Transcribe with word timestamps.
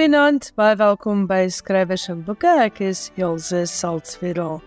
Goeienaand, 0.00 0.46
baie 0.56 0.78
welkom 0.80 1.26
by 1.28 1.42
Skrywers 1.52 2.06
en 2.08 2.22
Boeke. 2.24 2.48
Ek 2.62 2.78
is 2.80 3.10
Elsje 3.20 3.66
Saltzwedel. 3.68 4.62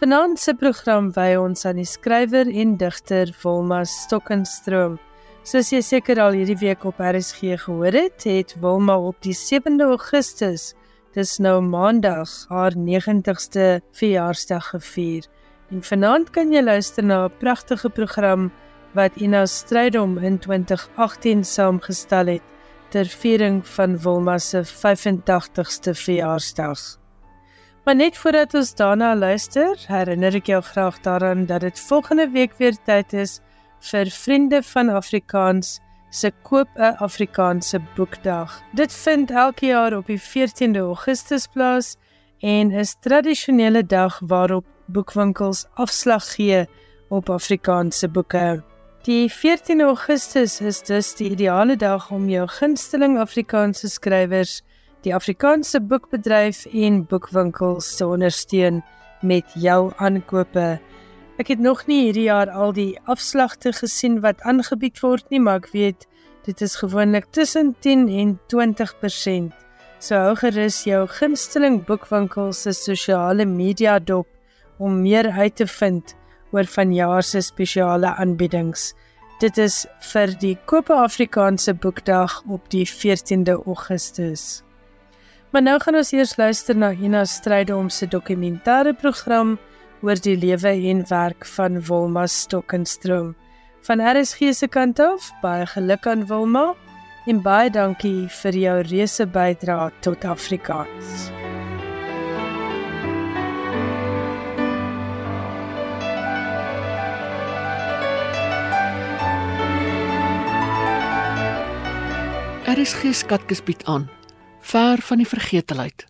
Vanaand 0.00 0.40
se 0.40 0.54
program 0.56 1.10
wy 1.12 1.34
ons 1.36 1.66
aan 1.68 1.76
die 1.76 1.84
skrywer 1.84 2.48
en 2.48 2.78
digter 2.80 3.28
Wilma 3.42 3.82
Stokenstroom. 3.84 4.94
Soos 5.44 5.68
jy 5.74 5.82
seker 5.84 6.22
al 6.24 6.32
hierdie 6.38 6.56
week 6.62 6.86
op 6.88 6.96
RSG 6.96 7.58
gehoor 7.66 7.92
het, 7.92 8.24
het 8.24 8.54
Wilma 8.62 8.96
op 8.96 9.18
die 9.20 9.34
7de 9.36 9.84
Augustus, 9.84 10.70
dis 11.12 11.34
nou 11.44 11.58
Maandag, 11.60 12.32
haar 12.48 12.72
90ste 12.72 13.82
verjaarsdag 14.00 14.70
gevier. 14.78 15.28
En 15.68 15.84
vanaand 15.84 16.32
kan 16.32 16.56
jy 16.56 16.64
luister 16.64 17.04
na 17.04 17.26
'n 17.26 17.36
pragtige 17.36 17.90
program 17.90 18.48
wat 18.96 19.20
Ina 19.20 19.44
Strydom 19.44 20.16
in 20.24 20.38
2018 20.38 21.44
saamgestel 21.44 22.32
het 22.38 22.48
ter 22.90 23.08
viering 23.08 23.60
van 23.66 23.98
Wilma 23.98 24.38
se 24.38 24.64
85ste 24.64 25.94
verjaarsdag. 25.94 26.80
Maar 27.84 27.94
net 27.96 28.16
voordat 28.16 28.54
ons 28.54 28.74
daarna 28.74 29.14
luister, 29.16 29.76
herinner 29.88 30.34
ek 30.36 30.50
jou 30.52 30.60
graag 30.62 31.00
daaraan 31.00 31.46
dat 31.46 31.64
dit 31.64 31.80
volgende 31.80 32.28
week 32.30 32.58
weer 32.58 32.76
tyd 32.84 33.12
is 33.12 33.38
vir 33.90 34.10
Vriende 34.12 34.62
van 34.62 34.92
Afrikaans 34.92 35.78
se 36.10 36.30
koop 36.42 36.68
'n 36.76 36.96
Afrikaanse 36.98 37.80
boekdag. 37.96 38.62
Dit 38.72 38.92
vind 38.92 39.30
elke 39.30 39.66
jaar 39.66 39.96
op 39.96 40.06
die 40.06 40.20
14de 40.20 40.78
Augustus 40.78 41.46
plaas 41.46 41.96
en 42.38 42.70
is 42.70 42.96
tradisionele 43.00 43.86
dag 43.86 44.20
waarop 44.26 44.64
boekwinkels 44.86 45.66
afslag 45.74 46.34
gee 46.34 46.66
op 47.08 47.30
Afrikaanse 47.30 48.08
boeke. 48.08 48.69
Die 49.00 49.30
14 49.30 49.80
Augustus 49.80 50.60
is 50.60 50.82
dus 50.82 51.14
die 51.16 51.30
ideale 51.30 51.76
dag 51.80 52.10
om 52.12 52.26
jou 52.28 52.42
gunsteling 52.52 53.14
Afrikaanse 53.16 53.88
skrywers, 53.88 54.58
die 55.06 55.14
Afrikaanse 55.16 55.80
boekbedryf 55.80 56.66
en 56.68 56.98
boekwinkels 57.08 57.88
te 57.96 58.04
ondersteun 58.04 58.82
met 59.24 59.56
jou 59.56 59.88
aankope. 59.96 60.66
Ek 61.40 61.48
het 61.48 61.64
nog 61.64 61.86
nie 61.88 62.02
hierdie 62.10 62.26
jaar 62.26 62.52
al 62.52 62.76
die 62.76 62.92
afslagte 63.08 63.72
gesien 63.72 64.20
wat 64.20 64.44
aangebied 64.44 65.00
word 65.00 65.24
nie, 65.32 65.40
maar 65.40 65.64
ek 65.64 65.72
weet 65.72 66.04
dit 66.44 66.60
is 66.60 66.76
gewoonlik 66.84 67.32
tussen 67.32 67.72
10 67.80 68.04
en 68.20 68.36
20%. 68.52 69.48
So 69.96 70.20
hou 70.20 70.36
gerus 70.44 70.84
jou 70.84 71.06
gunsteling 71.08 71.86
boekwinkels 71.88 72.66
se 72.68 72.76
sosiale 72.76 73.48
media 73.48 73.96
dop 73.96 74.28
om 74.76 75.00
meer 75.00 75.32
uit 75.40 75.56
te 75.56 75.72
vind 75.80 76.19
oor 76.52 76.66
vanjaar 76.66 77.22
se 77.22 77.40
spesiale 77.40 78.14
aanbiedings. 78.16 78.94
Dit 79.40 79.58
is 79.58 79.86
vir 80.12 80.34
die 80.40 80.56
Koop 80.68 80.90
Afrikaanse 80.92 81.74
Boekdag 81.74 82.42
op 82.48 82.66
die 82.72 82.84
14de 82.88 83.56
Augustus. 83.64 84.62
Maar 85.50 85.62
nou 85.62 85.78
gaan 85.82 85.96
ons 85.98 86.12
eers 86.12 86.36
luister 86.36 86.76
na 86.76 86.92
Hina 86.94 87.24
Strydom 87.24 87.88
se 87.90 88.06
dokumentêre 88.06 88.92
program 88.94 89.56
oor 90.02 90.20
die 90.22 90.36
lewe 90.36 90.76
en 90.92 91.02
werk 91.08 91.46
van 91.56 91.80
Wilma 91.88 92.26
Stokenstroom. 92.26 93.34
Van 93.88 94.04
RSG 94.04 94.52
se 94.54 94.68
kant 94.68 95.00
af, 95.00 95.32
baie 95.42 95.66
geluk 95.66 96.06
aan 96.06 96.26
Wilma 96.28 96.70
en 97.26 97.42
baie 97.42 97.72
dankie 97.72 98.28
vir 98.42 98.62
jou 98.66 98.78
reuse 98.92 99.26
bydrae 99.26 99.90
tot 100.04 100.24
Afrikaans. 100.24 101.30
RSG 112.80 113.10
skatkis 113.12 113.60
bied 113.62 113.82
aan 113.84 114.08
ver 114.60 115.00
van 115.04 115.20
die 115.20 115.28
vergetelheid. 115.28 116.06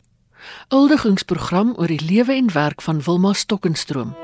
Uldigingsprogram 0.68 1.72
oor 1.76 1.90
die 1.90 2.02
lewe 2.04 2.34
en 2.34 2.52
werk 2.52 2.82
van 2.82 3.02
Wilma 3.02 3.32
Stokkenstroom. 3.32 4.14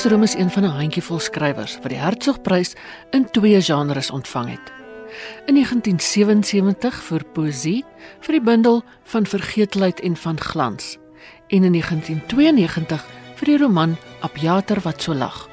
Stokkenstroom 0.00 0.40
is 0.40 0.44
een 0.44 0.50
van 0.50 0.62
'n 0.62 0.76
handjievol 0.80 1.18
skrywers 1.18 1.74
wat 1.74 1.88
die 1.88 1.98
Hertzogprys 1.98 2.72
in 3.10 3.30
twee 3.30 3.62
genres 3.62 4.10
ontvang 4.10 4.48
het. 4.48 4.72
In 5.46 5.54
1977 5.54 7.02
vir 7.02 7.24
poesie 7.32 7.84
vir 8.20 8.32
die 8.32 8.40
bundel 8.40 8.82
van 9.02 9.26
vergeetlikheid 9.26 10.00
en 10.00 10.16
van 10.16 10.40
glans 10.40 10.96
en 11.48 11.64
in 11.64 11.72
1992 11.72 13.06
vir 13.34 13.46
die 13.46 13.58
roman 13.58 13.96
Abjater 14.20 14.80
wat 14.80 15.02
so 15.02 15.14
lag. 15.14 15.48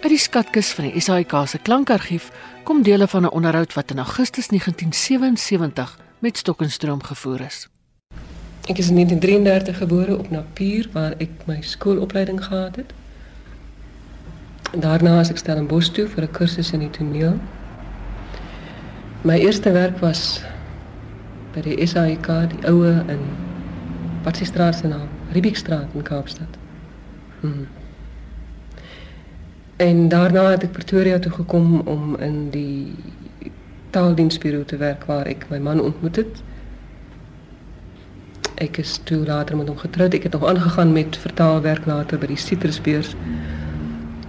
Uit 0.00 0.08
die 0.08 0.18
skatkis 0.18 0.70
van 0.72 0.90
die 0.90 1.00
SAIK 1.00 1.32
se 1.46 1.58
klankargief 1.58 2.30
kom 2.62 2.82
dele 2.82 3.08
van 3.08 3.22
'n 3.22 3.30
onderhoud 3.32 3.74
wat 3.74 3.90
in 3.90 3.98
Augustus 3.98 4.48
1977 4.48 5.98
met 6.18 6.36
Stokkenstroom 6.36 7.02
gevoer 7.02 7.40
is. 7.40 7.68
Ek 8.68 8.78
is 8.78 8.88
in 8.88 8.94
1933 8.94 9.76
gebore 9.78 10.18
op 10.18 10.30
Napier 10.30 10.88
waar 10.92 11.14
ek 11.18 11.30
my 11.46 11.60
skoolopleiding 11.60 12.44
gehad 12.44 12.76
het. 12.76 12.92
Daarna 14.72 15.20
is 15.20 15.30
ek 15.30 15.38
Stellenbosch 15.38 15.92
toe 15.94 16.08
vir 16.08 16.24
'n 16.24 16.30
kursus 16.30 16.72
in 16.72 16.80
die 16.80 16.90
toneel. 16.90 17.38
My 19.22 19.38
eerste 19.38 19.72
werk 19.72 19.98
was 20.00 20.42
by 21.54 21.60
die 21.60 21.86
SAIK, 21.86 22.26
die 22.50 22.68
oue 22.68 23.04
in 23.08 23.20
wat 24.22 24.36
se 24.36 24.44
straat 24.44 24.74
se 24.74 24.86
naam? 24.86 25.08
Riebeekstraat 25.32 25.94
in 25.94 26.02
Kaapstad. 26.02 26.58
Hmm. 27.40 27.66
En 29.76 30.08
daarna 30.08 30.50
het 30.50 30.62
ek 30.62 30.72
Pretoria 30.72 31.18
toe 31.18 31.32
gekom 31.32 31.80
om 31.80 32.16
in 32.16 32.50
die 32.50 32.94
taaldiensbureau 33.90 34.64
te 34.64 34.76
werk 34.76 35.04
waar 35.04 35.26
ek 35.26 35.46
my 35.50 35.58
man 35.58 35.80
ontmoet 35.80 36.16
het. 36.16 36.42
Ek 38.54 38.80
is 38.80 39.00
toe 39.04 39.24
later 39.26 39.56
met 39.56 39.68
hom 39.68 39.76
getroud. 39.76 40.14
Ek 40.14 40.22
het 40.22 40.32
nog 40.32 40.46
aangegaan 40.48 40.92
met 40.92 41.16
vertaalwerk 41.16 41.86
later 41.86 42.18
by 42.18 42.26
die 42.26 42.40
Citrusbeurs. 42.40 43.14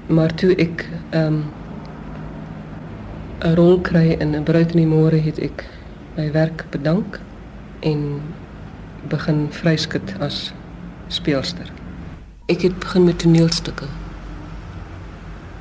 Maar 0.08 0.34
toe 0.36 0.56
ek 0.56 0.90
ehm 1.10 1.26
um, 1.26 1.44
'n 3.40 3.56
rol 3.56 3.82
kry 3.82 4.16
in 4.20 4.36
'n 4.36 4.44
bruid 4.44 4.72
in 4.72 4.78
die 4.78 4.96
môre 4.96 5.20
het 5.22 5.40
ek 5.40 5.66
my 6.16 6.32
werk 6.32 6.66
bedank 6.70 7.20
en 7.80 8.22
begin 9.08 9.48
vryskut 9.52 10.16
as 10.20 10.54
speelster. 11.08 11.72
Ek 12.46 12.62
het 12.62 12.80
begin 12.80 13.04
met 13.04 13.20
toneelstukke. 13.20 13.86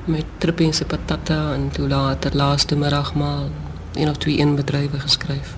Met 0.05 0.25
Trippense 0.39 0.85
Patata 0.85 1.53
en 1.53 1.71
toe 1.71 1.89
later 1.89 2.37
laaste 2.37 2.77
middag 2.77 3.15
maar 3.15 3.45
een 3.95 4.09
of 4.09 4.17
twee 4.17 4.41
een 4.41 4.55
bedrywe 4.55 5.01
geskryf. 5.01 5.57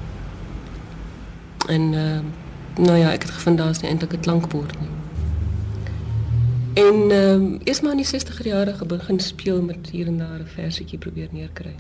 En 1.68 1.94
ehm 1.94 2.24
uh, 2.24 2.86
nou 2.86 2.98
ja, 2.98 3.12
ek 3.12 3.22
het 3.22 3.30
gevind 3.30 3.58
daar 3.58 3.70
is 3.70 3.80
nie 3.80 3.90
eintlik 3.90 4.12
'n 4.12 4.20
klankbord 4.20 4.80
nie. 4.80 4.88
En 6.74 7.10
ehm 7.10 7.42
um, 7.42 7.58
eers 7.64 7.80
maar 7.80 7.90
in 7.90 8.02
die 8.02 8.20
60er 8.20 8.44
jare 8.44 8.86
begin 8.86 9.20
speel 9.20 9.62
met 9.62 9.90
hier 9.90 10.06
en 10.06 10.18
daar 10.18 10.40
'n 10.40 10.46
versietjie 10.46 10.98
probeer 10.98 11.28
neerkry. 11.30 11.74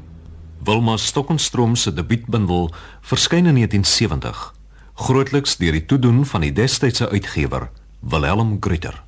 Wilma 0.64 0.96
Stokenstroom 0.96 1.76
se 1.76 1.92
debuutbundel 1.92 2.70
verskyn 3.00 3.46
in 3.46 3.54
1970, 3.54 4.54
grootliks 4.94 5.56
deur 5.56 5.72
die 5.72 5.84
toedoen 5.84 6.26
van 6.26 6.40
die 6.40 6.52
destydse 6.52 7.08
uitgewer 7.08 7.70
Wilhelm 8.00 8.56
Grutter. 8.60 9.02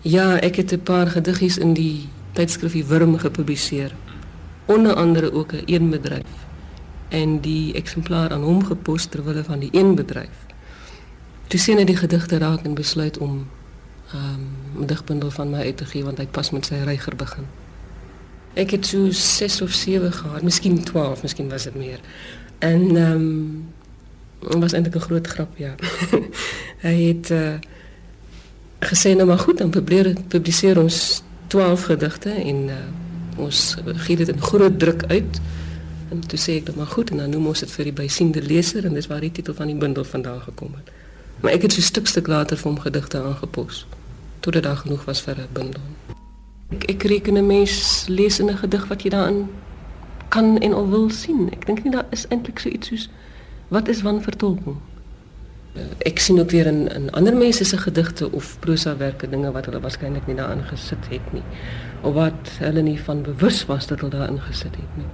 Ja, 0.00 0.40
ek 0.40 0.56
het 0.56 0.72
'n 0.72 0.82
paar 0.82 1.06
gediggies 1.06 1.58
in 1.58 1.72
die 1.72 2.08
tydskrifie 2.32 2.84
Wurm 2.84 3.18
gepubliseer. 3.18 3.94
Onder 4.64 4.94
andere 4.94 5.32
ook 5.32 5.52
'n 5.52 5.62
een 5.66 5.90
bedryf 5.90 6.46
en 7.08 7.40
die 7.40 7.74
eksemplaar 7.74 8.30
aan 8.30 8.42
hom 8.42 8.64
gepos 8.64 9.04
ter 9.04 9.24
wille 9.24 9.44
van 9.44 9.58
die 9.58 9.68
een 9.72 9.94
bedryf. 9.94 10.46
Toe 11.46 11.60
sien 11.60 11.76
hy 11.76 11.84
die 11.84 11.96
gedigte 11.96 12.38
raak 12.38 12.62
en 12.62 12.74
besluit 12.74 13.18
om 13.18 13.48
um, 14.14 14.86
digbundel 14.86 15.30
van 15.30 15.50
my 15.50 15.58
uit 15.58 15.76
te 15.76 15.84
gee 15.84 16.04
want 16.04 16.18
hy 16.18 16.26
pas 16.26 16.50
met 16.50 16.66
sy 16.66 16.82
reiger 16.84 17.16
begin. 17.16 17.46
Ek 18.58 18.74
het 18.74 18.86
so 18.86 19.10
6 19.14 19.60
of 19.62 19.72
7 19.72 20.12
gehad, 20.12 20.42
miskien 20.42 20.82
12, 20.84 21.22
miskien 21.22 21.48
was 21.48 21.68
dit 21.68 21.74
meer. 21.74 22.00
En 22.58 22.96
ehm 22.96 23.12
um, 23.12 24.60
was 24.60 24.72
eintlik 24.72 24.94
'n 24.96 25.00
groot 25.00 25.26
grap, 25.26 25.56
ja. 25.56 25.74
hy 26.86 26.96
het 27.02 27.30
uh, 27.30 27.54
gesê 28.80 29.14
nou 29.14 29.26
maar 29.26 29.38
goed, 29.38 29.58
dan 29.58 29.70
publiseer, 29.70 30.16
publiseer 30.28 30.80
ons 30.80 31.22
12 31.46 31.82
gedigte 31.82 32.30
en 32.30 32.56
uh, 32.56 32.74
ons 33.36 33.76
gee 33.84 34.16
dit 34.16 34.28
in 34.28 34.42
groot 34.42 34.78
druk 34.78 35.04
uit. 35.06 35.40
En 36.08 36.20
toe 36.26 36.38
sê 36.38 36.56
ek 36.56 36.66
dan 36.66 36.74
maar 36.76 36.86
goed 36.86 37.10
en 37.10 37.16
dan 37.16 37.30
noem 37.30 37.46
ons 37.46 37.60
dit 37.60 37.70
vir 37.70 37.84
die 37.84 37.92
bysiende 37.92 38.42
leser 38.42 38.84
en 38.84 38.94
dis 38.94 39.06
waar 39.06 39.20
die 39.20 39.32
titel 39.32 39.54
van 39.54 39.66
die 39.66 39.76
bundel 39.76 40.04
vandaan 40.04 40.40
gekom 40.40 40.74
het. 40.74 40.90
Maar 41.40 41.52
ek 41.52 41.62
het 41.62 41.72
so 41.72 41.80
stuk 41.80 42.06
stuk 42.06 42.26
later 42.26 42.56
vir 42.56 42.70
hom 42.70 42.80
gedigte 42.80 43.22
aangepos 43.22 43.86
tot 44.40 44.52
dit 44.52 44.62
daar 44.62 44.76
genoeg 44.76 45.04
was 45.04 45.20
vir 45.20 45.36
'n 45.38 45.48
bundel. 45.52 45.82
Ek 46.68 46.84
ek 46.84 47.02
reken 47.02 47.36
'n 47.36 47.46
mens 47.46 48.06
lees 48.08 48.40
in 48.40 48.50
'n 48.50 48.56
gedig 48.56 48.88
wat 48.88 49.02
jy 49.02 49.10
daarin 49.10 49.48
kan 50.28 50.58
en 50.58 50.72
al 50.72 50.88
wil 50.88 51.10
sien. 51.10 51.48
Ek 51.52 51.66
dink 51.66 51.82
nie 51.82 51.92
daar 51.92 52.06
is 52.10 52.26
eintlik 52.28 52.58
so 52.58 52.68
iets 52.68 52.88
soos 52.88 53.08
wat 53.68 53.88
is 53.88 54.02
wanvertolking. 54.02 54.76
Uh, 55.74 55.82
ek 55.98 56.18
sien 56.18 56.40
ook 56.40 56.50
weer 56.50 56.66
in 56.66 56.88
in 56.88 57.10
ander 57.10 57.36
mense 57.36 57.64
se 57.64 57.78
gedigte 57.78 58.32
of 58.32 58.56
prosawerke 58.58 59.28
dinge 59.28 59.52
wat 59.54 59.64
hulle 59.64 59.80
waarskynlik 59.80 60.26
nie 60.26 60.34
daarin 60.36 60.64
gesit 60.66 61.08
het 61.08 61.32
nie 61.32 61.42
of 62.02 62.14
wat 62.14 62.50
hulle 62.58 62.82
nie 62.82 63.00
van 63.00 63.22
bewus 63.22 63.66
was 63.66 63.86
dat 63.86 64.00
hulle 64.00 64.10
daarin 64.10 64.40
gesit 64.40 64.76
het 64.76 64.96
nie. 64.96 65.06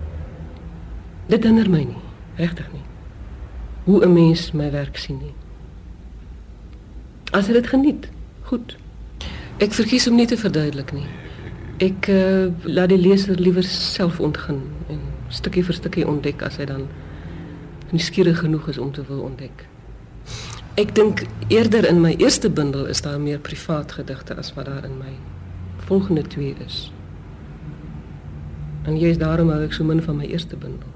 Dit 1.27 1.45
hinder 1.45 1.71
my 1.71 1.83
nie, 1.85 2.03
regtig 2.37 2.73
nie. 2.73 2.85
Hoe 3.85 4.05
'n 4.05 4.13
mens 4.13 4.53
my 4.53 4.71
werk 4.71 4.97
sien 4.97 5.19
nie. 5.19 5.35
As 7.33 7.47
jy 7.47 7.53
dit 7.53 7.67
geniet, 7.67 8.09
goed. 8.43 8.77
Ek 9.57 9.73
verkies 9.73 10.05
om 10.09 10.19
nie 10.19 10.27
te 10.29 10.37
verduidelik 10.37 10.91
nie. 10.93 11.07
Ek 11.81 12.09
uh, 12.13 12.49
laat 12.69 12.91
die 12.93 13.01
leser 13.01 13.39
liewer 13.41 13.65
self 13.65 14.19
ontgin 14.21 14.59
en 14.93 15.01
stukkie 15.33 15.65
vir 15.65 15.77
stukkie 15.79 16.05
ontdek 16.05 16.45
as 16.45 16.59
hy 16.61 16.67
dan 16.69 16.85
nuuskierig 17.89 18.43
genoeg 18.43 18.69
is 18.69 18.79
om 18.79 18.91
te 18.93 19.05
wil 19.09 19.23
ontdek. 19.25 19.65
Ek 20.77 20.93
dink 20.93 21.23
eerder 21.49 21.89
in 21.89 22.03
my 22.05 22.13
eerste 22.21 22.51
bundel 22.53 22.85
is 22.93 23.01
daar 23.01 23.17
meer 23.21 23.41
privaat 23.41 23.97
gedigte 23.97 24.37
as 24.37 24.53
wat 24.59 24.69
daar 24.69 24.85
in 24.85 24.99
my 25.01 25.15
volgende 25.89 26.27
twee 26.29 26.53
is. 26.67 26.91
En 28.85 28.99
jy's 29.01 29.17
daarom 29.17 29.49
hou 29.55 29.63
ek 29.65 29.73
so 29.73 29.89
min 29.89 30.05
van 30.05 30.21
my 30.21 30.29
eerste 30.29 30.61
bundel. 30.61 30.93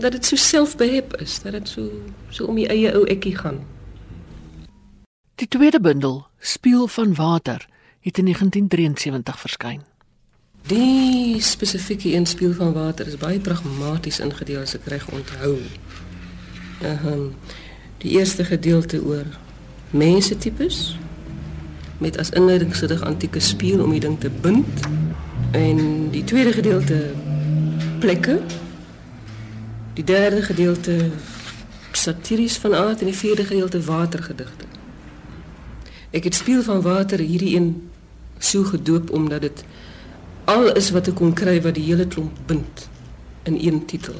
Dat 0.00 0.16
dit 0.16 0.24
so 0.24 0.40
selfbehep 0.40 1.18
is, 1.20 1.36
dat 1.44 1.52
dit 1.58 1.68
so 1.68 1.90
so 2.32 2.48
om 2.48 2.56
die 2.56 2.68
eie 2.72 2.94
ou 2.96 3.04
ekkie 3.12 3.36
gaan. 3.36 3.60
Die 5.38 5.48
tweede 5.48 5.80
bundel, 5.80 6.26
Spieël 6.38 6.86
van 6.86 7.14
water, 7.14 7.68
het 8.00 8.18
in 8.18 8.24
1973 8.24 9.40
verskyn. 9.40 9.80
Die 10.66 11.42
spesifieke 11.42 12.14
een 12.14 12.26
spieël 12.26 12.52
van 12.52 12.72
water 12.72 13.06
is 13.06 13.16
baie 13.16 13.38
pragmaties 13.40 14.18
ingedeel 14.18 14.60
as 14.60 14.74
ek 14.74 14.88
reg 14.90 15.04
onthou. 15.14 15.60
Ehm 16.82 17.06
uh, 17.06 17.28
die 18.02 18.10
eerste 18.18 18.44
gedeelte 18.44 18.98
oor 19.04 19.26
mense 19.90 20.36
tipes 20.36 20.98
met 21.98 22.18
as 22.18 22.30
inleidingsgedig 22.30 23.02
antieke 23.02 23.40
spieël 23.40 23.82
om 23.82 23.94
die 23.94 24.02
ding 24.02 24.18
te 24.20 24.30
bind 24.30 24.86
en 25.50 26.10
die 26.10 26.24
tweede 26.24 26.52
gedeelte 26.52 26.98
plekke. 27.98 28.40
Die 29.94 30.04
derde 30.04 30.42
gedeelte 30.42 31.10
satiries 31.92 32.58
van 32.58 32.74
aard 32.74 33.00
en 33.00 33.12
die 33.14 33.20
vierde 33.22 33.44
gedeelte 33.44 33.82
watergedigte. 33.82 34.77
Ek 36.10 36.24
het 36.24 36.34
spieël 36.34 36.62
van 36.62 36.80
water 36.80 37.18
hierdie 37.18 37.56
een 37.56 37.90
so 38.38 38.64
gedoop 38.64 39.10
omdat 39.10 39.40
dit 39.40 39.64
al 40.44 40.72
is 40.72 40.90
wat 40.90 41.10
ek 41.10 41.18
kon 41.20 41.34
kry 41.36 41.58
wat 41.62 41.74
die 41.76 41.84
hele 41.84 42.06
klomp 42.08 42.38
bind 42.46 42.88
in 43.44 43.58
een 43.60 43.84
titel. 43.84 44.14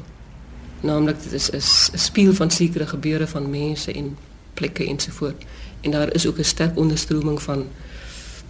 Naamlik 0.80 1.22
dit 1.22 1.32
is 1.32 1.50
'n 1.50 1.98
spieël 1.98 2.34
van 2.34 2.50
sekere 2.50 2.86
gebeure 2.86 3.26
van 3.26 3.50
mense 3.50 3.92
en 3.92 4.16
plekke 4.54 4.86
ensovoorts. 4.86 5.44
En 5.80 5.90
daar 5.90 6.14
is 6.14 6.26
ook 6.26 6.38
'n 6.38 6.44
sterk 6.44 6.76
onderstroming 6.76 7.42
van 7.42 7.66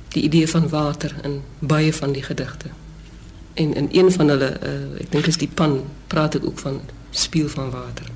die 0.08 0.22
idee 0.22 0.48
van 0.48 0.68
water 0.68 1.14
in 1.22 1.42
baie 1.58 1.94
van 1.94 2.12
die 2.12 2.22
gedigte. 2.22 2.66
En 3.54 3.74
in 3.74 3.88
een 3.92 4.12
van 4.12 4.28
hulle, 4.28 4.56
uh, 4.62 5.00
ek 5.00 5.10
dink 5.10 5.26
is 5.26 5.36
die 5.36 5.50
pan, 5.54 5.84
praat 6.06 6.34
ek 6.34 6.44
ook 6.44 6.58
van 6.58 6.80
spieël 7.10 7.48
van 7.48 7.70
water. 7.70 8.06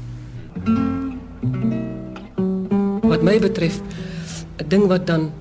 Wat 3.01 3.23
my 3.23 3.39
betref, 3.39 3.81
'n 4.63 4.69
ding 4.69 4.87
wat 4.87 5.07
dan 5.07 5.33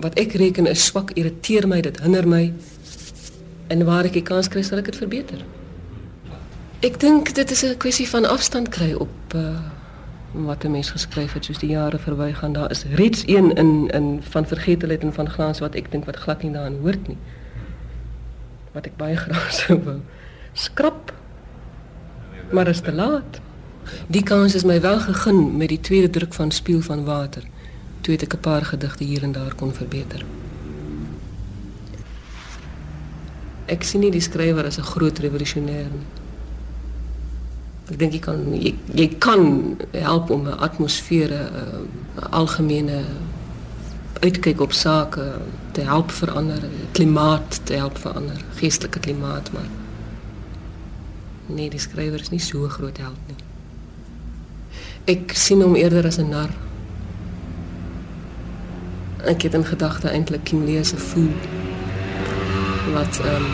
wat 0.00 0.18
ek 0.18 0.32
reken 0.32 0.66
is 0.66 0.84
swak, 0.84 1.10
irriteer 1.16 1.68
my, 1.68 1.80
dit 1.80 2.00
hinder 2.00 2.28
my. 2.28 2.52
En 3.66 3.84
waar 3.84 4.04
ek 4.04 4.12
die 4.12 4.22
kans 4.22 4.48
kry, 4.48 4.62
sal 4.62 4.78
ek 4.78 4.90
dit 4.92 4.96
verbeter. 4.96 5.40
Ek 6.84 7.00
dink 7.00 7.32
dit 7.34 7.50
is 7.50 7.64
'n 7.64 7.76
kwessie 7.76 8.08
van 8.08 8.24
afstand 8.24 8.68
kry 8.68 8.92
op 8.92 9.34
uh 9.34 9.58
wat 10.36 10.64
'n 10.64 10.70
mens 10.70 10.90
geskryf 10.90 11.32
het 11.32 11.44
soos 11.44 11.58
die 11.58 11.70
jare 11.70 11.98
verbygaan. 11.98 12.52
Daar 12.52 12.70
is 12.70 12.84
reeds 12.84 13.22
een 13.26 13.54
in 13.54 13.88
in 13.88 14.20
van 14.22 14.46
vergetelheid 14.46 15.02
en 15.02 15.12
van 15.12 15.30
glans 15.30 15.58
wat 15.58 15.74
ek 15.74 15.90
dink 15.90 16.04
wat 16.04 16.16
glad 16.16 16.42
nie 16.42 16.52
daarin 16.52 16.78
hoort 16.82 17.08
nie. 17.08 17.16
Wat 18.72 18.86
ek 18.86 18.96
baie 18.96 19.16
graag 19.24 19.52
sou 19.52 19.80
wou 19.82 20.00
skrap. 20.52 21.12
Maar 22.50 22.68
is 22.68 22.80
te 22.80 22.92
laat. 22.92 23.40
Die 24.06 24.22
kans 24.22 24.54
is 24.54 24.64
my 24.64 24.80
wel 24.80 24.98
gegeen 24.98 25.56
met 25.56 25.68
die 25.68 25.80
tweede 25.80 26.10
druk 26.10 26.34
van 26.34 26.50
Spieël 26.50 26.80
van 26.80 27.04
Water 27.04 27.42
toe 28.06 28.14
het 28.14 28.22
ek 28.22 28.34
'n 28.34 28.40
paar 28.40 28.64
gedigte 28.64 29.04
hier 29.04 29.22
en 29.22 29.32
daar 29.32 29.54
kon 29.54 29.74
verbeter. 29.74 30.24
Ek 33.66 33.82
sien 33.82 34.00
nie 34.00 34.10
die 34.10 34.20
skrywer 34.20 34.64
as 34.64 34.78
'n 34.78 34.82
groot 34.82 35.18
revolusionêr 35.18 35.90
nie. 35.90 36.06
Ek 37.90 37.98
dink 37.98 38.12
jy 38.12 38.18
kan 38.18 38.62
jy, 38.62 38.74
jy 38.94 39.08
kan 39.18 39.76
help 39.90 40.30
om 40.30 40.46
'n 40.46 40.58
atmosfeer, 40.58 41.30
'n 41.30 42.30
algemene 42.30 43.04
uitkyk 44.20 44.60
op 44.60 44.72
sake 44.72 45.38
te 45.72 45.80
help 45.80 46.10
verander, 46.10 46.62
klimaat 46.92 47.60
te 47.66 47.74
help 47.74 47.98
verander, 47.98 48.44
geestelike 48.54 48.98
klimaat 48.98 49.52
maar. 49.52 49.70
Nee, 51.46 51.70
die 51.70 51.80
skrywer 51.80 52.20
is 52.20 52.30
nie 52.30 52.40
so 52.40 52.68
groot 52.68 52.98
held 52.98 53.18
nie. 53.26 53.36
Ek 55.04 55.32
sien 55.32 55.62
hom 55.62 55.74
eerder 55.74 56.06
as 56.06 56.18
'n 56.18 56.28
nar 56.28 56.65
ek 59.26 59.42
het 59.42 59.54
in 59.54 59.64
gedagte 59.64 60.08
eintlik 60.08 60.44
Kim 60.44 60.64
Lee 60.64 60.84
se 60.84 60.96
voel 60.96 61.32
wat 62.92 63.20
ehm 63.24 63.34
um, 63.34 63.50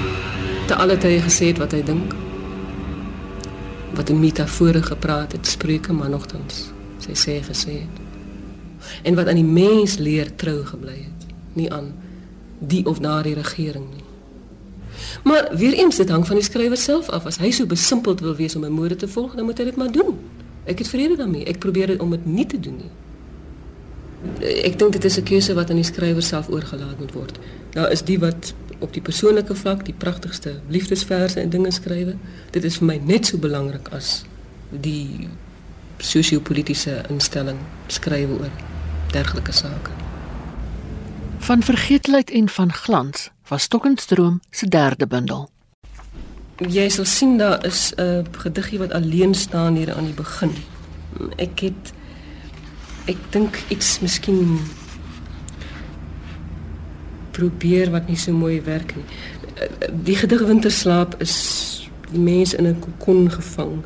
te 0.66 0.74
alle 0.74 0.98
tye 0.98 1.20
gesê 1.20 1.50
het 1.50 1.58
wat 1.58 1.72
hy 1.72 1.82
dink 1.82 2.14
wat 3.94 4.10
'n 4.10 4.20
metafore 4.20 4.82
gepraat 4.82 5.32
het 5.32 5.46
spreuke 5.46 5.92
maar 5.92 6.08
nogtans 6.08 6.70
sy 6.98 7.14
sê 7.14 7.42
gesê 7.42 7.72
het. 7.82 7.96
En 9.02 9.14
wat 9.14 9.26
aan 9.26 9.40
die 9.40 9.44
mens 9.44 9.96
leer 9.96 10.34
trou 10.36 10.64
gebly 10.64 10.98
het 11.08 11.26
nie 11.52 11.72
aan 11.72 11.92
die 12.58 12.86
of 12.86 12.98
daardie 12.98 13.34
regering 13.34 13.84
nie. 13.90 14.04
Maar 15.24 15.50
weer 15.56 15.72
eens 15.72 15.96
dit 15.96 16.08
hang 16.08 16.26
van 16.26 16.36
die 16.36 16.44
skrywer 16.44 16.76
self 16.76 17.08
af. 17.08 17.26
As 17.26 17.38
hy 17.38 17.50
so 17.50 17.66
besimpeld 17.66 18.20
wil 18.20 18.36
wees 18.36 18.56
om 18.56 18.64
'n 18.64 18.72
mode 18.72 18.96
te 18.96 19.08
volg 19.08 19.34
dan 19.34 19.44
moet 19.44 19.58
hy 19.58 19.64
dit 19.64 19.76
maar 19.76 19.92
doen. 19.92 20.18
Ek 20.64 20.78
het 20.78 20.88
vrede 20.88 21.16
daarmee. 21.16 21.44
Ek 21.44 21.58
probeer 21.58 21.86
dit 21.86 22.00
om 22.00 22.10
dit 22.10 22.26
nie 22.26 22.46
te 22.46 22.60
doen 22.60 22.76
nie 22.76 22.90
ek 24.40 24.78
dink 24.78 24.92
dit 24.92 25.04
is 25.04 25.18
'n 25.18 25.22
keuse 25.24 25.54
wat 25.54 25.70
aan 25.70 25.80
die 25.80 25.84
skrywer 25.84 26.22
self 26.22 26.48
oorgelaat 26.48 26.98
moet 26.98 27.12
word. 27.12 27.38
Daar 27.72 27.90
is 27.90 28.02
die 28.02 28.18
wat 28.18 28.54
op 28.78 28.92
die 28.92 29.02
persoonlike 29.02 29.54
vlak 29.54 29.84
die 29.84 29.94
pragtigste 29.94 30.60
liefdesverse 30.68 31.40
en 31.40 31.50
dinge 31.50 31.70
skrywe. 31.70 32.16
Dit 32.50 32.64
is 32.64 32.76
vir 32.76 32.86
my 32.86 33.00
net 33.04 33.26
so 33.26 33.38
belangrik 33.38 33.88
as 33.92 34.24
die 34.70 35.28
sosio-politiese 35.98 37.02
instelling 37.08 37.58
skrywe 37.86 38.38
oor 38.40 38.50
dergelike 39.12 39.52
sake. 39.52 39.90
Van 41.38 41.62
vergeetlikheid 41.62 42.30
en 42.30 42.48
van 42.48 42.72
glans 42.72 43.30
was 43.48 43.62
Stokkenstroom 43.62 44.40
se 44.50 44.66
derde 44.68 45.06
bundel. 45.06 45.50
Jy 46.68 46.88
sal 46.88 47.04
sien 47.04 47.38
daar 47.38 47.64
is 47.66 47.92
'n 47.96 48.26
gediggie 48.30 48.78
wat 48.78 48.92
alleen 48.92 49.34
staan 49.34 49.76
hier 49.76 49.94
aan 49.94 50.04
die 50.04 50.14
begin. 50.14 50.52
Ek 51.36 51.58
het 51.60 51.92
ek 53.10 53.18
dink 53.30 53.58
iets 53.68 54.00
miskien 54.00 54.60
probeer 57.32 57.90
wat 57.90 58.08
nie 58.08 58.16
so 58.16 58.32
mooi 58.32 58.60
werk 58.62 58.94
nie. 58.96 59.04
Die 60.04 60.16
gedig 60.16 60.44
Winterslaap 60.46 61.16
is 61.22 61.36
die 62.12 62.20
mens 62.20 62.54
in 62.54 62.66
'n 62.66 62.78
kokon 62.78 63.30
gevang 63.30 63.82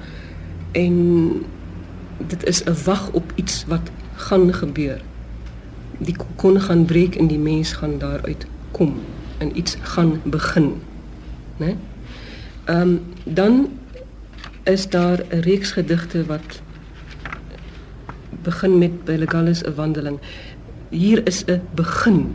en 0.72 0.96
dit 2.18 2.44
is 2.44 2.64
'n 2.64 2.76
wag 2.84 3.10
op 3.12 3.32
iets 3.34 3.64
wat 3.66 3.90
gaan 4.16 4.54
gebeur. 4.54 5.00
Die 5.98 6.16
kokon 6.16 6.60
gaan 6.60 6.84
breek 6.84 7.14
en 7.14 7.26
die 7.26 7.38
mens 7.38 7.72
gaan 7.72 7.98
daaruit 7.98 8.46
kom 8.70 9.00
en 9.38 9.58
iets 9.58 9.76
gaan 9.82 10.20
begin, 10.24 10.82
né? 11.56 11.76
Ehm 12.64 12.80
um, 12.80 13.00
dan 13.24 13.68
is 14.64 14.88
daar 14.88 15.24
'n 15.28 15.40
reeks 15.40 15.70
gedigte 15.70 16.26
wat 16.26 16.62
begin 18.46 18.78
met 18.78 19.04
by 19.04 19.16
Legalis 19.18 19.62
'n 19.62 19.74
wandeling. 19.74 20.18
Hier 20.88 21.26
is 21.26 21.44
'n 21.44 21.60
begin. 21.74 22.34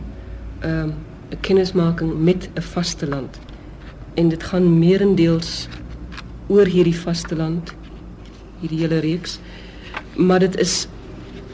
Ehm 0.60 0.78
um, 0.78 0.94
'n 1.30 1.40
kennismaking 1.40 2.12
met 2.18 2.48
'n 2.54 2.60
vasteland. 2.60 3.38
En 4.14 4.28
dit 4.28 4.42
gaan 4.42 4.78
meerendeels 4.78 5.68
oor 6.46 6.66
hierdie 6.66 7.00
vasteland, 7.00 7.72
hierdie 8.60 8.78
hele 8.78 8.98
reeks. 8.98 9.38
Maar 10.16 10.38
dit 10.38 10.58
is 10.58 10.86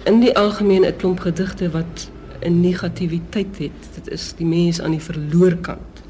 in 0.04 0.20
die 0.20 0.36
algemeen 0.36 0.84
'n 0.84 0.96
klomp 0.96 1.20
gedigte 1.20 1.70
wat 1.70 2.10
'n 2.40 2.60
negativiteit 2.60 3.58
het. 3.58 3.78
Dit 3.94 4.10
is 4.10 4.32
die 4.36 4.46
mens 4.46 4.80
aan 4.80 4.90
die 4.90 5.02
verloor 5.02 5.56
kant. 5.56 6.02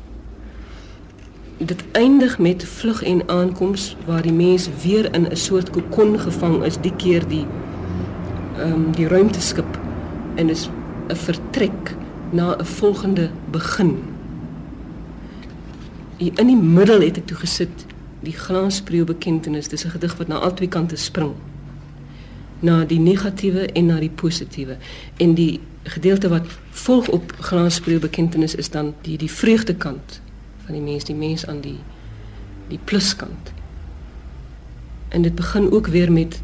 Dit 1.56 1.84
eindig 1.92 2.38
met 2.38 2.64
vlug 2.64 3.02
en 3.02 3.28
aankoms 3.28 3.96
waar 4.06 4.22
die 4.22 4.32
mens 4.32 4.68
weer 4.82 5.14
in 5.14 5.26
'n 5.26 5.36
soort 5.36 5.70
kokon 5.70 6.18
gevang 6.18 6.64
is, 6.64 6.80
die 6.80 6.96
keer 6.96 7.28
die 7.28 7.46
um, 8.60 8.92
die 8.92 9.08
ruimteskip 9.08 9.78
en 10.34 10.50
is 10.50 10.68
'n 11.08 11.16
vertrek 11.16 11.96
na 12.30 12.56
'n 12.56 12.64
volgende 12.64 13.30
begin. 13.50 14.02
In 16.16 16.46
die 16.46 16.56
middel 16.56 17.00
het 17.00 17.16
ek 17.16 17.26
toe 17.26 17.36
gesit 17.36 17.86
die 18.20 18.32
glanspreeu 18.32 19.04
bekentenis, 19.04 19.68
dis 19.68 19.84
'n 19.84 19.90
gedig 19.90 20.16
wat 20.16 20.28
na 20.28 20.38
albei 20.38 20.68
kante 20.68 20.96
spring. 20.96 21.32
Na 22.60 22.84
die 22.84 22.98
negatiewe 22.98 23.66
en 23.72 23.86
na 23.86 24.00
die 24.00 24.10
positiewe. 24.10 24.76
En 25.16 25.34
die 25.34 25.60
gedeelte 25.82 26.28
wat 26.28 26.46
volg 26.70 27.08
op 27.08 27.32
glanspreeu 27.40 27.98
bekentenis 27.98 28.54
is 28.54 28.70
dan 28.70 28.94
die 29.00 29.18
die 29.18 29.30
vreugdekant 29.30 30.20
van 30.64 30.74
die 30.74 30.82
mens, 30.82 31.04
die 31.04 31.14
mens 31.14 31.46
aan 31.46 31.60
die 31.60 31.78
die 32.68 32.78
pluskant. 32.84 33.52
En 35.08 35.22
dit 35.22 35.34
begin 35.34 35.70
ook 35.72 35.86
weer 35.86 36.12
met 36.12 36.40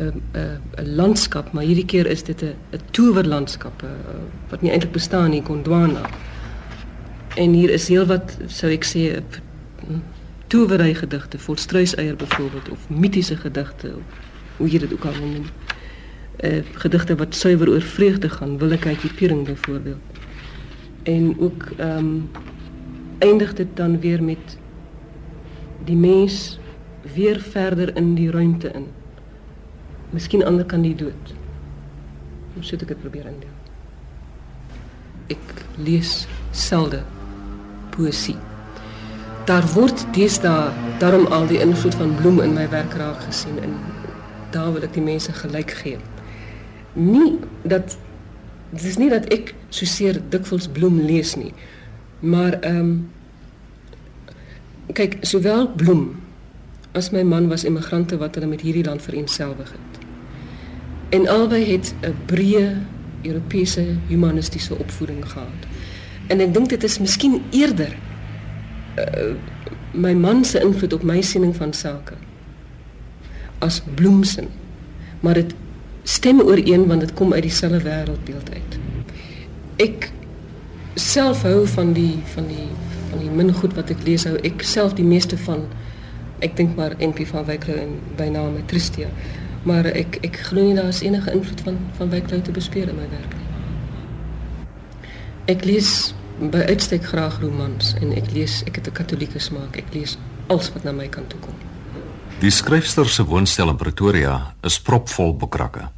'n 0.00 0.94
landskap, 0.94 1.52
maar 1.52 1.62
hierdie 1.62 1.84
keer 1.84 2.06
is 2.06 2.22
dit 2.22 2.42
'n 2.42 2.54
'n 2.72 2.80
towerlandskap 2.90 3.84
wat 4.48 4.62
nie 4.62 4.70
eintlik 4.70 4.92
bestaan 4.92 5.30
nie, 5.30 5.42
Gondwana. 5.42 6.10
En 7.36 7.52
hier 7.52 7.70
is 7.70 7.88
heel 7.88 8.06
wat 8.06 8.38
sou 8.46 8.72
ek 8.72 8.84
sê 8.84 9.22
'n 9.88 10.02
towery 10.46 10.94
gedigte, 10.94 11.38
volstruiseier 11.38 12.16
byvoorbeeld 12.16 12.68
of 12.68 12.88
mitiese 12.88 13.36
gedigte 13.36 13.88
of 13.96 14.02
hoe 14.56 14.68
jy 14.70 14.78
dit 14.78 14.92
ook 14.92 15.04
al 15.04 15.14
noem. 15.20 15.44
Eh 16.36 16.62
gedigte 16.72 17.16
wat 17.16 17.34
suiwer 17.34 17.68
oor 17.68 17.82
vreugde 17.82 18.28
gaan, 18.28 18.58
willikheidjie 18.58 19.12
piering 19.14 19.44
byvoorbeeld. 19.44 20.02
En 21.02 21.36
ook 21.38 21.68
ehm 21.76 21.98
um, 21.98 22.30
eindig 23.18 23.54
dit 23.54 23.68
dan 23.74 24.00
weer 24.00 24.22
met 24.22 24.58
die 25.84 25.96
mens 25.96 26.58
weer 27.14 27.40
verder 27.40 27.96
in 27.96 28.14
die 28.14 28.30
ruimte 28.30 28.70
in. 28.70 28.86
Miskien 30.10 30.44
ander 30.44 30.66
kan 30.66 30.82
die 30.82 30.94
dood. 30.94 31.34
Hoe 32.54 32.64
sou 32.66 32.78
ek 32.80 32.90
dit 32.90 33.02
probeer 33.02 33.28
indeel? 33.30 33.56
Ek 35.30 35.52
lees 35.78 36.24
selde 36.50 37.04
poesie. 37.94 38.38
Daar 39.46 39.66
word 39.74 40.02
deesdae 40.14 40.70
daarom 41.02 41.28
al 41.34 41.46
die 41.50 41.60
invloed 41.62 41.94
van 41.98 42.14
bloem 42.18 42.40
in 42.44 42.54
my 42.58 42.66
werk 42.70 42.94
raak 42.98 43.22
gesien 43.28 43.58
en 43.62 43.76
daar 44.54 44.72
wil 44.74 44.84
ek 44.86 44.96
die 44.98 45.04
mense 45.04 45.32
gelyk 45.32 45.74
gee. 45.82 45.98
Nie 46.98 47.38
dat 47.62 47.96
dit 48.70 48.84
is 48.86 48.98
nie 48.98 49.10
dat 49.10 49.26
ek 49.34 49.54
so 49.70 49.86
seer 49.86 50.18
dikwels 50.30 50.68
bloem 50.70 51.00
lees 51.06 51.36
nie. 51.38 51.54
Maar 52.20 52.58
ehm 52.60 52.82
um, 52.82 52.92
kyk, 54.90 55.20
sowel 55.22 55.68
bloem 55.78 56.18
as 56.98 57.12
my 57.14 57.22
man 57.22 57.46
was 57.48 57.64
immigrante 57.64 58.18
wat 58.18 58.34
hulle 58.34 58.50
met 58.50 58.64
hierdie 58.66 58.84
land 58.84 59.02
vereenselwig 59.02 59.70
het. 59.70 59.99
En 61.10 61.28
albei 61.28 61.64
het 61.72 61.94
'n 62.02 62.14
breë 62.26 62.76
Europese 63.22 63.86
humanistiese 64.06 64.78
opvoeding 64.78 65.28
gehad. 65.28 65.60
En 66.26 66.40
ek 66.40 66.54
dink 66.54 66.68
dit 66.68 66.82
is 66.82 66.98
miskien 66.98 67.42
eerder 67.50 67.96
uh, 68.98 69.34
my 69.92 70.12
man 70.14 70.44
se 70.44 70.60
invloed 70.60 70.92
op 70.92 71.02
my 71.02 71.20
siening 71.20 71.56
van 71.56 71.72
sake 71.72 72.14
as 73.58 73.82
bloemsin. 73.94 74.48
Maar 75.20 75.34
dit 75.34 75.54
stem 76.02 76.40
ooreen 76.40 76.86
want 76.86 77.00
dit 77.00 77.12
kom 77.14 77.32
uit 77.32 77.42
dieselfde 77.42 77.82
wêreldbeeld 77.82 78.50
uit. 78.52 78.78
Ek 79.76 80.10
self 80.94 81.42
hou 81.42 81.66
van 81.66 81.92
die 81.92 82.18
van 82.34 82.46
die 82.48 82.68
van 83.10 83.18
die 83.18 83.30
min 83.30 83.52
goed 83.52 83.74
wat 83.74 83.90
ek 83.90 84.02
lees 84.06 84.24
hou 84.28 84.36
ek 84.46 84.62
self 84.62 84.94
die 84.98 85.06
meeste 85.06 85.38
van 85.44 85.66
ek 86.40 86.56
dink 86.56 86.76
maar 86.76 86.96
NP 86.98 87.26
van 87.28 87.44
Wyklou 87.44 87.76
en 87.76 87.98
byname 88.16 88.64
Tristia. 88.66 89.10
Maar 89.62 89.84
ek 89.84 90.18
ek 90.24 90.36
glo 90.36 90.62
nie 90.64 90.74
daar 90.74 90.88
is 90.88 91.02
enige 91.02 91.32
invloed 91.32 91.60
van 91.60 91.78
van 91.96 92.10
Wyklou 92.10 92.40
te 92.40 92.52
bespeer 92.52 92.88
in 92.88 92.96
my 92.96 93.08
werk 93.10 93.34
nie. 93.36 93.48
Ek 95.46 95.64
lees 95.64 96.14
by 96.40 96.64
uitstek 96.72 97.04
graag 97.04 97.40
romans 97.40 97.94
en 98.00 98.12
ek 98.16 98.30
lees 98.32 98.62
ek 98.66 98.76
het 98.76 98.86
'n 98.88 98.92
katolieke 98.92 99.38
smaak. 99.38 99.76
Ek 99.76 99.92
lees 99.92 100.16
alles 100.46 100.72
wat 100.72 100.84
na 100.84 100.92
my 100.92 101.08
kant 101.08 101.28
toe 101.28 101.40
kom. 101.40 101.54
Die 102.40 102.50
skryfster 102.50 103.08
se 103.08 103.24
woonstel 103.24 103.68
in 103.68 103.76
Pretoria 103.76 104.54
is 104.62 104.80
propvol 104.80 105.36
boekrakke. 105.36 105.90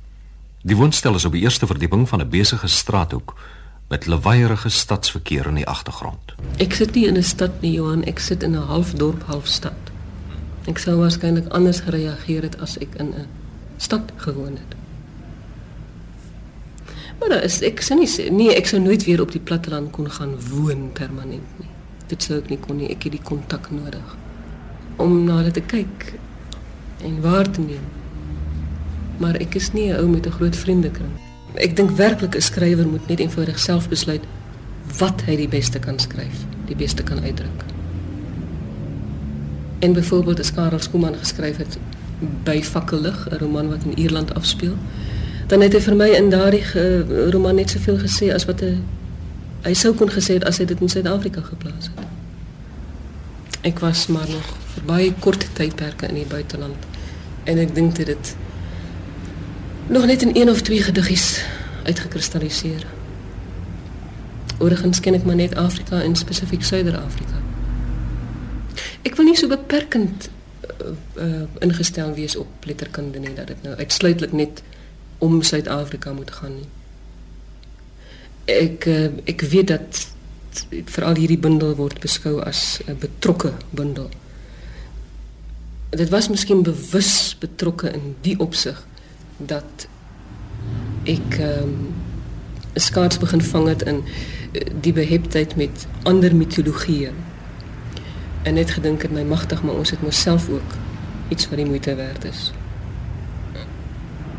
Die 0.62 0.76
woonstel 0.76 1.14
is 1.14 1.24
op 1.24 1.32
die 1.32 1.42
eerste 1.42 1.66
verdieping 1.66 2.08
van 2.08 2.20
'n 2.20 2.28
besige 2.28 2.68
straathoek 2.68 3.34
met 3.88 4.06
lawaaierige 4.06 4.68
stadsverkeer 4.68 5.46
in 5.46 5.54
die 5.54 5.66
agtergrond. 5.66 6.34
Ek 6.56 6.72
sit 6.72 6.94
nie 6.94 7.06
in 7.06 7.16
'n 7.16 7.22
stad 7.22 7.60
nie, 7.60 7.72
Johan, 7.72 8.04
ek 8.04 8.18
sit 8.18 8.42
in 8.42 8.56
'n 8.56 8.66
halfdorp, 8.66 9.22
halfstad. 9.26 9.92
Ek 10.64 10.78
sou 10.78 10.96
waarskynlik 10.96 11.48
anders 11.48 11.80
gereageer 11.80 12.42
het 12.42 12.60
as 12.60 12.78
ek 12.78 12.94
in 12.94 13.14
'n 13.14 13.41
stad 13.82 14.12
gewoon 14.16 14.56
het. 14.60 14.76
Maar 17.18 17.28
daar 17.28 17.44
is 17.46 17.60
ek 17.66 17.82
sê 17.86 17.94
nie 17.98 18.08
nee, 18.34 18.54
ek 18.54 18.66
sou 18.70 18.80
nooit 18.82 19.04
weer 19.06 19.20
op 19.22 19.32
die 19.34 19.42
platteland 19.42 19.92
kon 19.94 20.10
gaan 20.10 20.34
woon 20.50 20.90
permanent 20.96 21.58
nie. 21.60 21.70
Dit 22.10 22.26
sou 22.26 22.38
ek 22.40 22.50
nie 22.50 22.58
kon 22.58 22.80
nie. 22.80 22.90
Ek 22.90 23.06
het 23.06 23.14
die 23.14 23.22
kontak 23.22 23.70
nodig 23.70 24.16
om 25.00 25.22
na 25.24 25.38
hulle 25.40 25.52
te 25.54 25.62
kyk 25.64 26.12
en 27.06 27.20
waar 27.24 27.48
te 27.50 27.62
neem. 27.62 27.84
Maar 29.22 29.38
ek 29.40 29.54
is 29.58 29.72
nie 29.72 29.88
'n 29.90 29.98
ou 30.02 30.08
met 30.08 30.26
'n 30.26 30.36
groot 30.38 30.56
vriendekring. 30.56 31.14
Ek 31.54 31.76
dink 31.76 31.90
werklik 31.90 32.34
'n 32.36 32.40
skrywer 32.40 32.88
moet 32.88 33.08
net 33.08 33.20
eenvoudig 33.20 33.58
self 33.58 33.88
besluit 33.88 34.22
wat 34.98 35.22
hy 35.22 35.36
die 35.36 35.48
beste 35.48 35.78
kan 35.78 35.98
skryf, 35.98 36.44
die 36.66 36.76
beste 36.76 37.02
kan 37.02 37.22
uitdruk. 37.22 37.64
En 39.78 39.92
byvoorbeeld 39.92 40.40
as 40.40 40.52
Karel 40.52 40.78
Skooman 40.78 41.14
geskryf 41.14 41.56
het 41.56 41.78
by 42.44 42.62
Fakkellig, 42.62 43.28
'n 43.30 43.38
roman 43.38 43.68
wat 43.68 43.84
in 43.84 43.98
Ierland 43.98 44.34
afspeel, 44.34 44.76
dan 45.46 45.60
het 45.60 45.72
hy 45.72 45.80
vir 45.80 45.96
my 45.96 46.08
in 46.08 46.30
daardie 46.30 46.64
roman 47.30 47.54
net 47.54 47.70
soveel 47.70 47.98
gesê 47.98 48.32
as 48.34 48.44
wat 48.44 48.60
hy 48.60 48.76
hy 49.62 49.74
sou 49.74 49.94
kon 49.94 50.10
gesê 50.10 50.34
het 50.38 50.44
as 50.44 50.58
hy 50.58 50.64
dit 50.64 50.80
in 50.80 50.88
Suid-Afrika 50.88 51.40
geplaas 51.40 51.90
het. 51.90 52.06
Ek 53.62 53.78
was 53.78 54.06
maar 54.06 54.26
nog 54.30 54.48
vir 54.74 54.86
baie 54.86 55.12
kort 55.22 55.46
tydperke 55.54 56.08
in 56.08 56.14
die 56.14 56.26
buiteland 56.26 56.88
en 57.44 57.58
ek 57.58 57.74
dink 57.74 57.94
dit 57.96 58.06
het 58.10 58.34
nog 59.86 60.06
net 60.06 60.22
in 60.22 60.34
een 60.34 60.50
of 60.50 60.62
twee 60.66 60.82
gediggies 60.82 61.44
uitgekristalliseer. 61.86 62.86
Oorgens 64.58 65.00
ken 65.00 65.14
ek 65.14 65.24
maar 65.26 65.38
net 65.38 65.54
Afrika 65.54 66.02
en 66.02 66.16
spesifiek 66.16 66.64
Suider-Afrika. 66.64 67.38
Ek 69.02 69.16
wil 69.18 69.30
nie 69.30 69.38
so 69.38 69.50
beperkend 69.50 70.28
uh, 70.62 70.92
uh, 71.22 71.42
ingestel 71.60 72.14
wees 72.14 72.36
op 72.36 72.64
letterkunde 72.64 73.18
nie 73.18 73.34
dat 73.34 73.46
dit 73.46 73.62
nou 73.62 73.76
uitsluitlik 73.76 74.32
net 74.32 74.62
om 75.18 75.42
Suid-Afrika 75.42 76.12
moet 76.12 76.30
gaan 76.30 76.56
nie. 76.56 76.68
Ek 78.50 78.86
uh, 78.90 79.10
ek 79.30 79.44
weet 79.52 79.70
dat 79.70 80.06
veral 80.84 81.16
hierdie 81.16 81.40
bundel 81.40 81.74
word 81.78 82.00
beskou 82.02 82.40
as 82.42 82.80
'n 82.86 82.98
betrokke 82.98 83.52
bundel. 83.70 84.10
Dit 85.90 86.08
was 86.08 86.28
miskien 86.28 86.62
bewus 86.62 87.36
betrokke 87.38 87.92
in 87.92 88.16
die 88.20 88.38
opsig 88.38 88.86
dat 89.36 89.88
ek 91.04 91.38
ehm 91.38 91.62
um, 91.62 91.92
skaars 92.74 93.18
begin 93.18 93.42
vang 93.42 93.68
het 93.68 93.82
in 93.82 94.02
die 94.80 94.92
beheptheid 94.92 95.56
met 95.56 95.86
ander 96.02 96.34
mitologieë. 96.36 97.12
En 98.42 98.54
net 98.54 98.70
gedink 98.70 99.02
het 99.02 99.12
my 99.12 99.22
magtig, 99.22 99.62
maar 99.62 99.74
ons 99.74 99.90
het 99.90 100.02
mos 100.02 100.20
self 100.20 100.48
ook 100.48 100.76
iets 101.28 101.48
wat 101.48 101.56
die 101.56 101.66
moeite 101.66 101.94
werd 101.94 102.24
is. 102.24 102.52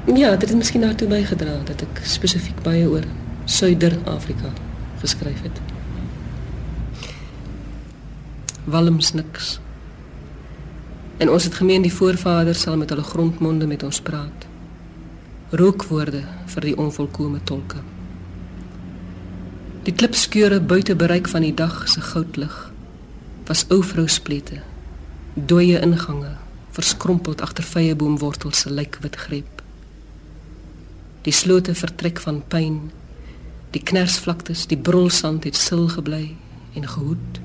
Ja, 0.05 0.35
dit 0.35 0.49
het 0.49 0.57
miskien 0.57 0.81
daartoe 0.81 1.07
bygedra 1.07 1.61
dat 1.63 1.81
ek 1.81 2.01
spesifiek 2.03 2.59
baie 2.63 2.89
oor 2.89 3.05
Suider-Afrika 3.45 4.51
geskryf 4.99 5.41
het. 5.41 5.61
Walms 8.63 9.13
niks. 9.13 9.59
En 11.17 11.29
ons 11.29 11.43
het 11.43 11.55
gemeen 11.55 11.81
die 11.81 11.93
voorvaders 11.93 12.61
sal 12.61 12.77
met 12.77 12.89
hulle 12.89 13.03
grondmonde 13.03 13.67
met 13.67 13.83
ons 13.83 14.01
praat 14.01 14.51
rookwoorde 15.53 16.23
vir 16.49 16.65
die 16.65 16.73
onvolkome 16.81 17.37
tolke. 17.45 17.77
Die 19.85 19.93
klipskeure 19.93 20.57
buite 20.61 20.95
bereik 20.97 21.27
van 21.29 21.45
die 21.45 21.53
dag 21.53 21.83
se 21.89 22.01
goudlig 22.01 22.72
was 23.47 23.65
ou 23.69 23.81
vrou 23.83 24.07
splette, 24.07 24.61
dooie 25.33 25.79
ingange, 25.81 26.35
verskrompeld 26.73 27.41
agter 27.41 27.65
vye 27.67 27.95
boomwortels 27.95 28.63
se 28.63 28.71
lykwit 28.71 29.17
greep. 29.25 29.61
Die 31.23 31.33
slote 31.33 31.75
vertrek 31.75 32.21
van 32.23 32.41
pyn, 32.47 32.79
die 33.73 33.81
knersvlaktes, 33.81 34.67
die 34.69 34.77
brulsand 34.77 35.47
het 35.47 35.57
sil 35.59 35.87
gebly 35.95 36.35
en 36.77 36.87
gehoed. 36.87 37.39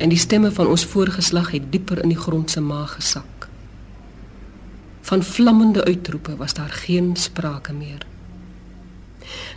En 0.00 0.12
die 0.12 0.18
stemme 0.18 0.50
van 0.52 0.70
ons 0.70 0.86
voorgeslag 0.88 1.52
het 1.54 1.68
dieper 1.72 2.00
in 2.02 2.14
die 2.14 2.20
grond 2.20 2.50
se 2.50 2.60
maag 2.60 2.96
gesak. 2.98 3.48
Van 5.10 5.22
vlammende 5.22 5.84
uitroepe 5.84 6.36
was 6.36 6.54
daar 6.54 6.72
geen 6.84 7.16
sprake 7.16 7.72
meer. 7.72 8.06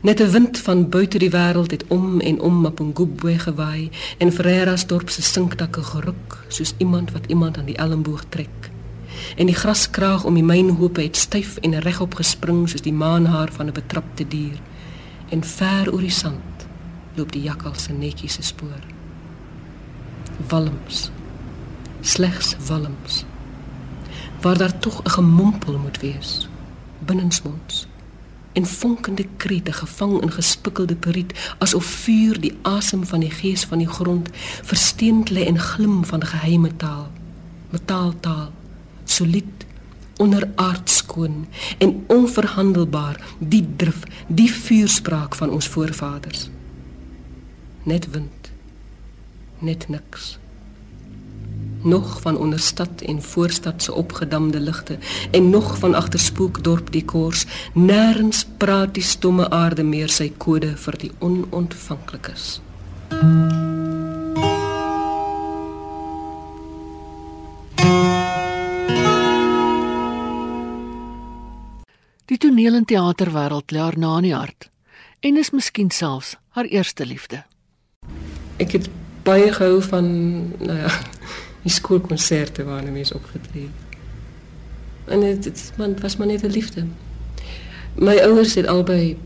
Net 0.01 0.19
'n 0.19 0.29
wind 0.31 0.59
van 0.59 0.89
buite 0.89 1.17
die 1.17 1.29
wêreld 1.29 1.71
het 1.71 1.83
om 1.87 2.19
en 2.19 2.39
om 2.41 2.61
Mapungubwe 2.61 3.39
gewaai 3.39 3.89
en 4.17 4.31
Ferreira's 4.31 4.87
dorp 4.87 5.09
se 5.09 5.21
sinkdakke 5.21 5.83
geruk 5.83 6.43
soos 6.47 6.73
iemand 6.77 7.11
wat 7.11 7.25
iemand 7.25 7.57
aan 7.57 7.65
die 7.65 7.77
elmboog 7.77 8.23
trek. 8.29 8.71
En 9.35 9.45
die 9.45 9.55
graskraag 9.55 10.23
om 10.23 10.33
die 10.33 10.43
mynhope 10.43 11.01
het 11.01 11.17
styf 11.17 11.57
en 11.57 11.79
regop 11.79 12.15
gespring 12.15 12.69
soos 12.69 12.81
die 12.81 12.93
maanhaar 12.93 13.51
van 13.51 13.65
'n 13.67 13.71
betrapte 13.71 14.27
dier. 14.27 14.59
En 15.29 15.43
ver 15.43 15.93
oor 15.93 16.01
die 16.01 16.09
sand 16.09 16.67
loop 17.15 17.31
die 17.31 17.41
jakkals 17.41 17.83
se 17.83 17.91
netjies 17.91 18.33
se 18.33 18.41
spoor. 18.41 18.83
Walms. 20.47 21.11
slegs 22.01 22.55
walms. 22.67 23.25
Waar 24.41 24.57
daar 24.57 24.79
tog 24.79 25.03
'n 25.03 25.09
gemompel 25.09 25.77
moet 25.77 25.99
wees 25.99 26.47
binnensmonds 27.05 27.87
en 28.53 28.65
vonkende 28.65 29.25
krete 29.37 29.73
gevang 29.73 30.21
in 30.21 30.31
gespikkelde 30.31 30.95
periet 30.95 31.33
asof 31.57 31.85
vuur 31.85 32.39
die 32.41 32.53
asem 32.61 33.05
van 33.05 33.25
die 33.25 33.31
gees 33.31 33.65
van 33.65 33.81
die 33.83 33.89
grond 33.89 34.29
versteend 34.63 35.29
lê 35.29 35.45
en 35.47 35.59
glim 35.59 36.03
van 36.05 36.25
geheime 36.25 36.75
taal 36.77 37.07
metaaltaal 37.69 38.51
solied 39.03 39.65
onderaards 40.17 40.97
skoon 41.01 41.47
en 41.77 42.03
onverhandelbaar 42.07 43.19
die 43.39 43.65
drif 43.75 44.03
die 44.27 44.51
vuurspraak 44.51 45.35
van 45.35 45.49
ons 45.49 45.67
voorvaders. 45.67 46.49
Net 47.83 48.09
wind 48.11 48.51
net 49.63 49.87
niks 49.89 50.37
nog 51.83 52.21
van 52.21 52.37
onder 52.37 52.59
stad 52.59 53.01
en 53.01 53.21
voorstad 53.21 53.83
se 53.83 53.93
opgedamde 53.93 54.59
ligte 54.59 54.97
en 55.31 55.49
nog 55.49 55.77
van 55.77 55.93
agter 55.93 56.19
spookdorp 56.19 56.91
dekors 56.91 57.45
nêrens 57.73 58.45
praat 58.57 58.93
die 58.93 59.03
stomme 59.03 59.49
aarde 59.49 59.83
meer 59.83 60.09
sy 60.09 60.31
kode 60.37 60.75
vir 60.77 60.97
die 60.97 61.11
onontvanklikes 61.19 62.61
Die 72.25 72.37
toneel 72.37 72.73
en 72.73 72.85
teaterwêreld 72.85 73.71
lê 73.71 73.79
haar 73.79 73.97
na 73.99 74.15
in 74.17 74.29
die 74.29 74.33
hart 74.33 74.69
en 75.23 75.37
is 75.37 75.51
miskien 75.53 75.91
selfs 75.91 76.33
haar 76.55 76.65
eerste 76.65 77.05
liefde. 77.05 77.43
Ek 78.57 78.73
het 78.75 78.89
baie 79.23 79.51
gehou 79.53 79.81
van 79.85 80.07
nou 80.59 80.77
ja, 80.77 80.89
die 81.63 81.71
skoolkonserte 81.71 82.63
waarna 82.63 82.91
mense 82.91 83.15
opgetree 83.15 83.63
het. 83.63 83.97
En 85.05 85.19
dit 85.19 85.43
dit 85.43 85.73
man 85.77 85.95
was 85.99 86.17
maar 86.17 86.27
net 86.27 86.43
'n 86.43 86.51
liefde. 86.51 86.85
My 87.95 88.17
ouers 88.17 88.53
het 88.53 88.67
albei 88.67 89.17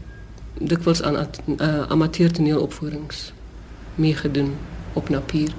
dikwels 0.59 1.01
aan 1.01 1.15
uh, 1.15 1.81
amateur 1.87 2.31
toneelopvoerings 2.31 3.33
meegedoen 3.95 4.55
op 4.93 5.09
Napier. 5.09 5.51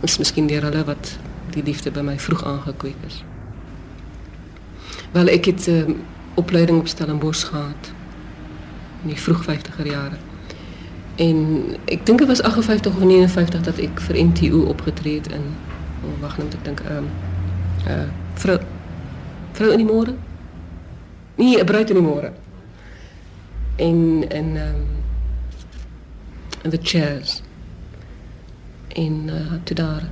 Dit 0.00 0.10
is 0.10 0.18
miskien 0.18 0.46
deur 0.46 0.62
hulle 0.62 0.84
wat 0.84 1.18
die 1.50 1.62
liefde 1.62 1.90
by 1.90 2.00
my 2.00 2.18
vroeg 2.18 2.44
aangekweek 2.44 2.96
is. 3.06 3.24
Wel 5.12 5.26
ek 5.26 5.44
het 5.44 5.66
'n 5.66 5.70
uh, 5.70 5.80
eh, 5.80 5.88
opleiding 6.34 6.78
op 6.78 6.88
Stellenbosch 6.88 7.46
gehad 7.46 7.92
in 9.02 9.08
die 9.08 9.20
vroeg 9.20 9.44
50er 9.44 9.86
jare. 9.86 10.16
En 11.14 11.64
ek 11.84 12.06
dink 12.06 12.18
dit 12.18 12.28
was 12.28 12.42
58 12.42 12.96
of 12.96 13.02
59 13.02 13.60
dat 13.60 13.78
ek 13.78 14.00
vir 14.00 14.24
NTU 14.24 14.64
opgetree 14.64 15.14
het 15.14 15.32
in 15.32 15.44
oh, 16.04 16.20
wag 16.20 16.38
net 16.38 16.54
ek 16.54 16.64
dink 16.64 16.80
ehm 16.80 16.96
um, 16.96 17.08
uh 17.88 18.08
vrou 18.34 18.58
vrou 19.52 19.70
in 19.72 19.82
die 19.82 19.86
môre? 19.86 20.14
Nee, 21.36 21.58
'n 21.60 21.66
bruid 21.66 21.90
in 21.90 21.96
die 21.96 22.04
môre. 22.04 22.32
En 23.76 24.24
en 24.28 24.56
ehm 24.56 24.74
um, 24.74 24.86
in 26.62 26.70
the 26.70 26.78
chairs. 26.82 27.42
En 28.88 29.28
uh 29.28 29.52
toe 29.64 29.76
daar 29.76 30.08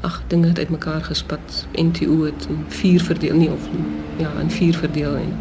ag 0.00 0.22
dinge 0.26 0.46
het 0.46 0.58
uitmekaar 0.58 1.04
gespat. 1.04 1.66
NTU 1.74 2.24
het 2.24 2.46
in 2.48 2.64
vier 2.68 3.02
verdeel 3.02 3.36
nie 3.36 3.50
of 3.50 3.68
ja, 4.16 4.30
in 4.40 4.50
vier 4.50 4.74
verdeel 4.74 5.16
en 5.16 5.32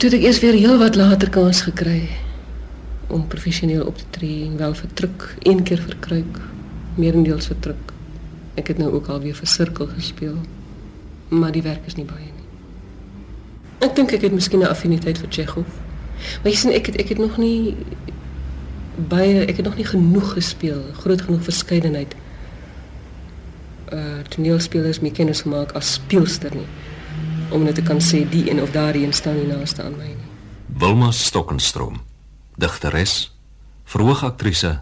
toe 0.00 0.08
ek 0.16 0.22
eers 0.24 0.38
weer 0.40 0.56
heel 0.56 0.78
wat 0.80 0.96
later 0.96 1.28
kans 1.28 1.60
gekry 1.60 2.08
om 3.12 3.26
professioneel 3.28 3.84
op 3.84 3.98
te 4.00 4.06
tree 4.16 4.46
en 4.46 4.56
wel 4.56 4.72
vir 4.74 4.92
druk 4.96 5.26
een 5.44 5.62
keer 5.62 5.82
vir 5.84 5.96
kruik 6.06 6.38
meerendeels 7.00 7.50
vir 7.50 7.60
druk. 7.66 7.92
Ek 8.60 8.72
het 8.72 8.78
nou 8.78 8.90
ook 8.92 9.08
al 9.08 9.22
weer 9.24 9.36
vir 9.36 9.48
sirkel 9.48 9.88
gespeel. 9.94 10.36
Maar 11.28 11.54
die 11.54 11.64
werk 11.64 11.86
is 11.86 11.96
nie 11.96 12.06
baie 12.06 12.28
nie. 12.28 12.48
Ek 13.86 13.94
dink 13.96 14.12
ek 14.12 14.26
het 14.26 14.32
miskien 14.32 14.60
'n 14.60 14.70
affiniteit 14.70 15.18
vir 15.18 15.30
Chekhov. 15.30 15.68
Maar 16.42 16.52
jy 16.52 16.56
sien 16.56 16.72
ek 16.72 16.86
het 16.86 16.96
ek 16.96 17.08
het 17.08 17.18
nog 17.18 17.38
nie 17.38 17.76
baie 19.08 19.46
ek 19.46 19.56
het 19.56 19.64
nog 19.64 19.76
nie 19.76 19.86
genoeg 19.86 20.32
gespeel, 20.32 20.82
groot 20.92 21.20
genoeg 21.20 21.42
verskeidenheid 21.42 22.14
uh 23.92 24.20
toneelspelers 24.28 25.00
mee 25.00 25.12
kennis 25.12 25.42
gemaak 25.42 25.72
as 25.72 25.92
speelster 25.92 26.54
nie 26.54 26.68
om 27.50 27.64
net 27.66 27.74
te 27.74 27.82
kan 27.82 27.98
sê 27.98 28.22
die 28.30 28.44
een 28.50 28.62
of 28.62 28.70
daardie 28.70 29.02
een 29.06 29.12
staan 29.12 29.34
nie 29.34 29.48
naaste 29.50 29.82
aan 29.82 29.96
my 29.98 30.06
nie. 30.06 30.28
Wilma 30.78 31.10
Stokenstroom, 31.10 31.98
digteres, 32.56 33.32
verhoogaktrise, 33.90 34.76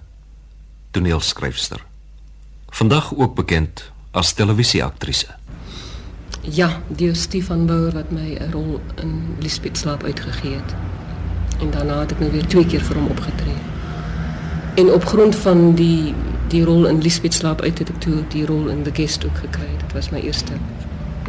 toneelskryfster. 0.92 1.88
Vandag 2.70 3.14
ook 3.16 3.35
bekend 3.35 3.90
as 4.11 4.33
televisieaktrise. 4.33 5.26
Ja, 6.40 6.81
die 6.87 7.14
Stefan 7.14 7.66
Bauer 7.66 7.92
wat 7.92 8.11
my 8.11 8.37
'n 8.40 8.50
rol 8.52 8.81
in 8.94 9.37
Lisbeth 9.38 9.78
Slaap 9.78 10.02
uitgegee 10.02 10.54
het. 10.54 10.74
En 11.61 11.70
daarna 11.70 12.00
het 12.00 12.12
ek 12.12 12.18
nou 12.18 12.31
weer 12.31 12.46
twee 12.46 12.66
keer 12.66 12.81
vir 12.81 12.96
hom 12.96 13.07
opgetree. 13.07 13.59
En 14.74 14.92
op 14.92 15.04
grond 15.04 15.37
van 15.37 15.74
die 15.74 16.14
die 16.48 16.64
rol 16.64 16.87
in 16.87 17.02
Lisbeth 17.02 17.35
Slaap 17.35 17.61
uit 17.61 17.78
het 17.78 17.88
ek 17.88 18.00
toe 18.00 18.22
die 18.28 18.46
rol 18.46 18.68
in 18.68 18.83
The 18.83 18.94
Guest 18.94 19.24
ook 19.24 19.37
gekry. 19.37 19.68
Dit 19.78 19.92
was 19.92 20.11
my 20.11 20.18
eerste 20.18 20.52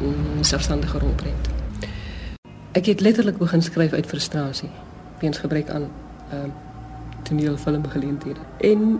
mm, 0.01 0.43
selfstandige 0.43 0.99
rolprent. 0.99 1.49
Ek 2.71 2.85
het 2.85 2.99
letterlik 2.99 3.37
begin 3.37 3.61
skryf 3.61 3.91
uit 3.91 4.05
frustrasie 4.05 4.69
weens 5.19 5.37
gebrek 5.37 5.69
aan 5.69 5.89
ehm 6.29 6.45
uh, 6.45 6.51
toneelfilmgeleenthede. 7.23 8.39
En 8.57 8.99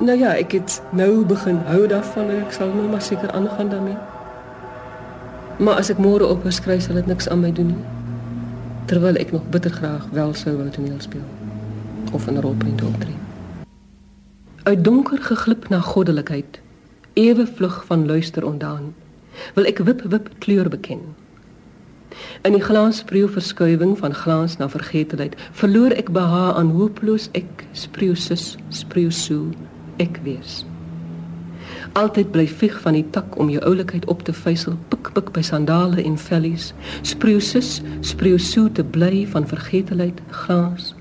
Nou 0.00 0.18
ja, 0.18 0.30
ek 0.32 0.52
het 0.56 0.82
nou 0.96 1.26
begin 1.28 1.58
hou 1.68 1.82
daarvan 1.86 2.30
en 2.32 2.38
ek 2.40 2.54
sal 2.56 2.70
nou 2.72 2.86
maar 2.88 3.02
seker 3.04 3.30
aangaan 3.36 3.68
daarmee. 3.68 3.96
Maar 5.60 5.82
as 5.82 5.90
ek 5.92 5.98
môre 6.00 6.24
op 6.24 6.46
geskryf 6.46 6.86
sal 6.86 6.96
dit 6.96 7.08
niks 7.10 7.28
aan 7.28 7.42
my 7.44 7.50
doen 7.52 7.74
nie. 7.74 7.82
Terwyl 8.88 9.18
ek 9.20 9.32
nog 9.36 9.44
bitter 9.52 9.70
graag 9.70 10.06
wel 10.16 10.32
sou 10.32 10.54
wil 10.56 10.70
toneel 10.72 11.02
speel 11.04 11.26
of 12.16 12.24
'n 12.30 12.40
rolprent 12.40 12.80
optree. 12.82 13.18
Uit 14.62 14.84
donker 14.84 15.20
geglip 15.20 15.68
na 15.68 15.80
goddelikheid, 15.80 16.60
ewe 17.12 17.46
vlug 17.46 17.84
van 17.84 18.06
luister 18.06 18.44
ondaan, 18.44 18.94
wil 19.54 19.64
ek 19.64 19.78
wip 19.78 20.00
wip 20.02 20.30
kleur 20.38 20.68
beken. 20.68 21.00
In 22.42 22.52
die 22.52 22.62
glanspreeu 22.62 23.28
verskuiwing 23.28 23.98
van 23.98 24.14
glans 24.14 24.56
na 24.56 24.68
vergetelheid, 24.68 25.36
verloor 25.52 25.90
ek 25.90 26.10
beha 26.10 26.52
aan 26.52 26.70
hooploos 26.70 27.28
ek 27.32 27.66
spreusus 27.72 28.56
spreusu 28.68 29.52
ek 30.00 30.20
wees. 30.24 30.62
Altyd 31.98 32.30
bly 32.30 32.46
vlieg 32.48 32.76
van 32.80 32.96
die 32.96 33.04
tak 33.14 33.36
om 33.38 33.50
jou 33.50 33.62
oulikheid 33.66 34.06
op 34.10 34.22
te 34.22 34.32
vuisel, 34.32 34.76
pik 34.88 35.10
pik 35.14 35.32
by 35.34 35.42
sandale 35.42 36.02
en 36.02 36.16
vellies, 36.18 36.70
spreeu 37.02 37.40
sus, 37.40 37.80
spreeu 38.06 38.38
so 38.38 38.70
te 38.72 38.84
bly 38.84 39.26
van 39.32 39.46
vergetelheid, 39.46 40.22
glas. 40.44 40.94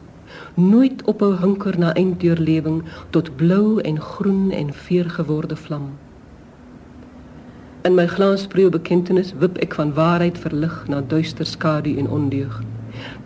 Nooit 0.56 1.04
ophou 1.08 1.36
hunker 1.40 1.78
na 1.80 1.94
einddeurlewing 1.94 2.82
tot 3.16 3.32
blou 3.38 3.80
en 3.82 4.02
groen 4.02 4.52
en 4.52 4.74
veer 4.74 5.10
geworde 5.10 5.56
vlam. 5.56 5.92
In 7.88 7.96
my 7.96 8.08
glanspreeu 8.12 8.70
bekentenis 8.74 9.32
wip 9.40 9.62
ek 9.64 9.78
van 9.80 9.94
waarheid 9.96 10.38
verlig 10.38 10.84
na 10.92 11.00
duister 11.02 11.48
skadu 11.48 11.96
en 11.98 12.10
ondeug 12.10 12.60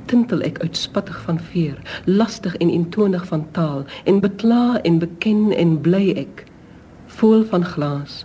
tintel 0.06 0.42
ek 0.42 0.60
uitspattig 0.62 1.22
van 1.26 1.40
veer, 1.52 1.80
lastig 2.06 2.56
en 2.56 2.70
intonig 2.70 3.26
van 3.28 3.46
taal 3.52 3.86
en 4.04 4.20
bekla 4.20 4.82
en 4.82 5.00
beken 5.00 5.52
en 5.52 5.78
bly 5.82 6.14
ek 6.26 6.46
vol 7.20 7.46
van 7.46 7.66
glas 7.66 8.24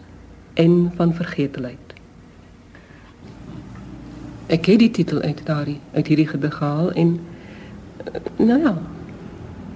en 0.55 0.91
van 0.97 1.14
vergetelheid. 1.14 1.95
Ek 4.49 4.67
het 4.67 4.79
die 4.81 4.91
titel 4.91 5.21
uit 5.21 5.41
daardie 5.45 5.81
uit 5.93 6.07
hierdie 6.07 6.29
gedig 6.29 6.55
gehaal 6.57 6.93
en 6.93 7.19
eh, 8.05 8.21
nou 8.37 8.61
ja, 8.62 8.75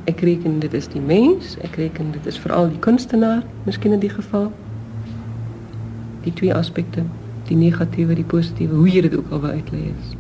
ek 0.04 0.20
reken 0.24 0.58
dit 0.62 0.72
is 0.74 0.88
die 0.88 1.00
mens, 1.00 1.56
ek 1.62 1.76
reken 1.76 2.10
dit 2.16 2.26
is 2.26 2.38
veral 2.40 2.70
die 2.72 2.80
kunstenaar, 2.82 3.44
miskien 3.66 3.92
in 3.92 4.02
die 4.02 4.10
geval. 4.10 4.48
Die 6.24 6.32
twee 6.32 6.54
aspekte, 6.54 7.04
die 7.50 7.58
negatiewe, 7.58 8.16
die 8.18 8.26
positiewe, 8.26 8.74
hoe 8.74 8.90
jy 8.90 9.04
dit 9.06 9.16
ook 9.18 9.30
al 9.30 9.44
wou 9.44 9.52
uitlei 9.52 9.90
is. 9.92 10.16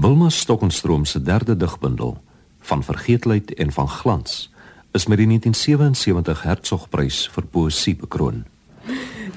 Wilma 0.00 0.28
Stokenstroom 0.28 1.04
se 1.04 1.22
derde 1.22 1.56
digbundel 1.56 2.22
van 2.60 2.84
vergeetlikheid 2.84 3.54
en 3.54 3.72
van 3.72 3.88
glans 3.88 4.52
is 4.92 5.06
met 5.06 5.16
die 5.16 5.26
1977 5.26 6.42
Hertzogprys 6.42 7.28
vir 7.28 7.44
poësie 7.46 7.94
bekroon. 8.00 8.44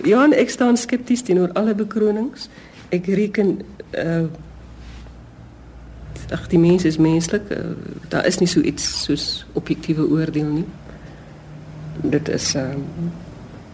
Ja, 0.07 0.23
ek 0.31 0.49
staan 0.49 0.79
skepties 0.79 1.25
teenoor 1.27 1.51
alle 1.59 1.75
bekronings. 1.75 2.47
Ek 2.95 3.11
reken 3.11 3.59
uh 3.91 4.25
ag 6.31 6.47
die 6.47 6.59
mens 6.59 6.85
is 6.87 6.97
menslik. 6.97 7.49
Uh, 7.51 7.75
daar 8.09 8.25
is 8.25 8.39
nie 8.39 8.47
so 8.47 8.63
iets 8.63 9.03
soos 9.03 9.45
objektiewe 9.59 10.07
oordeel 10.07 10.47
nie. 10.49 10.65
Dit 12.01 12.29
is 12.31 12.53
uh, 12.55 12.71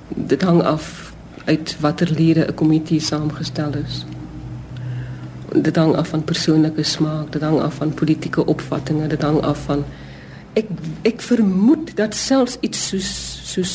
dit 0.10 0.42
hang 0.42 0.64
af 0.66 1.14
uit 1.46 1.78
watter 1.80 2.10
lede 2.10 2.50
'n 2.50 2.54
komitee 2.54 3.00
saamgestel 3.00 3.78
is 3.86 4.06
dit 5.54 5.76
hang 5.76 5.96
af 5.96 6.08
van 6.08 6.24
persoonlike 6.24 6.84
smaak, 6.84 7.32
dit 7.32 7.42
hang 7.42 7.60
af 7.60 7.74
van 7.74 7.94
politieke 7.94 8.46
opvattinge, 8.46 9.08
dit 9.08 9.22
hang 9.22 9.42
af 9.42 9.66
van 9.66 9.86
ek 10.54 10.68
ek 11.02 11.22
vermoed 11.22 11.96
dat 11.96 12.16
selfs 12.16 12.58
iets 12.66 12.88
soos 12.90 13.12
soos 13.54 13.74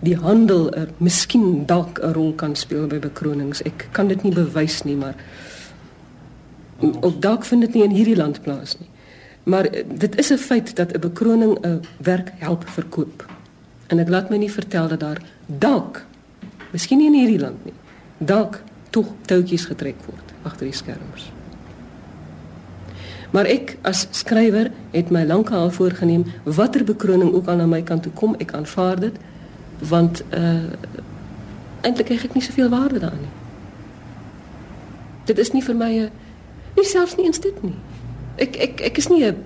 die 0.00 0.16
handel 0.16 0.70
er 0.72 0.88
miskien 0.96 1.66
dalk 1.66 2.00
'n 2.02 2.12
rol 2.12 2.32
kan 2.32 2.56
speel 2.56 2.86
by 2.86 2.98
bekronings. 2.98 3.62
Ek 3.62 3.88
kan 3.92 4.08
dit 4.08 4.22
nie 4.22 4.32
bewys 4.32 4.82
nie, 4.82 4.96
maar 4.96 5.14
of 7.00 7.18
dalk 7.18 7.44
vind 7.44 7.60
dit 7.60 7.74
nie 7.74 7.84
in 7.84 7.90
hierdie 7.90 8.16
land 8.16 8.42
plaas 8.42 8.78
nie. 8.78 8.88
Maar 9.42 9.64
eh, 9.64 9.84
dit 9.88 10.18
is 10.18 10.30
'n 10.30 10.36
feit 10.36 10.76
dat 10.76 10.92
'n 10.92 11.00
bekroning 11.00 11.58
'n 11.60 11.80
werk 11.96 12.30
help 12.38 12.68
verkoop. 12.68 13.26
En 13.86 13.98
ek 13.98 14.08
laat 14.08 14.30
my 14.30 14.36
nie 14.36 14.52
vertel 14.52 14.88
dat 14.88 15.00
daar 15.00 15.20
dalk 15.46 16.04
miskien 16.72 16.98
nie 16.98 17.06
in 17.06 17.18
hierdie 17.18 17.40
land 17.40 17.64
nie, 17.64 17.74
dalk 18.18 18.62
tog 18.90 19.12
touwtjies 19.26 19.64
getrek 19.70 19.96
word 20.06 20.32
agter 20.42 20.66
die 20.66 20.76
skerms. 20.76 21.30
Maar 23.30 23.46
ek 23.46 23.76
as 23.86 24.06
skrywer 24.10 24.70
het 24.90 25.10
my 25.10 25.22
lankal 25.24 25.70
voorgenem 25.70 26.24
watter 26.44 26.84
bekroning 26.84 27.32
ook 27.32 27.48
al 27.48 27.56
na 27.56 27.66
my 27.66 27.82
kant 27.82 28.02
toe 28.02 28.12
kom, 28.12 28.34
ek 28.38 28.54
aanvaar 28.58 29.00
dit 29.00 29.20
want 29.78 30.22
uh 30.36 30.70
eintlik 31.80 32.10
kry 32.10 32.16
ek 32.20 32.34
nie 32.36 32.44
soveel 32.44 32.68
waarde 32.68 32.98
daarin 33.00 33.22
nie. 33.24 33.36
Dit 35.30 35.38
is 35.38 35.52
nie 35.54 35.62
vir 35.64 35.76
my 35.76 35.92
'n 35.98 36.10
nie 36.76 36.84
selfs 36.84 37.16
nie 37.16 37.24
eens 37.26 37.40
dit 37.40 37.62
nie. 37.62 37.76
Ek 38.36 38.56
ek 38.56 38.80
ek 38.80 38.98
is 38.98 39.08
nie 39.08 39.24
'n 39.24 39.36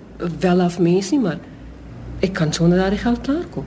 welaf 0.41 0.79
mens 0.79 1.11
nie, 1.11 1.21
maar 1.21 1.39
ek 2.21 2.33
kan 2.33 2.53
sonder 2.53 2.79
daardie 2.79 2.99
geld 2.99 3.21
klaarkom. 3.21 3.65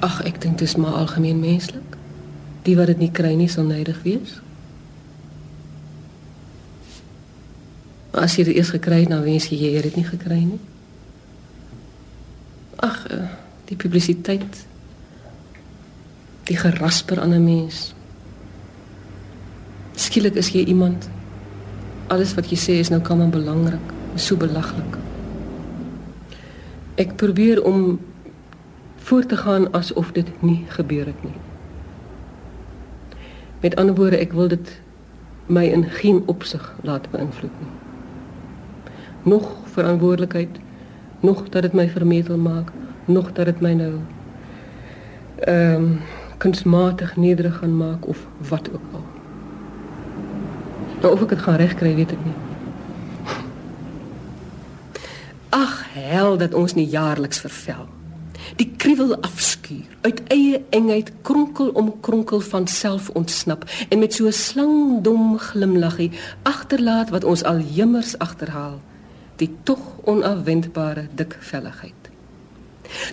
Ag, 0.00 0.24
ek 0.24 0.40
dink 0.40 0.58
dit 0.58 0.68
is 0.68 0.76
maar 0.76 0.92
algemeen 0.92 1.40
menslik. 1.40 1.89
Die 2.70 2.76
wat 2.78 2.86
dit 2.86 3.00
nie 3.02 3.10
kry 3.10 3.32
nie, 3.34 3.48
sal 3.50 3.66
neydig 3.66 3.96
wees. 4.04 4.36
As 8.14 8.36
jy 8.38 8.44
dit 8.46 8.60
eers 8.60 8.70
gekry 8.70 9.00
het, 9.02 9.10
dan 9.10 9.24
wens 9.26 9.48
jy 9.50 9.58
jy 9.58 9.70
het 9.74 9.88
dit 9.88 9.96
nie 9.98 10.06
gekry 10.06 10.38
nie. 10.44 10.60
Ag, 12.86 13.00
eh, 13.10 13.26
die 13.72 13.78
publisiteit. 13.78 14.60
Die 16.46 16.56
gerasper 16.62 17.18
aan 17.20 17.34
'n 17.34 17.44
mens. 17.44 17.92
Skielik 19.96 20.34
is 20.34 20.54
jy 20.54 20.64
iemand. 20.64 21.10
Alles 22.06 22.34
wat 22.34 22.50
jy 22.50 22.56
sê 22.56 22.78
is 22.78 22.90
nou 22.90 23.00
kom 23.00 23.30
belangrik, 23.30 23.86
so 24.14 24.36
belaglik. 24.36 24.98
Ek 26.96 27.16
probeer 27.16 27.64
om 27.64 28.00
voort 28.96 29.28
te 29.28 29.36
gaan 29.36 29.72
asof 29.72 30.12
dit 30.12 30.42
nie 30.42 30.64
gebeur 30.68 31.06
het 31.06 31.24
nie. 31.24 31.49
Met 33.60 33.76
ander 33.76 33.94
woorde, 33.94 34.16
ek 34.16 34.32
wil 34.32 34.48
dit 34.48 34.80
my 35.46 35.64
in 35.66 35.84
geen 35.84 36.22
opsig 36.26 36.74
laat 36.82 37.10
beïnvloed 37.10 37.54
nie 37.60 37.80
nog 39.22 39.52
verantwoordelikheid, 39.64 40.48
nog 41.20 41.48
dat 41.48 41.62
dit 41.62 41.72
my 41.72 41.88
vermetel 41.88 42.36
maak, 42.36 42.70
nog 43.04 43.32
dat 43.32 43.44
dit 43.44 43.60
my 43.60 43.72
nou 43.72 43.92
ehm 45.40 45.74
um, 45.74 46.00
kunsmatig 46.40 47.16
nederig 47.16 47.56
gaan 47.56 47.76
maak 47.76 48.06
of 48.06 48.26
wat 48.48 48.68
ook 48.72 48.80
al. 48.92 49.04
Nou 51.00 51.12
of 51.12 51.22
ek 51.22 51.28
dit 51.28 51.38
gaan 51.38 51.56
regkry, 51.56 51.94
weet 51.94 52.12
ek 52.12 52.24
nie. 52.24 52.34
Ag, 55.48 55.84
hel 55.92 56.36
dat 56.36 56.54
ons 56.54 56.74
nie 56.74 56.88
jaarliks 56.88 57.40
vervel. 57.40 57.88
Die 58.60 58.74
kriewel 58.76 59.14
afskuur, 59.24 59.88
uit 60.04 60.18
eie 60.28 60.58
engheid 60.76 61.12
kronkel 61.24 61.70
om 61.80 61.86
kronkel 62.04 62.42
van 62.44 62.66
self 62.68 63.06
ontsnap 63.16 63.62
en 63.88 63.98
met 63.98 64.12
so 64.14 64.26
'n 64.26 64.32
slangdom 64.32 65.38
glimlaggie 65.38 66.10
agterlaat 66.42 67.10
wat 67.10 67.24
ons 67.24 67.42
al 67.42 67.58
jimmers 67.58 68.18
agterhaal 68.18 68.80
die 69.36 69.56
tog 69.62 69.80
onafwendbare 70.04 71.06
dikvelligheid. 71.14 72.10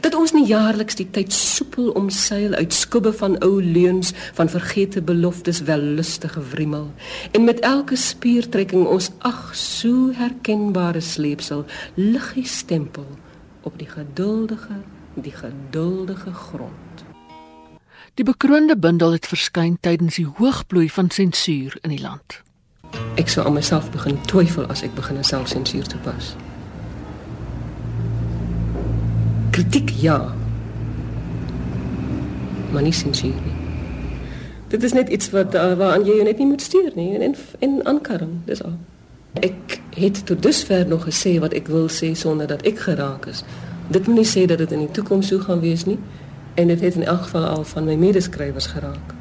Dat 0.01 0.15
ons 0.15 0.31
nie 0.31 0.45
jaarliks 0.45 0.95
die 0.95 1.07
tyd 1.11 1.33
soepel 1.33 1.89
omseil 1.89 2.53
uit 2.53 2.73
skubbe 2.73 3.13
van 3.13 3.39
ou 3.39 3.63
leuns 3.63 4.11
van 4.33 4.49
vergete 4.49 5.01
beloftes 5.01 5.61
wel 5.61 5.79
lustige 5.79 6.41
wrimmel 6.51 6.91
en 7.31 7.43
met 7.43 7.59
elke 7.59 7.95
spiertrekking 7.95 8.85
ons 8.85 9.11
ag 9.17 9.55
so 9.55 10.11
herkenbare 10.11 10.99
sleepsel 10.99 11.65
liggie 11.93 12.47
stempel 12.47 13.07
op 13.61 13.79
die 13.79 13.89
geduldige 13.89 14.83
die 15.21 15.31
geduldige 15.31 16.33
grond. 16.33 17.05
Die 18.13 18.25
bekroonde 18.25 18.77
bundel 18.77 19.11
het 19.11 19.27
verskyn 19.27 19.77
tydens 19.81 20.15
die 20.15 20.27
hoogbloei 20.37 20.89
van 20.89 21.09
sensuur 21.09 21.77
in 21.81 21.89
die 21.89 22.01
land. 22.01 22.41
Ek 23.15 23.29
sou 23.29 23.45
aan 23.45 23.53
myself 23.57 23.91
begin 23.91 24.17
twyfel 24.25 24.65
as 24.73 24.81
ek 24.85 24.95
begin 24.97 25.23
selfsensuur 25.23 25.85
toepas. 25.91 26.33
Kritiek 29.51 29.93
ja. 30.01 30.17
Maar 32.71 32.81
nie 32.81 32.93
sensuur 32.93 33.37
nie. 33.45 33.55
Dit 34.67 34.83
is 34.83 34.93
net 34.93 35.09
iets 35.09 35.29
wat 35.29 35.55
uh, 35.55 35.73
waaraan 35.79 36.05
jy 36.05 36.19
net 36.23 36.41
nie 36.41 36.49
moet 36.49 36.61
stuur 36.61 36.91
nie 36.95 37.13
en 37.15 37.35
en 37.59 37.79
aankarring, 37.85 38.39
dis 38.45 38.63
al. 38.63 38.75
Ek 39.45 39.79
het 39.95 40.25
tot 40.25 40.41
dusver 40.43 40.87
nog 40.87 41.05
gesê 41.05 41.37
wat 41.39 41.53
ek 41.53 41.69
wil 41.71 41.87
sê 41.93 42.11
sonder 42.17 42.47
dat 42.47 42.65
ek 42.67 42.81
geraak 42.89 43.29
is. 43.31 43.45
Dit 43.87 44.07
moet 44.07 44.15
nie 44.15 44.27
sê 44.27 44.45
dat 44.45 44.57
dit 44.57 44.71
in 44.71 44.79
die 44.83 44.91
toekoms 44.91 45.27
sou 45.27 45.39
gaan 45.39 45.59
wees 45.63 45.85
nie 45.85 45.99
en 46.59 46.67
dit 46.67 46.81
het 46.81 46.95
in 46.95 47.03
elk 47.03 47.21
geval 47.21 47.45
al 47.45 47.63
van 47.63 47.85
my 47.85 47.95
medeskrywers 47.95 48.67
geraak. 48.67 49.13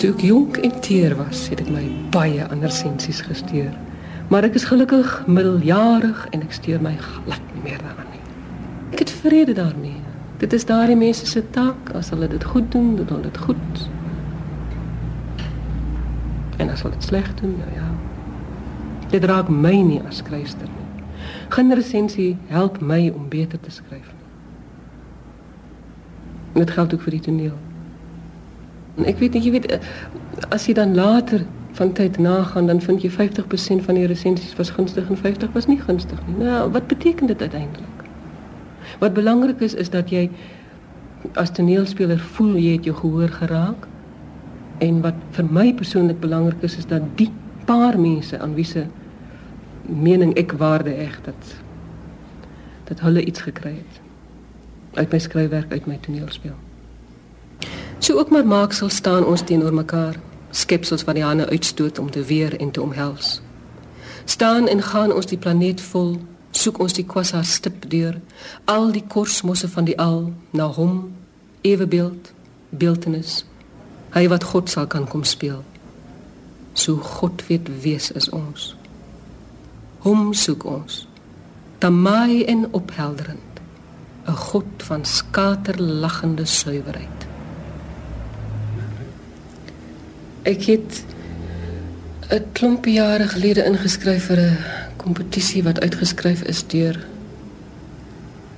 Toe 0.00 0.10
ek 0.10 0.24
jonk 0.24 0.56
en 0.56 0.80
teer 0.80 1.14
was, 1.18 1.44
het 1.52 1.60
ek 1.60 1.68
my 1.70 1.84
baie 2.10 2.46
ander 2.48 2.72
sensies 2.72 3.20
gesteer. 3.20 3.70
Maar 4.32 4.48
ek 4.48 4.56
is 4.58 4.64
gelukkig 4.64 5.10
middeljarig 5.26 6.24
en 6.32 6.42
ek 6.46 6.56
steur 6.56 6.82
my 6.82 6.96
glad 6.96 7.52
nie 7.54 7.62
meer 7.68 7.78
daaraan 7.84 8.10
nie. 8.14 8.22
Ek 8.94 9.04
het 9.04 9.14
vrede 9.20 9.54
daarmee. 9.58 10.00
Dit 10.40 10.56
is 10.56 10.64
daardie 10.66 10.96
mense 10.96 11.26
se 11.28 11.44
taak 11.52 11.92
as 11.94 12.10
hulle 12.14 12.30
dit 12.32 12.44
goed 12.44 12.72
doen, 12.72 12.94
doen 12.96 13.12
hulle 13.12 13.28
dit 13.28 13.40
goed. 13.44 13.86
En 16.56 16.72
as 16.72 16.82
hulle 16.82 16.96
dit 16.96 17.08
sleg 17.12 17.30
doen, 17.42 17.54
nou 17.60 17.72
ja. 17.76 17.88
Dit 19.12 19.24
raak 19.28 19.52
my 19.52 19.76
nie 19.84 20.00
as 20.08 20.24
skrywer 20.24 20.64
nie. 20.64 20.79
Geen 21.50 21.74
resensie 21.74 22.36
help 22.46 22.80
my 22.80 23.08
om 23.14 23.28
beter 23.28 23.60
te 23.60 23.70
skryf. 23.70 24.12
Dit 26.54 26.70
geld 26.70 26.94
ook 26.94 27.02
vir 27.02 27.16
die 27.16 27.24
toneel. 27.26 27.56
En 28.98 29.06
ek 29.10 29.18
weet 29.18 29.34
nie, 29.34 29.42
jy 29.42 29.54
weet 29.54 29.66
eh, 29.70 29.80
as 30.54 30.66
jy 30.68 30.74
dan 30.78 30.94
later 30.94 31.42
van 31.78 31.92
tyd 31.94 32.18
nagaan, 32.18 32.66
dan 32.66 32.80
vind 32.82 33.02
jy 33.02 33.10
50% 33.10 33.84
van 33.86 33.98
die 33.98 34.06
resensies 34.10 34.54
was 34.58 34.70
gunstig 34.74 35.10
en 35.10 35.18
50 35.18 35.52
was 35.54 35.66
nie 35.70 35.78
gunstig 35.80 36.18
nie. 36.26 36.36
Nou, 36.44 36.70
wat 36.74 36.86
beteken 36.90 37.30
dit 37.30 37.42
uiteindelik? 37.42 38.06
Wat 38.98 39.14
belangrik 39.14 39.60
is 39.60 39.74
is 39.74 39.90
dat 39.90 40.10
jy 40.10 40.28
as 41.38 41.52
toneelspeler 41.54 42.18
voel 42.36 42.56
jy 42.58 42.78
het 42.78 42.88
jou 42.88 42.96
gehoor 42.96 43.28
geraak. 43.28 43.86
En 44.80 45.02
wat 45.04 45.18
vir 45.36 45.50
my 45.50 45.66
persoonlik 45.76 46.20
belangrik 46.20 46.62
is 46.66 46.78
is 46.80 46.88
dat 46.88 47.04
die 47.20 47.30
paar 47.68 47.98
mense 48.00 48.38
aan 48.38 48.54
wie 48.54 48.64
se 48.64 48.86
mening 49.82 50.34
ek 50.34 50.52
waarde 50.52 50.94
eg 50.94 51.20
dat 51.24 51.58
dat 52.90 53.00
hulle 53.00 53.24
iets 53.24 53.40
gekry 53.40 53.74
het 53.76 54.00
uit 54.94 55.12
my 55.12 55.18
skryfwerk 55.18 55.72
uit 55.72 55.86
my 55.86 55.98
toneelspel. 56.02 56.56
So 57.98 58.18
ook 58.18 58.30
maar 58.30 58.46
maak 58.46 58.72
sal 58.72 58.88
staan 58.88 59.24
ons 59.24 59.44
teenoor 59.46 59.74
mekaar, 59.74 60.16
skepsels 60.50 61.04
wat 61.04 61.14
die 61.14 61.24
hande 61.24 61.46
uitstoot 61.48 61.98
om 61.98 62.10
te 62.10 62.24
weer 62.24 62.56
en 62.60 62.70
te 62.70 62.82
omhels. 62.82 63.40
Staan 64.24 64.68
en 64.68 64.82
gaan 64.82 65.12
ons 65.12 65.26
die 65.26 65.38
planeet 65.38 65.80
vol, 65.80 66.18
soek 66.50 66.78
ons 66.78 66.92
die 66.92 67.06
kwasar 67.06 67.44
stip 67.44 67.86
deur, 67.90 68.18
al 68.64 68.90
die 68.92 69.04
kosmosse 69.06 69.68
van 69.68 69.86
die 69.86 69.98
al 70.00 70.32
na 70.50 70.66
hom, 70.66 71.12
ewebeeld, 71.60 72.32
beeltenis, 72.70 73.44
hy 74.10 74.26
wat 74.28 74.44
God 74.44 74.70
sal 74.70 74.90
kan 74.90 75.06
kom 75.06 75.24
speel. 75.24 75.62
So 76.72 76.96
God 76.96 77.46
weet 77.46 77.70
wees 77.82 78.10
is 78.10 78.30
ons. 78.34 78.74
Hom 80.00 80.32
soek 80.32 80.64
ons. 80.64 81.06
Tamai 81.78 82.44
en 82.44 82.68
ophelderend, 82.72 83.60
'n 84.26 84.32
God 84.32 84.64
van 84.76 85.04
skaterlagende 85.04 86.44
suiwerheid. 86.44 87.26
Ek 90.42 90.62
het 90.62 91.04
'n 92.30 92.44
klomp 92.52 92.84
jare 92.84 93.28
gelede 93.28 93.64
ingeskryf 93.64 94.24
vir 94.24 94.38
'n 94.38 94.56
kompetisie 94.96 95.62
wat 95.62 95.80
uitgeskryf 95.80 96.42
is 96.42 96.66
deur 96.66 97.06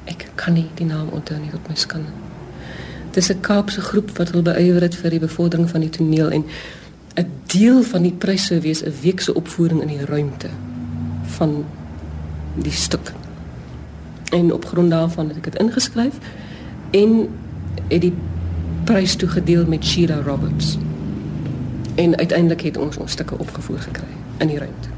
ek 0.04 0.26
kan 0.34 0.52
nie 0.52 0.68
die 0.74 0.86
naam 0.86 1.08
onthou 1.08 1.38
nie 1.38 1.54
op 1.54 1.68
my 1.68 1.74
skande. 1.74 2.10
Dis 3.12 3.30
'n 3.30 3.40
Kaapse 3.40 3.80
groep 3.80 4.10
wat 4.18 4.30
wil 4.30 4.42
beywer 4.42 4.82
het 4.82 4.94
vir 4.94 5.10
die 5.10 5.18
bevordering 5.18 5.70
van 5.70 5.80
die 5.80 5.90
toneel 5.90 6.30
en 6.30 6.44
'n 7.16 7.30
deel 7.46 7.82
van 7.82 8.02
die 8.02 8.12
prys 8.18 8.46
sou 8.46 8.60
wees 8.60 8.82
'n 8.84 8.94
week 9.02 9.20
se 9.20 9.34
opvoering 9.34 9.80
in 9.80 9.88
die 9.88 10.04
ruimte 10.04 10.48
van 11.32 11.64
die 12.54 12.72
stuk. 12.72 13.12
En 14.30 14.52
op 14.52 14.64
grond 14.64 14.90
daarvan 14.90 15.28
het 15.28 15.36
ek 15.36 15.44
dit 15.44 15.58
ingeskryf 15.60 16.16
en 16.90 17.28
het 17.88 18.00
die 18.00 18.14
prys 18.84 19.16
toegedeel 19.16 19.66
met 19.66 19.84
Shira 19.84 20.20
Roberts. 20.22 20.78
En 21.94 22.16
uiteindelik 22.16 22.60
het 22.60 22.76
ons 22.76 22.96
ons 22.96 23.12
stukke 23.12 23.38
opgevoer 23.38 23.78
gekry 23.78 24.08
in 24.38 24.46
die 24.46 24.58
ruimte. 24.58 24.88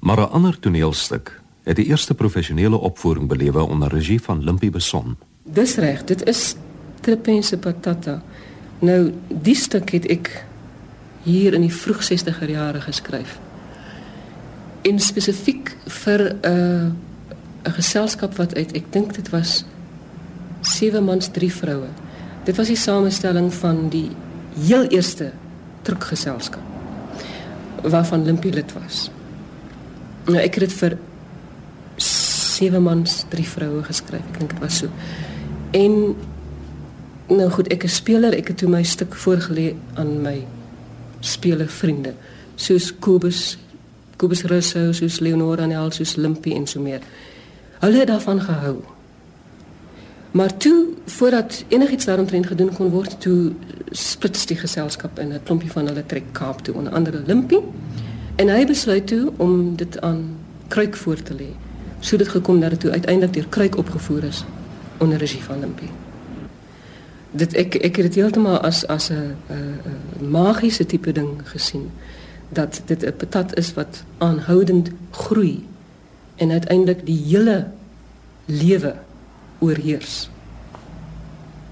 Maar 0.00 0.20
'n 0.20 0.30
ander 0.30 0.58
toneelstuk 0.58 1.40
het 1.62 1.76
die 1.76 1.86
eerste 1.86 2.14
professionele 2.14 2.76
opvoering 2.76 3.28
belewe 3.28 3.62
onder 3.62 3.88
regie 3.88 4.22
van 4.22 4.44
Limpie 4.44 4.70
Beson. 4.70 5.16
Dis 5.42 5.76
reg, 5.76 6.04
dit 6.04 6.24
is 6.24 6.54
Tripense 7.00 7.58
Patata. 7.58 8.22
Nou, 8.78 9.12
die 9.28 9.54
stuk 9.54 9.90
het 9.90 10.06
ek 10.06 10.44
hier 11.22 11.54
in 11.54 11.60
die 11.60 11.74
vroeg 11.74 12.02
60er 12.12 12.50
jare 12.50 12.80
geskryf. 12.80 13.38
En 14.86 15.00
spesifiek 15.02 15.74
vir 16.02 16.20
'n 16.30 16.46
uh, 16.46 16.90
'n 17.66 17.74
geselskap 17.78 18.36
wat 18.36 18.54
uit 18.54 18.72
ek 18.72 18.92
dink 18.92 19.14
dit 19.14 19.28
was 19.30 19.64
sewe 20.60 21.00
mans, 21.00 21.28
drie 21.28 21.52
vroue. 21.52 21.88
Dit 22.44 22.56
was 22.56 22.66
die 22.66 22.78
samestelling 22.78 23.54
van 23.54 23.88
die 23.88 24.10
heel 24.58 24.86
eerste 24.86 25.32
drukgeselskap 25.82 26.62
waarvan 27.82 28.24
Limpie 28.24 28.52
lid 28.52 28.72
was. 28.72 29.10
Nou 30.26 30.40
ek 30.42 30.54
het 30.58 30.68
dit 30.68 30.72
vir 30.72 30.96
sewe 32.02 32.80
mans, 32.80 33.24
drie 33.28 33.46
vroue 33.46 33.82
geskryf. 33.86 34.24
Ek 34.32 34.38
dink 34.38 34.54
dit 34.54 34.62
was 34.62 34.80
so. 34.82 34.88
En 35.76 36.16
nou 37.28 37.50
goed, 37.50 37.68
ek 37.74 37.84
is 37.86 37.98
speler, 38.00 38.34
ek 38.34 38.48
het 38.48 38.62
toe 38.62 38.70
my 38.70 38.82
stuk 38.86 39.14
voorgelê 39.14 39.74
aan 39.94 40.22
my 40.22 40.38
speler 41.20 41.68
vriende, 41.68 42.14
soos 42.56 42.92
Kobus, 43.02 43.56
Kobus 44.16 44.42
Rousseau, 44.42 44.92
soos 44.92 45.20
Leonora 45.20 45.66
Nel, 45.66 45.90
soos 45.92 46.16
Limpie 46.16 46.54
en 46.54 46.66
so 46.66 46.80
meer. 46.80 47.00
Hulle 47.78 47.98
het 47.98 48.08
daarvan 48.08 48.40
gehou. 48.40 48.76
Maar 50.30 50.56
toe 50.56 50.86
voordat 51.04 51.64
enigiets 51.68 52.04
daaromtrent 52.04 52.46
gedoen 52.46 52.72
kon 52.74 52.90
word, 52.90 53.20
toe 53.20 53.52
splits 53.90 54.46
die 54.46 54.56
geselskap 54.56 55.18
in 55.18 55.32
'n 55.32 55.40
klompie 55.44 55.70
van 55.72 55.86
hulle 55.86 56.06
trek 56.06 56.24
Kaap 56.32 56.62
toe, 56.62 56.74
onder 56.74 56.92
andere 56.92 57.22
Limpie. 57.26 57.60
En 58.36 58.48
hy 58.48 58.66
besluit 58.66 59.06
toe 59.06 59.32
om 59.36 59.76
dit 59.76 60.00
aan 60.00 60.36
Kruik 60.68 60.96
voor 60.96 61.22
te 61.22 61.34
lê. 61.34 61.48
So 62.00 62.16
dit 62.16 62.28
gekom 62.28 62.60
dat 62.60 62.70
dit 62.70 62.80
toe 62.80 62.90
uiteindelik 62.90 63.34
deur 63.34 63.46
Kruik 63.48 63.76
opgevoer 63.76 64.24
is 64.24 64.44
onder 64.98 65.18
regie 65.18 65.42
van 65.42 65.60
Limpie. 65.60 65.90
Dit 67.30 67.54
ek 67.54 67.74
ek 67.74 67.96
het 67.96 68.04
dit 68.06 68.14
heeltemal 68.14 68.60
as 68.60 68.86
as 68.86 69.10
'n 69.10 69.36
magiese 70.30 70.86
tipe 70.86 71.12
ding 71.12 71.40
gesien 71.44 71.90
dat 72.48 72.82
dit 72.84 73.04
'n 73.04 73.16
patat 73.16 73.56
is 73.56 73.74
wat 73.74 74.04
aanhoudend 74.18 74.90
groei 75.10 75.66
en 76.36 76.50
uiteindelik 76.50 77.06
die 77.06 77.22
hele 77.24 77.66
lewe 78.44 78.94
oorheers. 79.58 80.30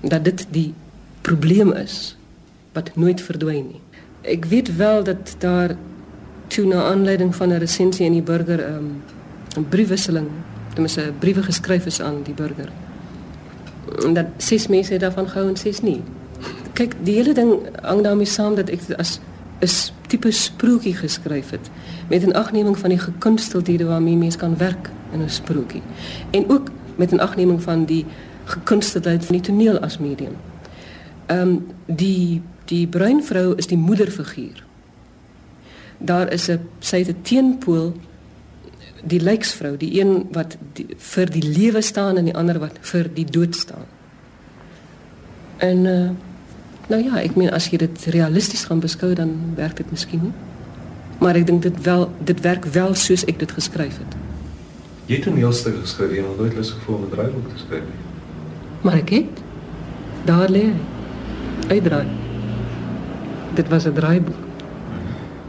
Dat 0.01 0.25
dit 0.25 0.47
die 0.51 0.75
probleem 1.21 1.73
is 1.73 2.17
wat 2.73 2.97
nooit 2.97 3.21
verdwyn 3.21 3.67
nie. 3.67 3.81
Ek 4.21 4.45
weet 4.45 4.77
wel 4.77 5.05
dat 5.05 5.35
daar 5.39 5.77
toe 6.47 6.67
na 6.67 6.83
aanleiding 6.83 7.35
van 7.35 7.49
'n 7.49 7.59
resensie 7.59 8.07
in 8.07 8.13
die 8.13 8.23
burger 8.23 8.59
'n 8.59 8.75
um, 8.75 9.03
'n 9.57 9.69
briefwisseling, 9.69 10.29
ten 10.73 10.83
minste 10.83 11.13
briewe 11.19 11.43
geskryf 11.43 11.87
is 11.87 12.01
aan 12.01 12.23
die 12.23 12.35
burger. 12.35 12.69
En 14.05 14.15
dat 14.15 14.27
ses 14.37 14.67
mense 14.67 14.97
daarvan 14.97 15.29
gehou 15.29 15.49
en 15.49 15.57
ses 15.57 15.81
nie. 15.81 16.03
Kyk, 16.73 16.95
die 17.03 17.15
hele 17.15 17.35
ding 17.35 17.53
hang 17.83 18.03
daarmee 18.03 18.27
saam 18.27 18.55
dat 18.55 18.69
ek 18.69 18.81
as 18.97 19.21
'n 19.61 19.67
tipe 20.07 20.31
sprokie 20.31 20.95
geskryf 20.95 21.51
het 21.51 21.71
met 22.09 22.27
'n 22.27 22.33
agneming 22.33 22.79
van 22.79 22.89
die 22.89 22.99
gekunsteldhede 22.99 23.85
waarmee 23.85 24.17
mens 24.17 24.37
kan 24.37 24.57
werk 24.57 24.91
in 25.13 25.23
'n 25.23 25.31
sprokie. 25.31 25.83
En 26.31 26.51
ook 26.51 26.71
met 26.97 27.13
'n 27.13 27.19
agneming 27.19 27.63
van 27.63 27.85
die 27.85 28.07
gekunsteldheid 28.45 29.25
van 29.25 29.35
die 29.35 29.45
toneel 29.45 29.79
as 29.79 29.99
medium. 29.99 30.37
Ehm 31.27 31.41
um, 31.41 31.67
die 31.87 32.43
die 32.65 32.87
bruin 32.87 33.25
vrou 33.25 33.55
is 33.57 33.67
die 33.67 33.79
moederfiguur. 33.79 34.65
Daar 35.99 36.33
is 36.33 36.49
'n 36.49 36.61
sy 36.79 36.99
het 36.99 37.09
'n 37.09 37.23
teenpool 37.23 37.93
die 39.03 39.21
lijksvrou, 39.21 39.77
die 39.77 40.01
een 40.01 40.27
wat 40.33 40.57
die, 40.73 40.87
vir 40.97 41.31
die 41.31 41.43
lewe 41.43 41.81
staan 41.81 42.17
en 42.17 42.25
die 42.25 42.37
ander 42.37 42.59
wat 42.59 42.79
vir 42.81 43.11
die 43.15 43.25
dood 43.25 43.57
staan. 43.57 43.85
En 45.57 45.85
uh, 45.85 46.11
nou 46.89 47.03
ja, 47.03 47.21
ek 47.23 47.37
meen 47.37 47.51
as 47.51 47.71
jy 47.71 47.79
dit 47.79 48.07
realisties 48.15 48.65
gaan 48.65 48.81
beskou 48.81 49.15
dan 49.15 49.33
werk 49.57 49.77
dit 49.77 49.91
miskien 49.91 50.23
nie. 50.23 50.35
Maar 51.19 51.39
ek 51.41 51.47
dink 51.47 51.63
dit 51.63 51.83
wel 51.83 52.11
dit 52.19 52.41
werk 52.41 52.65
wel 52.65 52.95
soos 52.95 53.25
ek 53.31 53.39
dit 53.39 53.53
geskryf 53.53 53.99
het. 53.99 54.17
Jy 55.07 55.17
het 55.17 55.27
'n 55.27 55.31
toneelstuk 55.31 55.81
geskryf 55.81 56.13
en 56.13 56.25
nooit 56.37 56.55
lus 56.55 56.71
gevoel 56.71 56.97
om 56.97 57.05
'n 57.05 57.11
draaiboek 57.11 57.49
te 57.49 57.59
skryf 57.59 57.83
nie. 57.83 58.03
Maar 58.81 58.95
ek 58.95 59.09
het 59.09 59.43
daar 60.25 60.51
lê 60.51 60.73
uitdraai. 61.69 62.07
Dit 63.55 63.69
was 63.69 63.87
'n 63.87 63.93
draaiboek. 63.93 64.43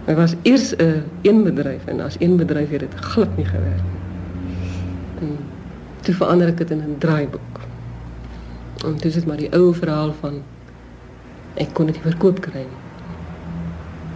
Dit 0.05 0.15
was 0.15 0.33
eers 0.41 0.75
'n 0.75 0.81
uh, 0.81 1.01
een 1.21 1.43
bedryf 1.43 1.85
en 1.85 1.99
as 1.99 2.15
een 2.19 2.37
bedryf 2.37 2.69
het 2.69 2.79
dit 2.79 2.95
glad 2.95 3.37
nie 3.37 3.45
gewerk 3.45 3.83
nie. 3.83 5.29
En 5.29 5.37
toe 6.01 6.13
verander 6.13 6.47
ek 6.47 6.57
dit 6.57 6.71
in 6.71 6.77
'n 6.77 6.95
draaiboek. 6.97 7.59
En 8.85 8.95
dis 8.97 9.13
dit 9.13 9.25
maar 9.25 9.37
die 9.37 9.53
ou 9.53 9.73
verhaal 9.73 10.13
van 10.19 10.41
ek 11.55 11.73
kon 11.73 11.85
dit 11.85 11.95
nie 11.95 12.03
verkoop 12.03 12.39
kry 12.43 12.63
nie. 12.65 12.81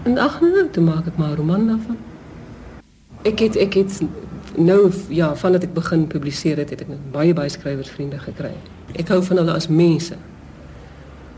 En 0.10 0.18
ag 0.18 0.40
nee, 0.42 0.70
toe 0.72 0.84
maak 0.84 1.08
ek 1.08 1.18
maar 1.18 1.32
'n 1.32 1.36
roman 1.36 1.68
daarvan. 1.68 1.98
Ek 3.24 3.40
het 3.40 3.56
ek 3.56 3.74
het 3.74 4.02
nou 4.56 4.92
ja, 5.10 5.36
vandat 5.36 5.64
ek 5.64 5.74
begin 5.74 6.08
publiseer 6.08 6.58
het, 6.58 6.70
het 6.70 6.82
ek 6.82 6.88
net 6.88 7.12
baie 7.12 7.34
baie 7.34 7.50
skrywersvriende 7.50 8.20
gekry. 8.20 8.54
Ek 8.96 9.08
hou 9.08 9.24
van 9.24 9.38
hulle 9.38 9.54
as 9.54 9.68
mense. 9.68 10.16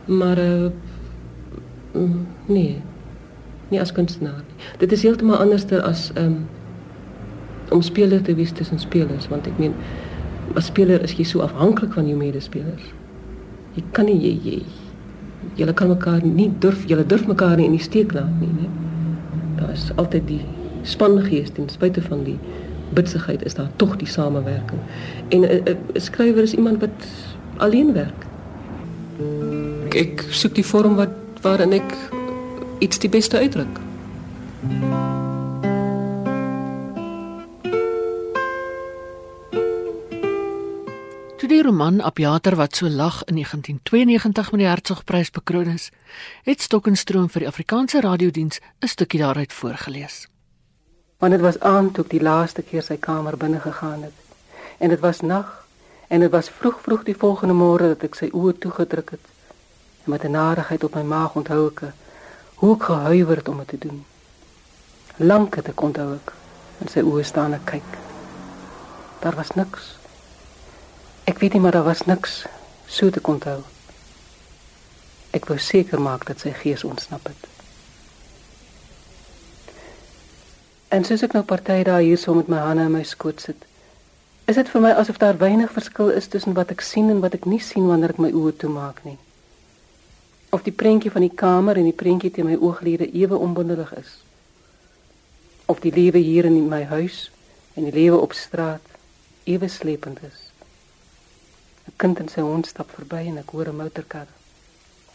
Maar 0.05 0.37
uh, 0.37 0.71
nee, 2.45 2.81
nie 3.69 3.81
as 3.81 3.91
kunstenaar 3.91 4.43
nie. 4.47 4.65
Dit 4.77 4.91
is 4.91 5.01
heeltemal 5.01 5.37
anderster 5.37 5.81
as 5.81 6.11
um, 6.17 6.47
om 7.69 7.81
speler 7.81 8.21
te 8.21 8.35
wees 8.35 8.51
tussen 8.51 8.79
spelers, 8.79 9.27
want 9.27 9.47
ek 9.47 9.57
meen 9.57 9.73
as 10.55 10.65
speler 10.65 11.01
is 11.01 11.13
jy 11.15 11.23
so 11.23 11.39
afhanklik 11.39 11.93
van 11.93 12.07
jou 12.07 12.17
medespelers. 12.17 12.93
Jy 13.75 13.83
kan 13.91 14.05
nie 14.05 14.19
jy 14.19 14.39
jy 14.43 14.63
julle 15.55 15.73
kan 15.73 15.87
mekaar 15.87 16.23
nie 16.23 16.49
durf 16.59 16.85
julle 16.87 17.05
durf 17.05 17.27
mekaar 17.27 17.57
nie 17.57 17.65
in 17.65 17.77
die 17.77 17.83
steek 17.83 18.13
nie, 18.13 18.51
né? 18.55 18.69
Daar 19.59 19.71
is 19.71 19.91
altyd 19.95 20.27
die 20.27 20.41
spangees 20.83 21.51
ten 21.53 21.69
spyte 21.69 22.01
van 22.01 22.23
die 22.23 22.37
bitsigheid 22.93 23.43
is 23.45 23.53
daar 23.53 23.69
tog 23.75 23.95
die 23.97 24.07
samewerking. 24.07 24.79
En 25.29 25.41
'n 25.41 25.77
skrywer 25.93 26.43
is 26.43 26.53
iemand 26.53 26.79
wat 26.79 27.07
alleen 27.57 27.93
werk. 27.93 28.25
Ek, 29.85 29.95
ek 29.95 30.25
soek 30.29 30.55
die 30.55 30.65
vorm 30.65 30.95
wat 30.95 31.13
waarin 31.41 31.71
ek 31.71 31.97
iets 32.79 32.99
die 32.99 33.09
beste 33.09 33.37
uitdruk. 33.37 33.79
Die 41.61 41.69
roman 41.69 42.01
Apiater 42.01 42.55
wat 42.57 42.75
so 42.75 42.89
lag 42.89 43.21
in 43.29 43.35
1992 43.35 44.51
met 44.51 44.59
die 44.63 44.67
Hertzogprys 44.67 45.29
bekroon 45.29 45.67
is, 45.69 45.91
het 46.47 46.61
Stokkenstroom 46.61 47.27
vir 47.29 47.43
die 47.43 47.49
Afrikaanse 47.49 48.01
radiodiens 48.01 48.59
'n 48.81 48.87
stukkie 48.87 49.19
daaruit 49.21 49.53
voorgeles. 49.53 50.27
Want 51.19 51.31
dit 51.31 51.41
was 51.41 51.59
aan 51.59 51.91
toe 51.91 52.03
ek 52.03 52.09
die 52.09 52.21
laaste 52.21 52.61
keer 52.61 52.81
sy 52.81 52.97
kamer 52.97 53.37
binne 53.37 53.59
gegaan 53.59 54.01
het. 54.03 54.17
En 54.77 54.89
dit 54.89 54.99
was 54.99 55.21
nag 55.21 55.67
en 56.07 56.19
dit 56.19 56.31
was 56.31 56.49
vroeg 56.49 56.81
vroeg 56.81 57.03
die 57.03 57.17
volgende 57.17 57.53
môre 57.53 57.87
dat 57.93 58.03
ek 58.03 58.15
sy 58.15 58.29
oë 58.33 58.57
toegedruk 58.57 59.11
het. 59.11 59.25
En 60.03 60.11
met 60.11 60.23
'n 60.23 60.31
narigheid 60.31 60.83
op 60.83 60.95
my 60.95 61.03
maag 61.03 61.35
onthou 61.35 61.67
ek 61.67 61.93
hoe 62.55 62.75
ek 62.75 62.83
gehuiwer 62.83 63.37
het 63.37 63.47
om 63.47 63.57
dit 63.57 63.67
te 63.67 63.77
doen. 63.77 64.05
Lank 65.17 65.55
het 65.55 65.67
ek 65.67 65.81
onthou 65.81 66.13
ek 66.13 66.33
in 66.79 66.87
sy 66.87 66.99
oë 66.99 67.23
staan 67.23 67.53
en 67.53 67.63
kyk. 67.63 67.97
Daar 69.19 69.35
was 69.35 69.51
niks. 69.55 70.00
Ek 71.31 71.39
weet 71.39 71.55
nie 71.55 71.61
maar 71.63 71.77
daar 71.77 71.87
was 71.87 72.03
niks 72.09 72.41
so 72.91 73.09
te 73.09 73.23
onthou. 73.23 73.61
Ek 75.31 75.47
wou 75.47 75.57
seker 75.59 76.01
maak 76.03 76.27
dat 76.27 76.43
sy 76.43 76.51
gees 76.59 76.83
ontsnap 76.83 77.31
het. 77.31 77.47
En 80.91 81.07
soos 81.07 81.23
ek 81.23 81.37
nou 81.37 81.45
party 81.47 81.81
daai 81.87 82.03
hier 82.09 82.19
so 82.19 82.35
met 82.35 82.51
my 82.51 82.59
hande 82.59 82.89
in 82.89 82.95
my 82.99 83.03
skoot 83.07 83.39
sit, 83.39 83.63
is 84.51 84.59
dit 84.59 84.75
vir 84.75 84.83
my 84.83 84.91
asof 84.99 85.21
daar 85.23 85.39
weinig 85.39 85.71
verskil 85.71 86.11
is 86.11 86.27
tussen 86.27 86.57
wat 86.59 86.75
ek 86.75 86.83
sien 86.83 87.07
en 87.13 87.23
wat 87.23 87.39
ek 87.39 87.47
nie 87.47 87.61
sien 87.63 87.87
wanneer 87.87 88.11
ek 88.17 88.19
my 88.19 88.33
oë 88.35 88.57
toemaak 88.65 89.05
nie 89.07 89.19
of 90.51 90.63
die 90.63 90.75
prentjie 90.75 91.11
van 91.11 91.23
die 91.23 91.35
kamer 91.35 91.79
en 91.79 91.87
die 91.87 91.95
prentjie 91.95 92.31
te 92.31 92.43
my 92.43 92.57
ooglede 92.59 93.07
ewe 93.15 93.37
onbondelig 93.39 93.93
is. 93.95 94.11
Of 95.65 95.79
die 95.79 95.93
lewe 95.95 96.19
hier 96.19 96.45
in 96.45 96.67
my 96.67 96.83
huis 96.91 97.29
en 97.73 97.87
die 97.87 97.95
lewe 97.95 98.19
op 98.19 98.35
straat 98.35 98.83
ewe 99.47 99.67
slepend 99.71 100.19
is. 100.27 100.40
Kind 102.01 102.19
en 102.19 102.29
sy 102.31 102.41
hond 102.41 102.65
stap 102.65 102.89
verby 102.97 103.27
en 103.29 103.37
ek 103.37 103.51
hoor 103.53 103.69
'n 103.69 103.77
motorkar. 103.77 104.27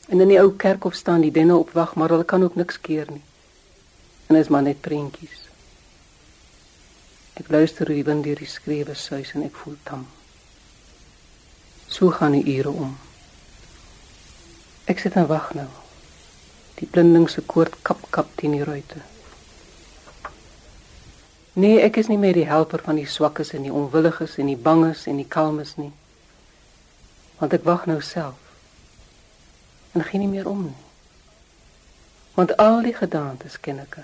En 0.08 0.20
in 0.20 0.28
die 0.28 0.38
ou 0.38 0.52
kerkhof 0.54 0.94
staan 0.94 1.20
die 1.20 1.32
denne 1.34 1.56
op 1.56 1.72
wag, 1.74 1.94
maar 1.94 2.08
hulle 2.14 2.24
kan 2.24 2.42
ook 2.42 2.54
niks 2.54 2.80
keer 2.80 3.10
nie. 3.10 3.24
En 4.26 4.36
is 4.36 4.48
maar 4.48 4.62
net 4.62 4.80
prentjies. 4.80 5.40
Ek 7.34 7.48
luister 7.48 7.86
hoe 7.86 7.94
die 7.94 8.04
wind 8.04 8.24
deur 8.24 8.38
die 8.38 8.46
skreewe 8.46 8.94
suis 8.94 9.32
en 9.34 9.42
ek 9.42 9.56
voel 9.56 9.76
tam. 9.82 10.06
So 11.86 12.10
gaan 12.10 12.32
die 12.32 12.56
ure 12.56 12.70
om. 12.70 12.96
Ek 14.84 14.98
sit 14.98 15.18
en 15.18 15.26
wag 15.26 15.52
nou. 15.54 15.68
Die 16.78 16.86
blindingse 16.86 17.42
koord 17.42 17.76
kap 17.82 18.10
kap 18.10 18.30
teen 18.36 18.52
die 18.52 18.64
ruite. 18.64 19.02
Nee, 21.52 21.80
ek 21.80 21.96
is 21.96 22.08
nie 22.12 22.18
meer 22.20 22.36
die 22.36 22.48
helper 22.48 22.82
van 22.84 22.98
die 23.00 23.08
swakkes 23.08 23.54
en 23.56 23.62
die 23.64 23.72
onwilliges 23.72 24.36
en 24.38 24.46
die 24.46 24.60
banges 24.60 25.06
en 25.10 25.16
die 25.16 25.28
kalmes 25.28 25.76
nie. 25.80 25.92
Want 27.38 27.52
ek 27.52 27.62
wag 27.62 27.86
nou 27.86 28.00
self. 28.02 28.38
En 29.92 30.04
geen 30.04 30.20
nie 30.20 30.28
meer 30.28 30.48
om 30.48 30.62
nie. 30.62 30.82
Want 32.34 32.56
al 32.56 32.82
die 32.82 32.94
gedagtes 32.94 33.60
ken 33.60 33.78
ek. 33.78 33.98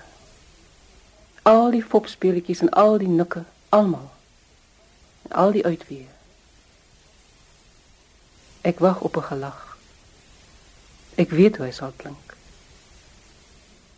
Al 1.43 1.71
die 1.71 1.83
fopspeletjies 1.83 2.63
en 2.65 2.69
al 2.69 2.97
die 2.97 3.07
nikke, 3.07 3.43
almal. 3.69 4.09
Al 5.29 5.51
die 5.51 5.65
uitweë. 5.65 6.09
Ek 8.61 8.79
wag 8.79 9.01
op 9.01 9.17
'n 9.17 9.27
gelag. 9.29 9.77
Ek 11.15 11.29
weet 11.29 11.57
hoe 11.57 11.65
hy 11.65 11.71
sal 11.71 11.93
klink. 11.95 12.35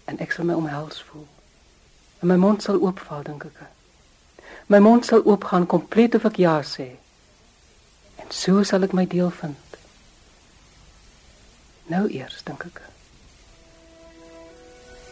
En 0.05 0.19
ek 0.19 0.31
sal 0.31 0.45
my 0.45 0.53
omhels 0.53 1.01
voel. 1.01 1.27
En 2.19 2.27
my 2.27 2.35
mond 2.35 2.63
sal 2.63 2.81
oopval, 2.81 3.23
dink 3.23 3.43
ek. 3.43 3.61
My 4.65 4.79
mond 4.79 5.05
sal 5.05 5.23
oopgaan 5.23 5.65
kompleet 5.65 6.15
of 6.15 6.25
ek 6.25 6.35
ja 6.35 6.61
sê. 6.63 6.95
En 8.25 8.33
so 8.33 8.63
sal 8.65 8.83
ek 8.87 8.93
my 8.97 9.05
deel 9.05 9.29
vind. 9.29 9.77
Nou 11.93 12.07
eers, 12.09 12.41
dink 12.47 12.65
ek. 12.65 12.81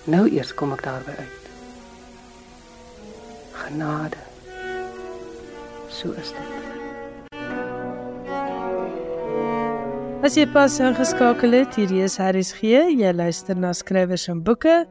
Nou 0.10 0.26
eers 0.26 0.54
kom 0.58 0.73
ek 0.73 0.82
daarby 0.88 1.13
uit. 1.21 1.49
Genade. 3.54 4.17
So 5.93 6.10
is 6.17 6.34
dit. 6.34 6.63
As 10.23 10.38
jy 10.39 10.47
pas 10.49 10.80
ingeskakel 10.82 11.54
het, 11.54 11.78
hierdie 11.78 12.02
is 12.02 12.17
Harris 12.17 12.54
G. 12.58 12.73
Jy 12.95 13.13
luister 13.13 13.60
na 13.60 13.73
skrywers 13.76 14.26
en 14.32 14.41
boeke 14.41 14.88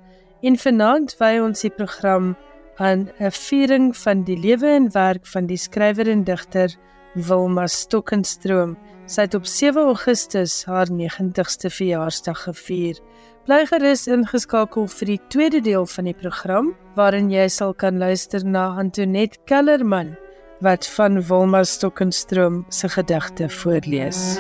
en 0.47 0.59
vanaand 0.61 1.17
wy 1.19 1.35
ons 1.43 1.65
die 1.65 1.73
program 1.73 2.37
aan 2.79 3.11
'n 3.19 3.31
viering 3.31 3.91
van 3.97 4.23
die 4.25 4.37
lewe 4.37 4.69
en 4.69 4.93
werk 4.93 5.27
van 5.27 5.47
die 5.47 5.57
skrywer 5.57 6.09
en 6.09 6.25
digter 6.25 6.71
Wilma 7.15 7.67
Stokenstroom. 7.69 8.77
Sy 9.07 9.27
het 9.27 9.35
op 9.37 9.47
7 9.47 9.83
Augustus 9.83 10.63
haar 10.65 10.89
90ste 10.89 11.69
verjaarsdag 11.69 12.45
gevier. 12.47 13.01
Bly 13.45 13.65
gerus 13.69 14.07
ingeskakel 14.09 14.87
vir 14.89 15.11
die 15.11 15.21
tweede 15.35 15.61
deel 15.61 15.87
van 15.87 16.09
die 16.09 16.17
program 16.17 16.71
waarin 16.97 17.31
jy 17.33 17.49
sal 17.51 17.75
kan 17.75 17.99
luister 17.99 18.45
na 18.47 18.71
Antoinette 18.81 19.41
Kellerman 19.51 20.15
wat 20.63 20.87
van 20.95 21.19
Wilma 21.27 21.65
Stokenstroom 21.67 22.63
se 22.71 22.89
gedigte 22.89 23.49
voorlees. 23.51 24.39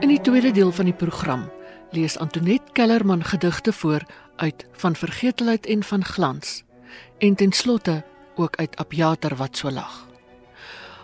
In 0.00 0.08
die 0.14 0.20
tweede 0.22 0.54
deel 0.54 0.72
van 0.72 0.84
die 0.86 0.94
program 0.94 1.48
lees 1.90 2.18
Antoinette 2.18 2.72
Kellerman 2.72 3.24
gedigte 3.24 3.72
voor 3.72 4.02
uit 4.36 4.66
Van 4.72 4.96
Vergetelheid 4.96 5.66
en 5.66 5.82
van 5.82 6.04
Glans 6.04 6.64
en 7.18 7.34
ten 7.34 7.52
slotte 7.52 8.04
ook 8.34 8.56
uit 8.56 8.76
Abjater 8.76 9.36
wat 9.36 9.56
so 9.56 9.70
lag. 9.70 10.06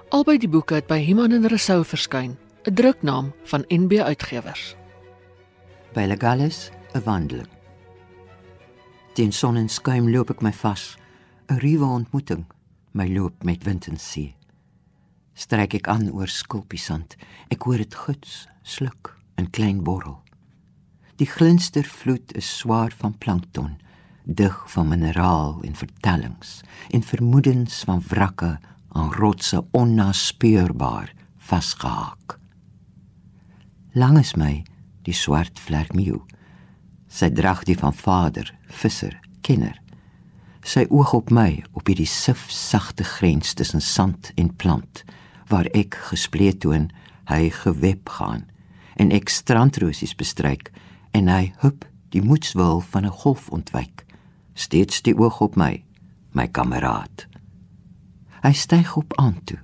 Albei 0.08 0.38
die 0.38 0.48
boeke 0.48 0.74
het 0.74 0.86
by 0.86 1.04
Iman 1.08 1.32
en 1.32 1.48
Rousseau 1.48 1.84
verskyn, 1.84 2.38
'n 2.62 2.74
druknaam 2.74 3.32
van 3.44 3.64
NB 3.68 3.98
Uitgewers 3.98 4.76
by 5.92 6.06
Legalis 6.08 6.70
'n 6.94 7.02
wandeling. 7.04 7.48
Teen 9.12 9.32
son 9.32 9.56
en 9.56 9.68
skuim 9.68 10.10
loop 10.10 10.30
ek 10.30 10.40
my 10.40 10.52
vas, 10.52 10.96
'n 11.48 11.58
ruwe 11.58 11.84
ontmoeting, 11.84 12.46
my 12.92 13.08
loop 13.08 13.44
met 13.44 13.64
wind 13.64 13.86
en 13.86 13.98
see. 13.98 14.36
Stryk 15.34 15.74
ek 15.74 15.88
aan 15.88 16.12
oor 16.12 16.28
skulpiesand, 16.28 17.16
ek 17.48 17.62
hoor 17.62 17.76
dit 17.76 17.94
guts, 17.94 18.48
sluk 18.62 19.16
in 19.36 19.50
klein 19.50 19.82
borrel. 19.82 20.21
Die 21.20 21.28
glinstervloed 21.28 22.32
is 22.32 22.48
swaar 22.58 22.92
van 22.96 23.18
plankton, 23.18 23.76
dig 24.24 24.54
van 24.72 24.88
mineraal 24.88 25.58
en 25.62 25.74
vertellings 25.76 26.60
en 26.90 27.02
vermoedens 27.02 27.82
van 27.84 28.02
wrakke 28.08 28.58
aan 28.88 29.12
rotse 29.12 29.64
onnaspeurbaar 29.70 31.12
vasgehaak. 31.36 32.38
Langs 33.92 34.34
my 34.34 34.62
die 35.04 35.14
swart 35.14 35.60
vlerkmeeu. 35.60 36.22
Sy 37.12 37.28
drag 37.34 37.66
die 37.68 37.76
van 37.76 37.92
vader, 37.92 38.48
visser, 38.72 39.18
kenner. 39.44 39.76
Sy 40.64 40.86
oog 40.88 41.12
op 41.12 41.32
my 41.34 41.60
op 41.76 41.90
hierdie 41.90 42.08
sif 42.08 42.46
sagte 42.48 43.04
grens 43.04 43.52
tussen 43.58 43.82
sand 43.82 44.30
en 44.40 44.48
plant 44.56 45.02
waar 45.50 45.68
ek 45.76 45.98
gespleet 46.08 46.62
toon, 46.64 46.88
hy 47.28 47.50
geweb 47.52 48.08
gaan 48.16 48.46
en 48.96 49.12
ek 49.12 49.28
strandrosies 49.32 50.14
bestryk 50.16 50.70
en 51.12 51.28
hy 51.28 51.52
hup 51.64 51.84
die 52.12 52.22
moetswil 52.22 52.80
van 52.80 53.04
'n 53.04 53.18
golf 53.22 53.48
ontwyk. 53.48 54.04
Steeds 54.54 55.02
die 55.02 55.16
oog 55.16 55.40
op 55.40 55.56
my, 55.56 55.84
my 56.32 56.48
kameraad. 56.48 57.26
Hy 58.42 58.52
styg 58.52 58.96
op 58.96 59.16
aan 59.16 59.44
toe. 59.44 59.58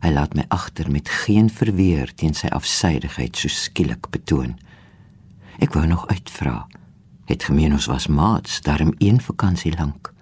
Hy 0.00 0.10
laat 0.10 0.34
my 0.34 0.44
agter 0.48 0.90
met 0.90 1.08
geen 1.08 1.50
verweer 1.50 2.14
teen 2.14 2.34
sy 2.34 2.46
afsydigheid 2.46 3.36
so 3.36 3.48
skielik 3.48 4.10
betoon. 4.10 4.58
Ek 5.58 5.74
wou 5.74 5.86
nog 5.86 6.06
uitvra. 6.06 6.66
Het 7.24 7.44
gemeen 7.44 7.72
ons 7.72 7.86
was 7.86 8.06
maats, 8.06 8.60
daarom 8.60 8.94
een 8.98 9.20
vakansie 9.20 9.74
lank. 9.76 10.12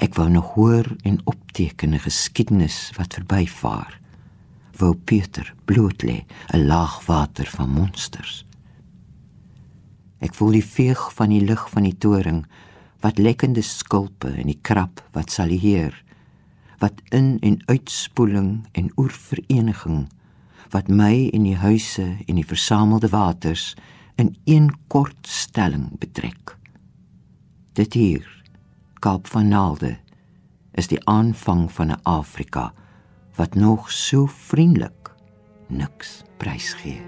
Ek 0.00 0.14
wou 0.14 0.30
nog 0.30 0.54
hoor 0.54 0.96
en 1.02 1.20
opteken 1.24 1.94
'n 1.94 1.98
geskiedenis 1.98 2.92
wat 2.96 3.14
verbyvaar. 3.14 4.00
Wou 4.76 4.94
Pieter 4.94 5.54
bloot 5.64 6.02
lê, 6.02 6.24
'n 6.54 6.66
laag 6.66 7.06
water 7.06 7.46
van 7.46 7.68
monsters. 7.70 8.46
Ek 10.20 10.34
voel 10.36 10.58
die 10.58 10.64
veeg 10.64 11.00
van 11.16 11.32
die 11.32 11.44
lig 11.44 11.62
van 11.72 11.86
die 11.88 11.96
toring 11.96 12.44
wat 13.00 13.18
lekkende 13.18 13.62
skulpe 13.64 14.28
en 14.36 14.50
die 14.52 14.60
krap 14.62 15.00
wat 15.16 15.32
salieer 15.32 15.96
wat 16.80 17.00
in 17.12 17.36
en 17.44 17.58
uitspoeling 17.68 18.66
en 18.72 18.92
oervereniging 18.96 20.06
wat 20.72 20.88
my 20.88 21.28
en 21.34 21.44
die 21.44 21.58
huise 21.60 22.06
en 22.26 22.38
die 22.38 22.46
versamelde 22.46 23.10
waters 23.12 23.74
in 24.20 24.36
een 24.44 24.70
kort 24.88 25.28
stelling 25.28 25.98
betrek. 25.98 26.56
Dit 27.72 27.94
hier, 27.94 28.26
Kaap 29.00 29.26
van 29.26 29.48
Naalde, 29.48 29.96
is 30.72 30.88
die 30.88 31.00
aanvang 31.08 31.68
van 31.72 31.90
'n 31.90 32.00
Afrika 32.02 32.72
wat 33.36 33.54
nog 33.54 33.90
so 33.90 34.26
vriendelik 34.26 35.12
niks 35.68 36.22
prysgee. 36.36 37.00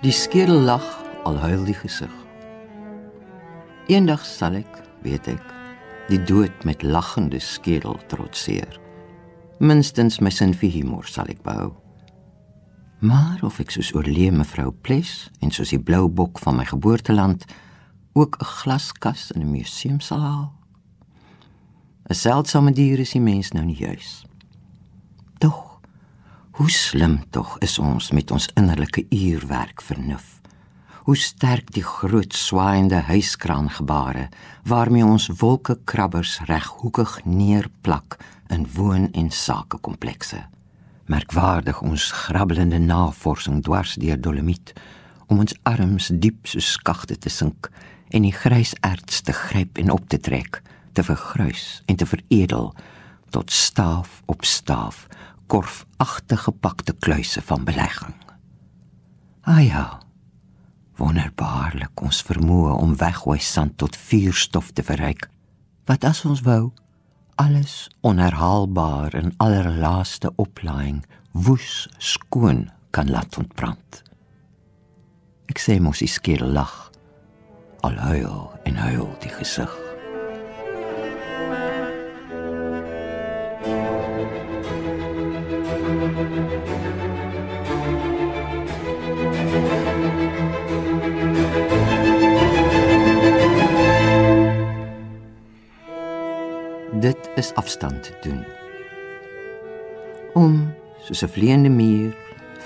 Die 0.00 0.12
skedel 0.16 0.62
lag 0.64 0.84
al 1.28 1.36
huil 1.36 1.66
die 1.68 1.76
gesig. 1.76 2.12
Eendag 3.92 4.22
sal 4.24 4.54
ek, 4.56 4.78
weet 5.04 5.26
ek, 5.28 5.42
die 6.08 6.22
dood 6.24 6.64
met 6.64 6.80
lagende 6.80 7.36
skedel 7.36 7.98
trotseer. 8.08 8.78
Minstens 9.60 10.16
my 10.24 10.32
sin 10.32 10.54
vir 10.56 10.72
humor 10.72 11.04
sal 11.04 11.28
ek 11.28 11.42
behou. 11.44 11.74
Maar 13.04 13.44
of 13.44 13.60
ek 13.60 13.76
soos 13.76 13.92
oorlee 13.92 14.32
mevrou 14.32 14.70
Ples 14.72 15.28
en 15.44 15.52
soos 15.52 15.74
die 15.76 15.82
blou 15.84 16.06
bok 16.08 16.40
van 16.40 16.56
my 16.56 16.64
geboorteland 16.64 17.44
ook 18.16 18.40
'n 18.40 18.50
glaskas 18.56 19.30
in 19.36 19.42
'n 19.42 19.52
museum 19.52 20.00
sal 20.00 20.24
haal. 20.24 20.52
'n 22.08 22.14
Seldsame 22.14 22.72
dier 22.72 22.98
is 23.00 23.12
die 23.12 23.20
mens 23.20 23.52
nou 23.52 23.64
nie 23.64 23.76
juis. 23.76 24.24
Hoe 26.60 26.70
slim 26.70 27.22
tog 27.30 27.54
is 27.64 27.78
ons 27.80 28.10
met 28.12 28.30
ons 28.30 28.46
innerlike 28.60 29.06
uurwerk 29.08 29.80
vernuf. 29.80 30.42
Hoe 31.06 31.16
sterk 31.16 31.70
die 31.72 31.82
groot 31.82 32.34
swaaiende 32.36 32.98
huiskraangebare 33.06 34.26
waarmee 34.68 35.04
ons 35.04 35.30
wolkekrabbers 35.40 36.34
reghoekig 36.50 37.14
neerplak 37.24 38.18
in 38.52 38.68
woon- 38.74 39.08
en 39.12 39.30
sakekomplekse. 39.30 40.42
Merkwaardig 41.08 41.80
ons 41.80 42.10
grabbelende 42.26 42.78
navorsing 42.78 43.62
dwars 43.64 43.94
deur 43.94 44.20
dolomiet 44.20 44.74
om 45.32 45.38
ons 45.38 45.56
arms 45.62 46.10
diep 46.12 46.44
so 46.44 46.60
skagte 46.60 47.16
te 47.16 47.32
sink 47.32 47.70
en 48.10 48.28
die 48.28 48.36
grys 48.36 48.74
erts 48.84 49.24
te 49.24 49.32
gryp 49.32 49.80
en 49.80 49.96
op 49.96 50.08
te 50.12 50.20
trek, 50.20 50.60
te 50.92 51.02
vergruis 51.02 51.80
en 51.86 51.96
te 51.96 52.06
veredel 52.06 52.74
tot 53.30 53.50
staaf 53.50 54.20
op 54.26 54.44
staaf 54.44 55.06
korfagtige 55.50 56.46
gepakte 56.46 56.94
kluise 57.02 57.42
van 57.42 57.64
belegging. 57.66 58.14
Ah 59.42 59.62
ja. 59.64 59.86
Wonderbaarlik 61.00 62.02
ons 62.04 62.20
vermoë 62.28 62.76
om 62.76 62.94
weggooi 63.00 63.40
sand 63.40 63.78
tot 63.80 63.96
vuurstof 63.96 64.70
te 64.76 64.84
verryk. 64.84 65.26
Wat 65.88 66.04
as 66.04 66.24
ons 66.28 66.44
wou 66.46 66.70
alles 67.40 67.88
onherhaalbaar 68.04 69.14
in 69.16 69.32
allerlaaste 69.40 70.28
oplaaiing 70.36 71.00
woes 71.32 71.88
skoon 71.98 72.68
kan 72.90 73.08
laat 73.10 73.38
ontbrand. 73.40 74.02
Ek 75.48 75.58
sê 75.58 75.80
mos 75.80 76.04
die 76.04 76.10
skedel 76.10 76.52
lag 76.52 76.90
Al 77.80 77.96
huil 77.96 78.50
en 78.68 78.76
huil 78.76 79.08
die 79.24 79.32
gesig. 79.32 79.89
Is 97.40 97.54
afstand 97.54 98.02
te 98.02 98.12
doen. 98.20 98.44
Om 100.34 100.72
soos 101.06 101.22
'n 101.24 101.32
vleiende 101.36 101.72
muur, 101.82 102.12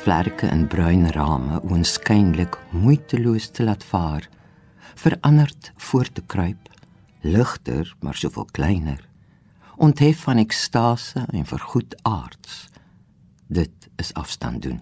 vlerke 0.02 0.46
in 0.56 0.66
bruin 0.66 1.06
rame 1.10 1.60
oënskynlik 1.62 2.58
moeiteloos 2.70 3.46
te 3.50 3.62
laat 3.62 3.84
vaar, 3.84 4.28
veranderd 4.94 5.72
voor 5.76 6.08
te 6.12 6.22
kruip, 6.26 6.68
ligter 7.20 7.94
maar 8.00 8.14
soveel 8.14 8.48
kleiner, 8.50 9.00
onthef 9.76 10.26
van 10.26 10.36
ekstase 10.36 11.26
en 11.30 11.46
vergoed 11.46 11.94
aards. 12.02 12.68
Dit 13.46 13.88
is 13.96 14.14
afstand 14.14 14.62
doen. 14.62 14.80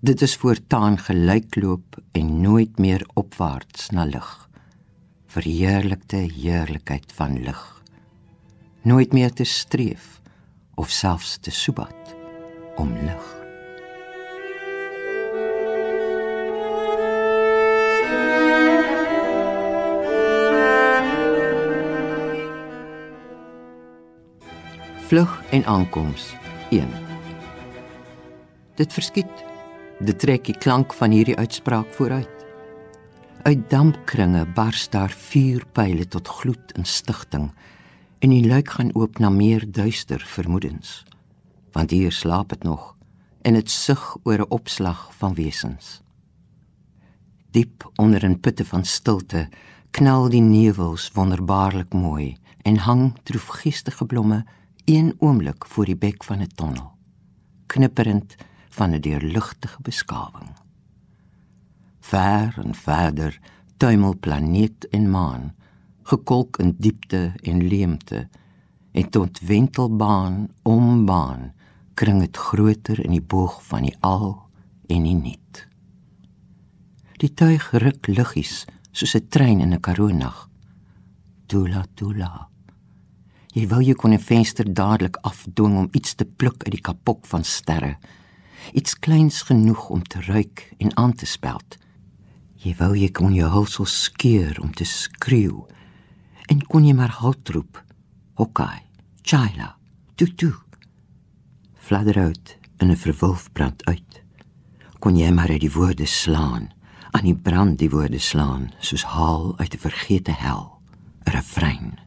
Dit 0.00 0.22
is 0.22 0.36
voortaan 0.36 0.98
gelykloop 0.98 2.02
en 2.12 2.40
nooit 2.40 2.78
meer 2.78 3.06
opwaarts 3.14 3.90
na 3.90 4.04
lig. 4.04 4.48
Verheerlikte 5.26 6.16
heerlikheid 6.16 7.12
van 7.12 7.42
lig 7.42 7.81
nooit 8.82 9.12
meer 9.12 9.32
te 9.32 9.44
streef 9.44 10.20
of 10.74 10.90
selfs 10.90 11.36
te 11.38 11.50
soebat 11.50 12.16
om 12.76 12.92
lig. 12.92 13.40
Vlug 25.06 25.42
en 25.50 25.64
aankoms 25.64 26.34
1 26.70 26.88
Dit 28.74 28.92
verskiet 28.92 29.44
dit 30.00 30.18
trek 30.18 30.44
die 30.48 30.56
klank 30.58 30.94
van 30.96 31.10
hierdie 31.14 31.36
uitspraak 31.36 31.92
vooruit 31.94 32.46
uit 33.42 33.70
dampkringe 33.70 34.46
bars 34.54 34.88
daar 34.88 35.10
vuurpyle 35.10 36.06
tot 36.08 36.28
gloed 36.28 36.72
en 36.72 36.84
stigting 36.84 37.50
en 38.22 38.30
die 38.30 38.46
luik 38.46 38.70
gaan 38.76 38.92
oop 38.94 39.18
na 39.18 39.30
meer 39.34 39.66
duister 39.66 40.22
vermoedens 40.34 41.02
want 41.74 41.90
hier 41.90 42.12
slaap 42.12 42.54
dit 42.54 42.62
nog 42.62 42.92
en 43.42 43.58
dit 43.58 43.70
sug 43.70 44.16
oor 44.22 44.38
'n 44.44 44.52
opslag 44.58 45.00
van 45.18 45.34
wesens 45.34 46.00
diep 47.50 47.90
onder 47.96 48.24
'n 48.24 48.40
putte 48.40 48.64
van 48.64 48.84
stilte 48.84 49.48
knal 49.90 50.28
die 50.28 50.40
nevels 50.40 51.10
wonderbaarlik 51.12 51.92
mooi 51.92 52.36
en 52.62 52.76
hang 52.76 53.12
droefgeestige 53.22 54.04
blomme 54.04 54.44
een 54.84 55.14
oomblik 55.18 55.66
voor 55.66 55.84
die 55.84 55.96
bek 55.96 56.24
van 56.24 56.40
'n 56.40 56.54
tonnel 56.54 56.90
knipperend 57.66 58.34
van 58.68 58.90
'n 58.90 59.00
deurligtige 59.00 59.82
beskawing. 59.82 60.50
Ver 62.00 62.54
en 62.64 62.74
verder 62.74 63.40
tuimel 63.76 64.18
planeet 64.18 64.88
en 64.88 65.10
maan 65.10 65.54
gekolk 66.02 66.58
in 66.58 66.74
diepte 66.78 67.32
en 67.42 67.66
leemte 67.68 68.28
en 68.92 69.10
tot 69.10 69.40
wentelbaan 69.40 70.48
om 70.62 71.04
baan 71.06 71.52
kring 71.94 72.20
dit 72.20 72.36
groter 72.36 73.04
in 73.04 73.10
die 73.10 73.24
boog 73.24 73.60
van 73.66 73.86
die 73.88 73.96
al 74.00 74.42
en 74.86 75.02
die 75.02 75.16
niet. 75.16 75.66
Die 77.22 77.34
tuig 77.34 77.70
ruk 77.72 78.06
liggies 78.06 78.64
soos 78.92 79.14
'n 79.14 79.28
trein 79.28 79.60
in 79.60 79.74
'n 79.74 79.80
karoonag. 79.80 80.48
Tula 81.46 81.84
tula. 81.94 82.48
Jy 83.52 83.68
wou 83.68 83.82
jy 83.82 83.94
kon 83.94 84.12
'n 84.12 84.18
venster 84.18 84.74
dadelik 84.74 85.16
afdwing 85.16 85.76
om 85.78 85.88
iets 85.92 86.14
te 86.14 86.24
pluk 86.24 86.64
uit 86.64 86.72
die 86.72 86.80
kapok 86.80 87.26
van 87.26 87.44
sterre. 87.44 87.96
Iets 88.72 88.98
kleins 88.98 89.42
genoeg 89.42 89.88
om 89.88 90.02
te 90.02 90.20
ruik 90.20 90.74
en 90.78 90.96
aan 90.96 91.12
te 91.12 91.26
speld. 91.26 91.76
Jy 92.56 92.74
wou 92.78 92.96
jy 92.96 93.10
kon 93.10 93.34
jou 93.34 93.50
hulsel 93.50 93.84
skeur 93.84 94.60
om 94.62 94.72
te 94.72 94.84
skreeu 94.84 95.66
en 96.46 96.62
kon 96.66 96.84
jy 96.86 96.94
maar 96.94 97.14
halt 97.20 97.48
roep. 97.48 97.82
Hokai, 98.34 98.82
Chaila, 99.22 99.76
tutu. 100.14 100.52
Fladder 101.74 102.18
uit 102.18 102.58
in 102.78 102.90
'n 102.90 102.96
verwulf 102.96 103.52
brand 103.52 103.84
uit. 103.84 104.22
Kon 104.98 105.16
jy 105.16 105.30
maar 105.30 105.58
die 105.58 105.72
woorde 105.72 106.06
slaan, 106.06 106.72
aan 107.10 107.24
die 107.24 107.36
brand 107.36 107.78
die 107.78 107.90
woorde 107.90 108.18
slaan, 108.18 108.72
soos 108.78 109.04
haal 109.04 109.58
uit 109.58 109.74
'n 109.74 109.78
vergete 109.78 110.32
hel, 110.32 110.80
'n 111.24 111.30
refrein. 111.30 111.98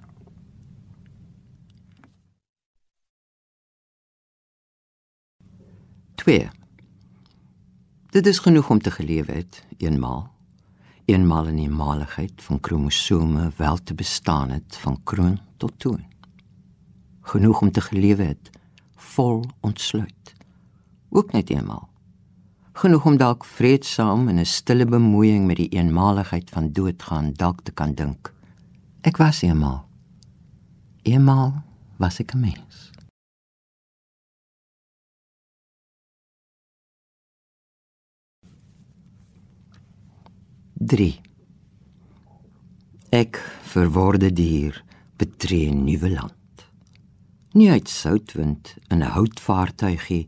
Twee. 6.16 6.50
Dit 8.10 8.28
is 8.28 8.40
genoeg 8.40 8.70
om 8.70 8.80
te 8.80 8.92
geleef 8.92 9.26
het, 9.28 9.66
eenmaal 9.78 10.35
eenmal 11.06 11.48
in 11.48 11.56
die 11.56 11.70
maligheid 11.70 12.44
van 12.44 12.60
kromosome 12.60 13.52
wel 13.58 13.78
te 13.78 13.94
bestaan 13.94 14.50
het 14.50 14.78
van 14.82 15.00
kroon 15.04 15.40
tot 15.58 15.74
toon. 15.78 16.04
Genoeg 17.22 17.62
om 17.62 17.72
te 17.72 17.82
gelewe 17.82 18.24
het, 18.24 18.50
vol 18.96 19.44
ontsluit. 19.60 20.34
Ook 21.10 21.32
net 21.32 21.50
eenmal. 21.50 21.88
Genoeg 22.74 23.06
om 23.06 23.18
dalk 23.18 23.46
vreedsaam 23.46 24.28
in 24.28 24.40
'n 24.40 24.46
stille 24.46 24.86
bemoeiing 24.86 25.46
met 25.46 25.56
die 25.56 25.70
eenmaligheid 25.70 26.50
van 26.50 26.72
doodgaan 26.72 27.34
dalk 27.34 27.62
te 27.62 27.72
kan 27.72 27.94
dink. 27.94 28.34
Ek 29.02 29.18
was 29.18 29.42
eenmal. 29.42 29.86
Eenmal 31.02 31.54
was 31.98 32.20
ek 32.20 32.34
'n 32.34 32.40
mens. 32.40 32.92
3 40.86 41.22
Ek 43.10 43.40
verworde 43.72 44.28
dier 44.30 44.76
betree 45.18 45.72
'n 45.72 45.80
nuwe 45.84 46.10
land. 46.14 46.66
Nie 47.54 47.72
uit 47.72 47.90
soutwind 47.90 48.76
in 48.94 49.02
'n 49.02 49.14
houtvaartuigie 49.16 50.28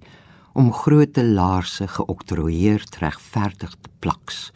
om 0.54 0.74
groote 0.74 1.26
laarse 1.26 1.88
geoktroeëerd 1.88 2.96
regverdig 2.96 3.76
te 3.82 3.90
plaks 4.00 4.52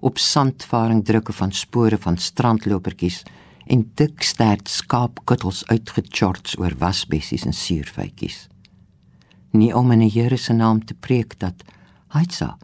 op 0.00 0.18
sandvaring 0.18 1.04
drukke 1.04 1.32
van 1.32 1.52
spore 1.52 1.98
van 1.98 2.16
strandlopertjies 2.16 3.22
en 3.66 3.90
dik 3.94 4.22
stert 4.22 4.68
skaapkuttels 4.68 5.66
uitgechorts 5.66 6.58
oor 6.58 6.74
wasbessies 6.78 7.44
en 7.44 7.52
suurfytjies. 7.52 8.48
Nie 9.50 9.76
om 9.76 9.90
in 9.92 9.98
die 9.98 10.20
Here 10.20 10.36
se 10.36 10.52
naam 10.52 10.84
te 10.84 10.94
preek 10.94 11.38
dat 11.38 11.62
Haitsa 12.06 12.58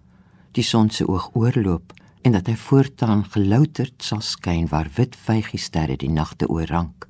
die 0.53 0.65
son 0.65 0.91
se 0.91 1.07
oog 1.07 1.31
oorloop 1.35 1.93
en 2.29 2.35
dat 2.35 2.49
hy 2.51 2.57
voortaan 2.61 3.23
gelouterd 3.25 4.05
sal 4.05 4.21
skyn 4.21 4.67
waar 4.69 4.91
wit 4.99 5.15
vygie-sterre 5.17 5.95
die 5.97 6.11
nagte 6.13 6.45
oorrank 6.53 7.07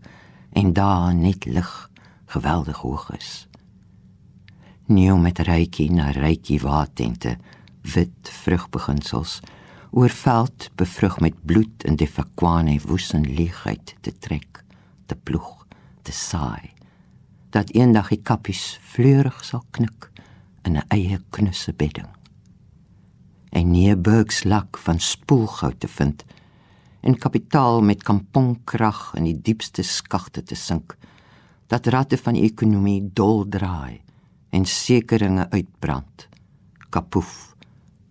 en 0.54 0.70
daar 0.72 1.10
net 1.14 1.42
lig 1.44 1.70
geweldig 2.30 2.78
hoog 2.84 3.08
is. 3.16 3.48
Nie 4.86 5.10
om 5.10 5.24
met 5.26 5.40
rykie 5.42 5.88
na 5.90 6.12
rykie 6.14 6.60
watente 6.62 7.34
wit 7.82 8.30
vrugbeginsels 8.44 9.40
oor 9.90 10.14
veld 10.20 10.68
bevrug 10.78 11.18
met 11.20 11.40
bloed 11.42 11.82
en 11.84 11.98
defakwane 11.98 12.76
woesen 12.86 13.26
leegheid 13.26 13.96
te 14.00 14.14
trek, 14.18 14.62
te 15.06 15.16
ploeg, 15.16 15.66
te 16.06 16.14
saai 16.14 16.70
dat 17.50 17.74
eendag 17.74 18.12
die 18.14 18.22
kappies 18.22 18.78
fleurig 18.84 19.42
sal 19.42 19.66
knik 19.70 20.12
in 20.62 20.78
'n 20.78 20.86
eie 20.94 21.18
knusse 21.30 21.74
bedding 21.74 22.17
en 23.50 23.70
nie 23.70 23.90
'n 23.90 24.02
burgslak 24.02 24.78
van 24.78 25.00
spoelgoud 25.00 25.80
te 25.80 25.88
vind 25.88 26.24
en 27.00 27.18
kapitaal 27.18 27.80
met 27.82 28.02
kampongkrag 28.02 29.14
in 29.14 29.24
die 29.24 29.40
diepste 29.42 29.82
skagte 29.82 30.42
te 30.42 30.54
sink 30.54 30.96
dat 31.66 31.86
ratte 31.86 32.16
van 32.16 32.34
die 32.34 32.42
ekonomie 32.48 33.10
dol 33.12 33.48
draai 33.48 34.00
en 34.50 34.64
sekeringe 34.64 35.50
uitbrand 35.50 36.28
kapoef 36.90 37.54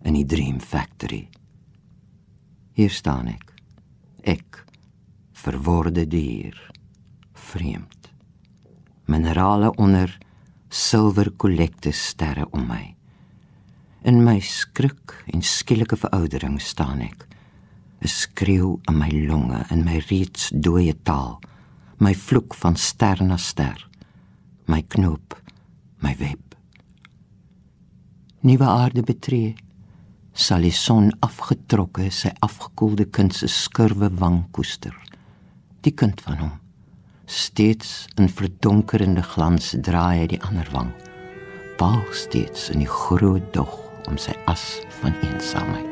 in 0.02 0.14
die 0.14 0.26
dream 0.26 0.60
factory. 0.60 1.28
Hier 2.72 2.90
staan 2.90 3.26
ek. 3.26 3.52
Ek 4.22 4.64
verworde 5.32 6.06
dier 6.06 6.54
vreemd. 7.34 8.10
Minerale 9.06 9.72
onder 9.76 10.18
silwer 10.68 11.32
kollekte 11.36 11.92
sterre 11.92 12.46
om 12.52 12.66
my 12.68 12.97
In 14.06 14.22
my 14.22 14.38
skrik 14.40 15.24
en 15.34 15.42
skielike 15.42 15.96
veroudering 15.98 16.60
staan 16.62 17.00
ek. 17.02 17.26
'n 18.00 18.08
Skreeu 18.08 18.78
in 18.88 18.98
my 18.98 19.10
longe 19.10 19.64
in 19.70 19.84
my 19.84 19.98
reeds 20.10 20.50
dooie 20.54 20.94
taal. 21.02 21.40
My 21.98 22.14
vloek 22.14 22.54
van 22.54 22.76
ster 22.76 23.22
na 23.22 23.36
ster. 23.36 23.88
My 24.66 24.82
knoop, 24.82 25.34
my 25.98 26.14
web. 26.18 26.54
Nuwe 28.40 28.64
aarde 28.64 29.02
betree. 29.02 29.56
sal 30.32 30.62
die 30.62 30.70
son 30.70 31.10
afgetrokke 31.20 32.10
sy 32.14 32.30
afgekoelde 32.40 33.08
kind 33.10 33.34
se 33.34 33.48
skurwe 33.48 34.08
wang 34.20 34.44
koester. 34.52 34.94
Die 35.82 35.90
kind 35.90 36.20
van 36.20 36.38
hom 36.38 36.52
steeds 37.26 38.06
in 38.16 38.28
verdonkerende 38.28 39.22
glans 39.22 39.74
draai 39.82 40.18
hy 40.20 40.26
die 40.26 40.40
ander 40.40 40.70
wang. 40.72 40.94
Paal 41.76 42.06
steeds 42.12 42.70
in 42.70 42.78
die 42.78 42.88
groot 42.88 43.52
dog 43.52 43.87
om 44.08 44.16
sy 44.16 44.34
as 44.50 44.80
van 45.00 45.14
eensaamheid. 45.22 45.86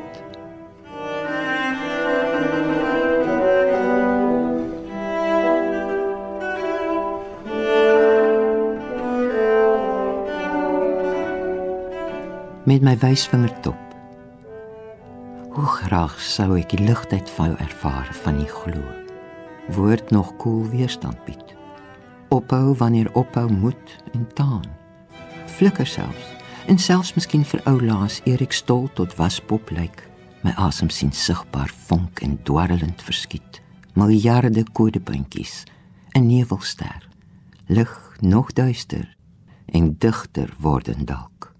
met 12.67 12.81
my 12.83 12.97
wysvingertop. 12.99 13.79
Hoe 15.55 15.65
graag 15.65 16.17
sou 16.19 16.57
ek 16.59 16.73
die 16.75 16.83
ligtheid 16.83 17.29
van 17.37 17.53
jou 17.53 17.59
ervaar 17.63 18.09
van 18.25 18.41
die 18.41 18.49
glo. 18.51 18.83
Woord 19.71 20.11
nog 20.11 20.33
koel 20.43 20.65
weerstand 20.73 21.15
bied. 21.23 21.55
Ophou 22.27 22.75
wanneer 22.75 23.07
ophou 23.15 23.47
moet 23.47 23.95
en 24.11 24.27
taan. 24.35 24.67
Flikker 25.55 25.87
selfs 25.87 26.36
en 26.67 26.77
selfs 26.77 27.13
miskien 27.15 27.45
vir 27.47 27.61
ou 27.69 27.79
laas 27.79 28.19
Erik 28.27 28.51
stol 28.51 28.89
tot 28.99 29.15
waspop 29.15 29.71
lyk. 29.71 30.03
My 30.43 30.51
asem 30.59 30.89
sien 30.91 31.13
sigbaar 31.15 31.71
vonk 31.87 32.19
en 32.25 32.35
dwarrelend 32.43 33.01
verskiet. 33.01 33.61
Miljarde 33.95 34.63
kodepuntjies, 34.77 35.63
'n 36.13 36.27
nevelster. 36.27 37.07
Lig 37.67 38.17
nog 38.19 38.53
duister 38.53 39.15
en 39.65 39.95
digter 39.97 40.53
word 40.59 41.07
dalk. 41.07 41.55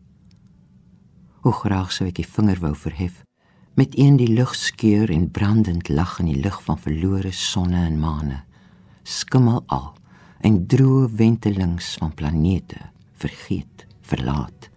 Hoe 1.42 1.52
graag 1.54 1.92
sou 1.92 2.08
ek 2.08 2.16
die 2.16 2.28
vinger 2.28 2.60
wou 2.60 2.76
verhef 2.76 3.24
met 3.76 3.98
een 3.98 4.16
die 4.18 4.34
lug 4.34 4.56
skeur 4.56 5.10
en 5.10 5.32
brandend 5.32 5.90
lag 5.90 6.20
in 6.20 6.26
die 6.26 6.42
lig 6.42 6.64
van 6.64 6.80
verlore 6.80 7.32
sonne 7.32 7.86
en 7.86 8.00
maane. 8.00 8.44
Skimmel 9.04 9.64
al 9.68 9.94
en 10.42 10.66
droë 10.68 11.10
wentelings 11.16 11.96
van 12.00 12.14
planete 12.14 12.80
vergeet, 13.14 13.86
verlaat. 14.02 14.70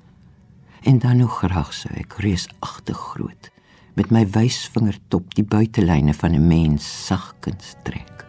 En 0.82 0.98
dan 0.98 1.20
hoe 1.20 1.28
graag 1.28 1.72
sou 1.74 1.92
ek 1.94 2.16
reusagtig 2.24 2.96
groot 2.96 3.50
met 3.98 4.10
my 4.14 4.22
wysvingertop 4.32 5.34
die 5.36 5.44
buitelyne 5.44 6.14
van 6.14 6.32
'n 6.34 6.46
mens 6.46 7.06
sagkens 7.06 7.74
trek. 7.82 8.24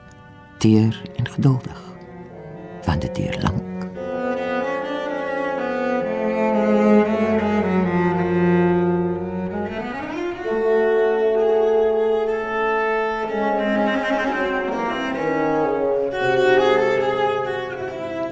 Teer 0.57 1.01
en 1.15 1.27
geduldig. 1.27 1.81
Want 2.85 3.01
dit 3.01 3.15
duur 3.15 3.37
lank. 3.41 3.69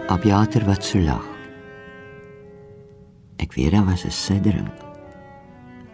Abiater 0.07 0.65
wat 0.65 0.85
so 0.85 0.99
lag. 0.99 1.38
Ek 3.49 3.55
weet 3.55 3.71
daar 3.71 3.85
was 3.85 4.05
'n 4.05 4.11
siddering. 4.11 4.69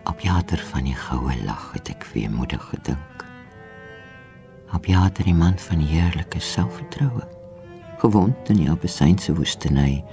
Abiater 0.04 0.58
van 0.58 0.84
die 0.84 0.96
goue 0.96 1.44
lag 1.44 1.72
het 1.72 1.90
ek 1.90 2.04
weemoedig 2.14 2.64
gedink. 2.64 3.26
Abiater 4.68 5.24
die 5.24 5.34
man 5.34 5.58
van 5.58 5.80
heerlike 5.80 6.40
selfvertroue, 6.40 7.24
gewond 7.98 8.50
in 8.50 8.56
die 8.56 8.70
Abessynse 8.70 9.36
woestyny 9.36 10.04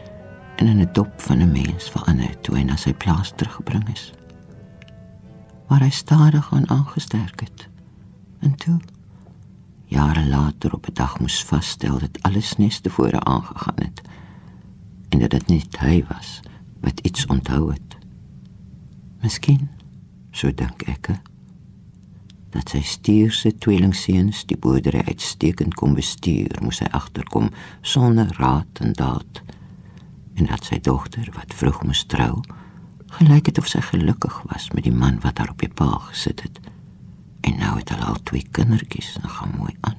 en 0.56 0.66
in 0.66 0.80
'n 0.80 0.92
dop 0.92 1.20
van 1.20 1.38
'n 1.38 1.52
mens 1.52 1.90
verander 1.90 2.40
toe 2.40 2.56
hy 2.56 2.62
na 2.62 2.76
sy 2.76 2.94
plaas 2.94 3.32
teruggebring 3.36 3.88
is. 3.88 4.12
Waar 5.66 5.80
hy 5.80 5.90
stadig 5.90 6.52
aan 6.52 6.70
aangesterk 6.70 7.40
het. 7.40 7.68
En 8.38 8.54
toe 8.54 8.80
jare 9.86 10.26
later 10.26 10.72
op 10.74 10.86
'n 10.86 10.94
dag 10.94 11.18
moes 11.20 11.44
vasstel 11.44 11.98
dat 11.98 12.22
alles 12.22 12.56
nes 12.56 12.80
tevore 12.80 13.20
aangegaan 13.20 13.82
het 13.82 14.00
en 15.08 15.18
dat 15.18 15.30
dit 15.30 15.46
nie 15.46 15.64
hy 15.78 16.04
was 16.08 16.42
wat 16.82 17.00
iets 17.06 17.26
onthou 17.26 17.70
het. 17.72 17.98
Miskien, 19.22 19.68
so 20.34 20.50
dink 20.54 20.82
ek, 20.90 21.12
dat 22.52 22.74
sy 22.74 22.82
stuurse 22.84 23.54
tweelingseuns 23.64 24.42
die 24.50 24.58
boerdery 24.60 25.04
uitstekend 25.08 25.76
kon 25.78 25.96
bestuur, 25.96 26.58
moes 26.60 26.82
hy 26.84 26.90
agterkom 26.92 27.48
sonder 27.80 28.28
raad 28.38 28.82
en 28.84 28.92
daad 28.98 29.42
en 30.40 30.48
dat 30.48 30.64
sy 30.64 30.78
dogter 30.80 31.28
wat 31.36 31.52
vroeg 31.54 31.82
moes 31.84 32.04
trou, 32.08 32.40
gelyk 33.18 33.50
het 33.50 33.58
of 33.60 33.68
sy 33.68 33.82
gelukkig 33.84 34.38
was 34.48 34.70
met 34.72 34.86
die 34.86 34.94
man 34.94 35.18
wat 35.24 35.40
haar 35.40 35.52
op 35.52 35.60
die 35.60 35.68
paal 35.68 35.98
gesit 36.08 36.40
het. 36.46 36.60
En 37.44 37.58
nou 37.60 37.74
het 37.76 37.92
hulle 37.92 38.08
al 38.08 38.22
twee 38.28 38.46
kindertjies 38.56 39.18
en 39.20 39.28
gaan 39.28 39.52
mooi 39.58 39.74
aan. 39.80 39.98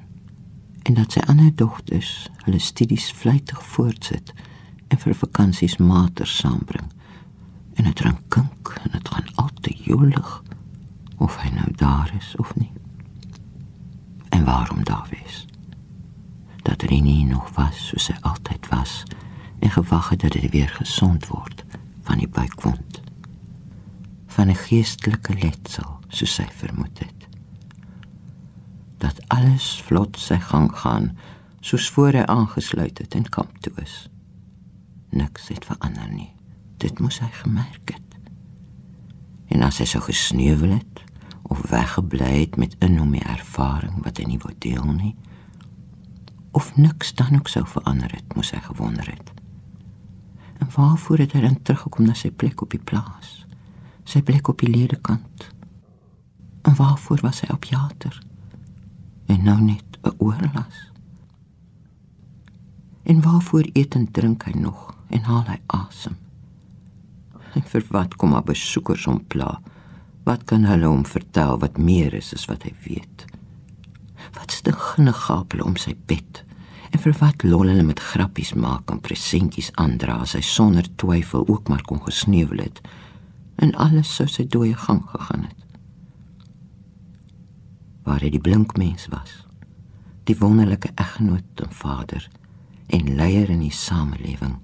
En 0.84 0.98
dat 0.98 1.14
sy 1.14 1.22
ander 1.30 1.52
dogters 1.54 2.26
hulle 2.44 2.58
studies 2.58 3.06
vlytig 3.14 3.62
voortsit 3.74 4.34
en 4.94 5.00
vir 5.02 5.16
vakansies 5.18 5.76
mater 5.82 6.28
saambring. 6.30 6.86
En 7.74 7.88
dit 7.88 7.96
drink 7.98 8.20
kink 8.30 8.70
en 8.84 8.92
dit 8.94 9.08
gaan 9.10 9.32
altyd 9.42 9.80
jolig 9.88 10.30
of 11.18 11.38
hy 11.42 11.50
nou 11.56 11.66
daar 11.80 12.12
is 12.18 12.34
of 12.38 12.54
nie. 12.60 12.70
En 14.30 14.44
waarom 14.46 14.84
daar 14.84 15.06
wees? 15.10 15.46
Dat 16.62 16.86
hy 16.86 17.00
nie 17.02 17.24
nog 17.26 17.50
was 17.58 17.88
soos 17.90 18.08
hy 18.12 18.18
altyd 18.22 18.70
was 18.70 19.02
en 19.58 19.74
gewag 19.74 20.12
het 20.14 20.22
dat 20.26 20.38
hy 20.38 20.52
weer 20.54 20.70
gesond 20.78 21.26
word 21.32 21.64
van 22.06 22.22
die 22.22 22.30
buikwond. 22.30 23.02
Van 24.26 24.50
'n 24.50 24.62
geestelike 24.66 25.34
letsel, 25.42 25.98
soos 26.08 26.38
hy 26.38 26.48
vermoed 26.50 26.98
het 26.98 27.14
dat 28.98 29.20
alles 29.28 29.82
vlot 29.84 30.16
sy 30.16 30.38
gang 30.40 30.70
gaan 30.72 31.16
soos 31.60 31.90
voor 31.90 32.12
hy 32.12 32.24
aangesluit 32.24 32.98
het 32.98 33.14
en 33.14 33.28
kamp 33.28 33.58
toe 33.60 33.72
is. 33.82 34.08
Niks 35.14 35.48
het 35.52 35.64
verander 35.64 36.10
nie. 36.10 36.32
Dit 36.82 36.98
moes 36.98 37.20
hy 37.22 37.30
gemerk 37.40 37.94
het. 37.94 38.16
En 39.54 39.62
as 39.62 39.78
hy 39.78 39.86
so 39.88 40.02
gesneuwel 40.02 40.76
het 40.78 41.04
of 41.52 41.62
weggebly 41.70 42.40
het 42.40 42.56
met 42.56 42.76
'n 42.80 42.94
nomie 42.94 43.22
ervaring 43.22 44.02
wat 44.04 44.18
hy 44.18 44.24
nie 44.24 44.38
wou 44.38 44.54
deel 44.58 44.92
nie, 44.92 45.16
of 46.50 46.76
niks 46.76 47.14
dan 47.14 47.34
ook 47.34 47.48
sou 47.48 47.66
verander 47.66 48.10
het, 48.10 48.34
moes 48.34 48.50
hy 48.50 48.60
gewonder 48.60 49.06
het. 49.10 49.32
En 50.58 50.68
waarvoor 50.74 51.18
het 51.18 51.32
hy 51.32 51.40
dan 51.40 51.62
teruggekom 51.62 52.06
na 52.06 52.14
sy 52.14 52.30
plek 52.30 52.62
op 52.62 52.70
die 52.70 52.84
plaas? 52.84 53.46
Sy 54.04 54.22
plek 54.22 54.48
op 54.48 54.58
die 54.58 54.70
ledekant. 54.70 55.48
En 56.62 56.74
waarvoor 56.74 57.18
was 57.22 57.40
hy 57.40 57.52
op 57.52 57.64
jater? 57.64 58.22
en 59.26 59.42
nou 59.42 59.60
net 59.60 59.84
'n 60.02 60.14
oorlas. 60.16 60.92
En 63.02 63.22
waarvoor 63.22 63.68
eet 63.72 63.94
en 63.94 64.10
drink 64.10 64.42
hy 64.44 64.52
nog 64.52 64.93
en 65.08 65.24
haal 65.28 65.46
hy 65.48 65.58
asem? 65.66 66.16
En 67.54 67.64
vir 67.70 67.84
wat 67.94 68.16
kom 68.18 68.34
maar 68.34 68.46
besoekers 68.46 69.06
om 69.10 69.20
pla? 69.30 69.58
Wat 70.24 70.46
kan 70.48 70.64
hulle 70.64 70.88
hom 70.88 71.04
vertel 71.06 71.58
wat 71.62 71.78
meer 71.78 72.14
is 72.14 72.32
as 72.34 72.46
wat 72.50 72.64
hy 72.66 72.72
weet? 72.86 73.26
Wat 74.34 74.54
stingne 74.54 75.12
gapel 75.12 75.62
om 75.64 75.76
sy 75.76 75.94
bed? 76.08 76.42
En 76.90 77.02
vir 77.02 77.16
wat 77.20 77.44
lol 77.44 77.68
hulle 77.68 77.84
met 77.86 78.00
grappies 78.00 78.54
maak 78.54 78.90
en 78.90 79.02
presentjies 79.04 79.72
aandra 79.80 80.20
as 80.24 80.34
hy 80.38 80.42
sonder 80.46 80.88
twyfel 80.96 81.46
ook 81.48 81.68
maar 81.68 81.82
kon 81.86 82.02
gesneuwel 82.06 82.66
het 82.68 82.80
en 83.62 83.70
alles 83.78 84.10
sou 84.10 84.26
sy 84.26 84.42
dooie 84.50 84.74
gang 84.74 85.04
gegaan 85.12 85.44
het? 85.46 85.64
waar 88.04 88.20
hy 88.20 88.30
die 88.34 88.42
blink 88.42 88.76
mens 88.80 89.08
was, 89.12 89.32
die 90.28 90.36
wonderlike 90.38 90.92
eggenoot 91.00 91.64
en 91.64 91.72
vader 91.72 92.28
en 92.92 93.14
leier 93.16 93.50
in 93.52 93.62
die 93.64 93.72
samelewing, 93.72 94.58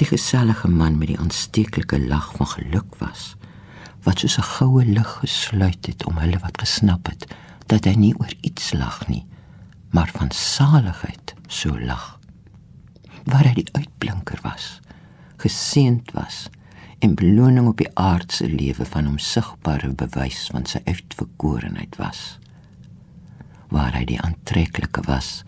die 0.00 0.08
gesellige 0.08 0.68
man 0.68 0.98
met 0.98 1.12
die 1.12 1.18
aansteeklike 1.20 1.98
lag 2.08 2.30
van 2.38 2.48
geluk 2.54 2.96
was, 3.02 3.34
wat 4.06 4.22
soos 4.22 4.38
'n 4.38 4.50
goue 4.56 4.84
lig 4.84 5.10
gesluit 5.22 5.86
het 5.86 6.06
om 6.06 6.18
hulle 6.18 6.38
wat 6.38 6.60
gesnap 6.60 7.06
het 7.06 7.26
dat 7.66 7.84
hy 7.84 7.94
nie 7.94 8.14
oor 8.18 8.32
iets 8.40 8.72
lag 8.72 9.08
nie, 9.08 9.26
maar 9.90 10.10
van 10.12 10.30
saligheid 10.30 11.34
so 11.46 11.78
lag. 11.78 12.18
Waar 13.24 13.44
hy 13.44 13.54
die 13.54 13.72
uitblinker 13.72 14.38
was, 14.42 14.80
geseend 15.36 16.10
was 16.12 16.48
en 16.98 17.14
beloning 17.14 17.68
op 17.68 17.80
die 17.80 17.90
aardse 17.94 18.48
lewe 18.48 18.84
van 18.84 19.08
hom 19.08 19.18
sigbare 19.18 19.88
bewys 20.02 20.48
van 20.52 20.66
sy 20.68 20.80
uitverkorenheid 20.84 21.96
was 22.00 22.38
waar 23.70 23.94
hy 23.94 24.04
die 24.04 24.20
aantreklike 24.20 25.02
was 25.06 25.42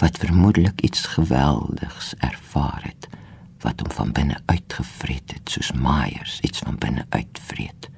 wat 0.00 0.20
vermoedelik 0.22 0.80
iets 0.86 1.06
geweldigs 1.16 2.14
ervaar 2.24 2.86
het 2.86 3.08
wat 3.64 3.80
hom 3.80 3.92
van 4.00 4.12
binne 4.12 4.40
uitgevreet 4.46 5.32
het 5.36 5.54
soos 5.54 5.72
maaiers 5.72 6.40
iets 6.40 6.64
van 6.66 6.78
binne 6.78 7.06
uitvreet 7.08 7.90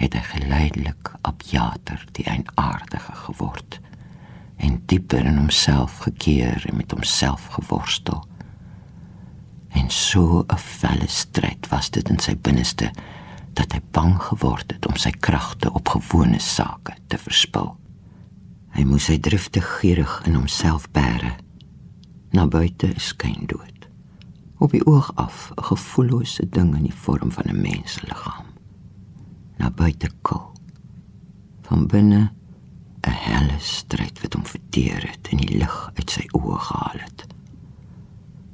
het 0.00 0.16
hy 0.16 0.24
geleidelik 0.32 1.12
op 1.28 1.42
jater 1.42 2.04
die 2.16 2.24
eienaardige 2.24 3.14
geword 3.26 3.80
en 4.56 4.82
dieper 4.86 5.24
in 5.24 5.36
homself 5.36 5.98
gekeer 6.06 6.64
en 6.68 6.76
met 6.76 6.92
homself 6.96 7.46
geworstel 7.56 8.24
en 9.70 9.90
so 9.90 10.44
'n 10.48 10.58
felle 10.58 11.08
stryd 11.08 11.68
was 11.68 11.90
dit 11.90 12.08
in 12.08 12.18
sy 12.18 12.36
binneste 12.36 12.90
dat 13.52 13.72
hy 13.72 13.80
bang 13.90 14.16
geword 14.22 14.72
het 14.72 14.86
om 14.86 14.96
sy 14.96 15.10
kragte 15.10 15.72
op 15.72 15.88
gewone 15.88 16.38
sake 16.40 16.94
te 17.06 17.18
verspil. 17.18 17.74
Hy 18.76 18.84
moes 18.86 19.08
sy 19.10 19.18
drifte 19.18 19.60
gierig 19.60 20.20
in 20.26 20.38
homself 20.38 20.86
bære. 20.94 21.34
Na 22.32 22.46
buite 22.46 22.92
skyn 22.96 23.46
dood. 23.50 23.79
Op 24.60 24.70
die 24.70 24.86
oog 24.86 25.12
af 25.14 25.52
'n 25.56 25.62
gevoellose 25.62 26.48
ding 26.48 26.76
in 26.76 26.82
die 26.82 26.94
vorm 26.94 27.32
van 27.32 27.44
'n 27.48 27.60
mensliggaam. 27.60 28.44
Na 29.56 29.70
buite 29.70 30.10
kil. 30.22 30.52
Van 31.62 31.86
binne 31.86 32.32
'n 33.00 33.10
helle 33.10 33.58
stryd 33.58 34.20
wat 34.20 34.32
hom 34.32 34.46
verteer 34.46 35.10
het 35.10 35.28
en 35.30 35.36
die 35.36 35.56
lig 35.56 35.90
uit 35.94 36.10
sy 36.10 36.26
oë 36.32 36.58
gehaal 36.58 36.98
het. 36.98 37.26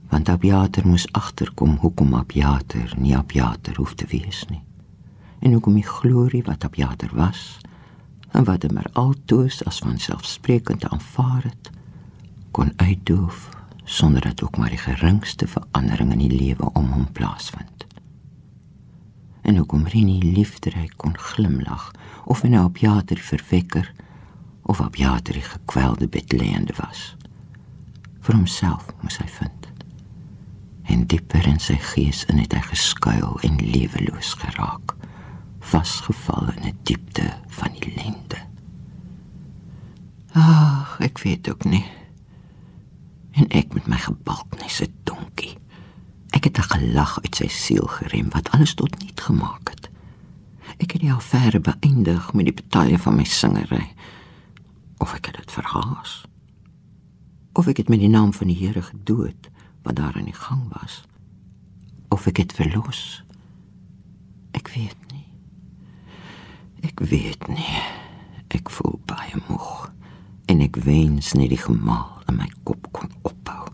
Want 0.09 0.29
Abiater 0.29 0.87
moes 0.87 1.13
agterkom 1.13 1.77
hoekom 1.77 2.15
Abiater 2.15 2.95
nie 2.97 3.17
Abiater 3.17 3.77
hoef 3.77 3.95
te 3.95 4.07
wees 4.07 4.45
nie. 4.49 4.63
En 5.39 5.53
hoekom 5.53 5.75
die 5.75 5.87
glorie 5.87 6.43
wat 6.43 6.65
Abiater 6.65 7.11
was 7.13 7.59
en 8.31 8.45
wat 8.45 8.63
hom 8.63 8.79
altoos 8.93 9.65
as 9.65 9.79
vanselfsprekend 9.79 10.89
aanvaar 10.89 11.43
het, 11.43 11.71
kon 12.51 12.73
uitdoof 12.77 13.56
sonder 13.87 14.21
dat 14.21 14.43
ook 14.43 14.57
maar 14.57 14.69
die 14.69 14.79
geringste 14.83 15.47
verandering 15.47 16.13
in 16.13 16.19
die 16.19 16.39
lewe 16.39 16.73
om 16.73 16.91
hom 16.91 17.13
plaasvind. 17.13 17.87
En 19.43 19.57
hoekom 19.57 19.87
Rini 19.87 20.19
liefderyk 20.33 20.97
kon 20.97 21.19
glimlag 21.19 21.93
of 22.25 22.43
hy 22.43 22.51
nou 22.51 22.65
op 22.67 22.81
Jater 22.83 23.19
verwekker 23.23 23.93
of 24.63 24.81
op 24.83 24.97
Jater 24.99 25.39
die 25.39 25.47
gekwelde 25.47 26.09
bedleende 26.09 26.75
was. 26.83 27.15
Vir 28.27 28.35
homself 28.35 28.91
moes 29.01 29.21
hy 29.23 29.29
vind. 29.39 29.71
En 30.91 31.07
dieper 31.07 31.47
in 31.47 31.63
sy 31.63 31.79
gees 31.95 32.25
in 32.27 32.43
het 32.43 32.59
hy 32.59 32.65
geskuil 32.67 33.39
en 33.47 33.63
leweloos 33.63 34.35
geraak 34.43 34.97
vasgeval 35.67 36.51
in 36.57 36.67
'n 36.69 36.79
diepte 36.83 37.27
van 37.47 37.71
ellende. 37.79 38.39
Ag, 40.33 40.97
ek 41.01 41.19
weet 41.19 41.51
ook 41.51 41.65
nie. 41.65 41.87
En 43.37 43.49
ek 43.53 43.75
met 43.77 43.87
my 43.87 43.99
gebalknisse 44.01 44.89
donkie. 45.05 45.59
Ek 46.33 46.45
het 46.45 46.59
'n 46.59 46.71
gelag 46.73 47.21
uit 47.23 47.37
sy 47.37 47.49
siel 47.49 47.87
gerem 47.87 48.31
wat 48.31 48.51
alles 48.51 48.75
tot 48.75 48.99
niet 48.99 49.21
gemaak 49.21 49.69
het. 49.69 49.89
Ek 50.79 50.93
het 50.93 51.01
die 51.01 51.13
affære 51.13 51.61
beëindig 51.61 52.33
met 52.33 52.45
die 52.45 52.55
betalje 52.55 52.99
van 52.99 53.15
my 53.15 53.25
singery. 53.25 53.95
Of 54.99 55.15
ek 55.15 55.27
het 55.27 55.37
dit 55.37 55.53
verhaas. 55.53 56.25
Of 57.53 57.67
ek 57.67 57.77
het 57.77 57.89
met 57.89 57.99
die 57.99 58.09
naam 58.09 58.33
van 58.33 58.47
die 58.47 58.57
Here 58.57 58.83
gedood 58.83 59.51
wat 59.83 59.97
daar 59.97 60.17
in 60.17 60.25
die 60.25 60.35
gang 60.35 60.73
was. 60.81 61.05
Of 62.09 62.27
ek 62.27 62.37
het 62.37 62.53
verlos. 62.53 63.25
Ek 64.51 64.69
weet 64.69 65.13
nie. 65.13 65.29
Ek 66.81 67.01
weet 67.01 67.49
nie. 67.49 67.83
Ek 68.49 68.71
voel 68.71 69.01
baie 69.05 69.37
moeg 69.49 69.93
en 70.47 70.61
ek 70.61 70.77
wens 70.87 71.33
net 71.35 71.51
die 71.51 71.61
gemaal 71.61 72.23
in 72.31 72.39
my 72.41 72.49
kop 72.63 72.89
kon 72.93 73.11
ophou. 73.23 73.67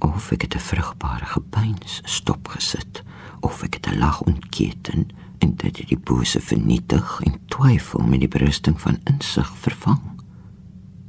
Of 0.00 0.30
ek 0.32 0.42
het 0.46 0.54
'n 0.54 0.66
vrugbare 0.70 1.26
gepeins 1.26 2.00
stop 2.04 2.48
gesit 2.48 3.02
of 3.40 3.62
ek 3.62 3.74
het 3.74 3.86
'n 3.88 3.98
lag 3.98 4.22
ontketen 4.22 5.08
en 5.38 5.56
dit 5.56 5.76
het 5.76 5.88
die 5.88 5.98
bose 5.98 6.40
vernietig 6.40 7.20
en 7.20 7.40
twyfel 7.48 8.00
met 8.00 8.20
die 8.20 8.28
berusting 8.28 8.80
van 8.80 8.98
insig 9.04 9.50
vervang. 9.56 10.00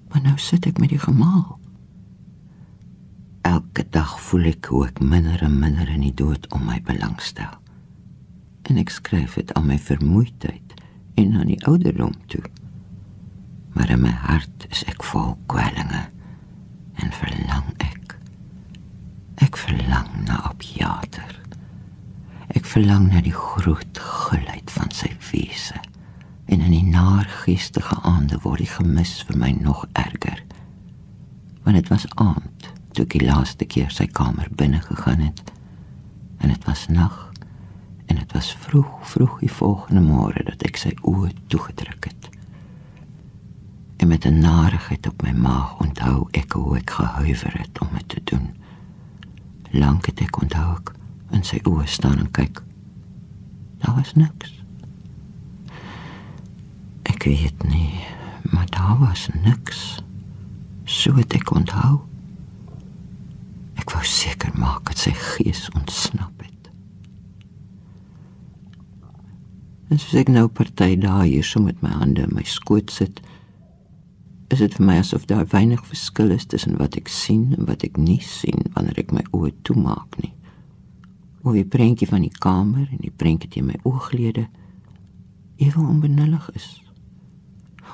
Maar 0.09 0.21
nou 0.21 0.37
sit 0.37 0.65
ek 0.65 0.79
met 0.79 0.89
die 0.89 0.99
gemaal. 0.99 1.59
Elke 3.41 3.85
dag 3.89 4.21
voel 4.21 4.43
ek 4.43 4.65
hoe 4.65 4.85
ek 4.87 4.99
minder 4.99 5.41
en 5.41 5.59
minder 5.59 5.89
in 5.89 6.01
die 6.01 6.13
dood 6.13 6.47
om 6.51 6.65
my 6.65 6.81
belangstel. 6.81 7.59
En 8.61 8.77
ek 8.77 8.89
skryf 8.89 9.33
dit 9.33 9.53
aan 9.53 9.65
my 9.65 9.79
vermoeidheid 9.79 10.73
en 11.15 11.35
aan 11.35 11.47
die 11.47 11.65
ouderdom 11.65 12.13
toe. 12.27 12.43
Maar 13.73 13.89
in 13.89 14.01
my 14.01 14.13
hart 14.25 14.65
is 14.69 14.83
ek 14.91 15.03
vol 15.03 15.35
kwellinge 15.51 16.05
en 17.01 17.13
verlang 17.15 17.69
ek. 17.83 18.17
Ek 19.41 19.57
verlang 19.57 20.09
na 20.27 20.41
Abjater. 20.51 21.37
Ek 22.51 22.67
verlang 22.67 23.07
na 23.11 23.21
die 23.23 23.35
groot 23.35 24.01
gulheid 24.01 24.71
van 24.75 24.91
sy 24.93 25.11
wese. 25.31 25.79
En 26.51 26.59
in 26.59 26.73
die 26.73 26.87
naargeestige 26.91 27.95
aande 28.07 28.41
word 28.43 28.65
die 28.65 28.71
gemis 28.73 29.21
vir 29.27 29.39
my 29.39 29.51
nog 29.61 29.85
erger. 29.93 30.43
Want 31.63 31.79
dit 31.79 31.91
was 31.93 32.09
aand 32.19 32.71
toe 32.91 33.05
ek 33.05 33.15
die 33.15 33.27
laaste 33.27 33.65
keer 33.65 33.91
sy 33.93 34.07
kamer 34.11 34.49
binne 34.59 34.81
gegaan 34.83 35.23
het. 35.23 35.43
En 36.43 36.51
dit 36.51 36.67
was 36.67 36.87
nag 36.91 37.17
en 38.11 38.19
dit 38.19 38.33
was 38.35 38.51
vroeg 38.65 38.91
vroeg 39.07 39.39
die 39.45 39.53
volgende 39.61 40.03
môre 40.03 40.43
dat 40.49 40.65
ek 40.67 40.79
sy 40.81 40.91
oë 41.07 41.31
toegedruk 41.53 42.09
het. 42.09 42.30
En 44.01 44.07
met 44.07 44.25
'n 44.25 44.39
narigheid 44.39 45.07
op 45.07 45.21
my 45.21 45.31
maag 45.31 45.79
onthou 45.79 46.27
ek 46.31 46.51
hoe 46.51 46.77
ek 46.77 46.89
gehuiwer 46.89 47.53
het 47.57 47.79
om 47.81 47.87
dit 47.93 48.09
te 48.09 48.21
doen. 48.23 48.49
Lank 49.71 50.05
het 50.05 50.19
ek 50.19 50.41
onthou 50.41 50.75
ek 50.75 50.91
in 51.29 51.43
sy 51.43 51.59
oë 51.63 51.85
staan 51.85 52.17
en 52.17 52.31
kyk. 52.31 52.63
Daar 53.77 53.95
was 53.95 54.13
niks. 54.13 54.63
Ek 57.01 57.23
weet 57.23 57.63
nie, 57.63 57.99
maar 58.51 58.65
daar 58.69 58.97
was 58.99 59.29
niks. 59.43 60.01
So 60.83 61.15
het 61.15 61.33
ek 61.33 61.51
onthou. 61.51 62.01
Ek 63.73 63.91
wou 63.93 64.03
seker 64.03 64.51
maak 64.57 64.85
dat 64.85 64.97
sy 64.97 65.13
gees 65.13 65.69
ontsnap 65.69 66.41
het. 66.41 66.71
En 69.89 69.99
soos 69.99 70.13
ek 70.13 70.27
nou 70.33 70.47
party 70.47 70.95
dae 70.97 71.27
hier 71.27 71.43
so 71.43 71.61
met 71.61 71.81
my 71.81 71.89
hande 71.89 72.21
in 72.21 72.33
my 72.33 72.43
skoot 72.43 72.91
sit, 72.91 73.21
is 74.51 74.59
dit 74.59 74.73
vir 74.73 74.85
my 74.85 74.97
asof 74.99 75.25
daar 75.29 75.47
weinig 75.51 75.81
verskil 75.87 76.31
is 76.35 76.45
tussen 76.45 76.77
wat 76.77 76.95
ek 76.99 77.07
sien 77.07 77.51
en 77.57 77.65
wat 77.69 77.83
ek 77.87 77.97
nie 77.97 78.19
sien 78.25 78.67
wanneer 78.75 78.99
ek 78.99 79.11
my 79.15 79.23
oë 79.31 79.51
toemaak 79.67 80.17
nie. 80.23 80.33
Of 81.41 81.55
die 81.57 81.65
prentjie 81.65 82.07
van 82.09 82.25
die 82.25 82.33
kamer 82.33 82.87
en 82.87 83.01
die 83.01 83.13
prentjie 83.15 83.49
teen 83.49 83.69
my 83.69 83.77
ooglede 83.83 84.47
ewe 85.61 85.81
onbenullig 85.81 86.49
is. 86.57 86.81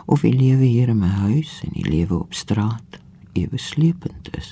Of 0.06 0.24
die 0.24 0.34
lewe 0.34 0.66
hier 0.66 0.90
in 0.90 1.02
my 1.02 1.12
huis 1.28 1.60
en 1.66 1.76
die 1.76 1.86
lewe 1.88 2.20
op 2.20 2.34
straat 2.34 3.00
ewe 3.38 3.60
slepend 3.60 4.32
is. 4.38 4.52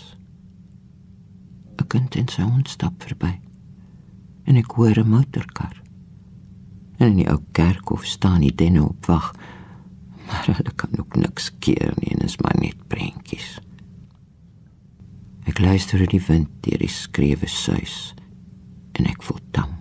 Ek 1.79 1.89
kan 1.91 2.07
dit 2.11 2.31
so 2.31 2.45
ontstap 2.45 3.03
verby. 3.03 3.33
En 4.45 4.55
ek 4.61 4.77
hoor 4.77 4.99
'n 4.99 5.09
motorkar. 5.09 5.81
En 6.97 7.11
in 7.11 7.17
die 7.23 7.29
ou 7.29 7.39
kerkhof 7.51 8.05
staan 8.05 8.41
die 8.41 8.55
denne 8.55 8.83
op 8.83 9.05
wag. 9.05 9.33
Maar 10.25 10.49
hulle 10.49 10.73
kan 10.75 10.99
ook 10.99 11.15
niks 11.15 11.51
keer 11.59 11.93
nie 12.01 12.13
en 12.15 12.25
is 12.25 12.37
maar 12.41 12.57
net 12.59 12.87
prentjies. 12.87 13.55
Ek 15.45 15.61
luister 15.61 16.01
die 16.09 16.21
wind 16.27 16.49
deur 16.65 16.81
die 16.81 16.91
skrewe 16.91 17.47
suis 17.49 18.13
en 18.97 19.09
ek 19.09 19.23
voel 19.23 19.41
tam. 19.53 19.75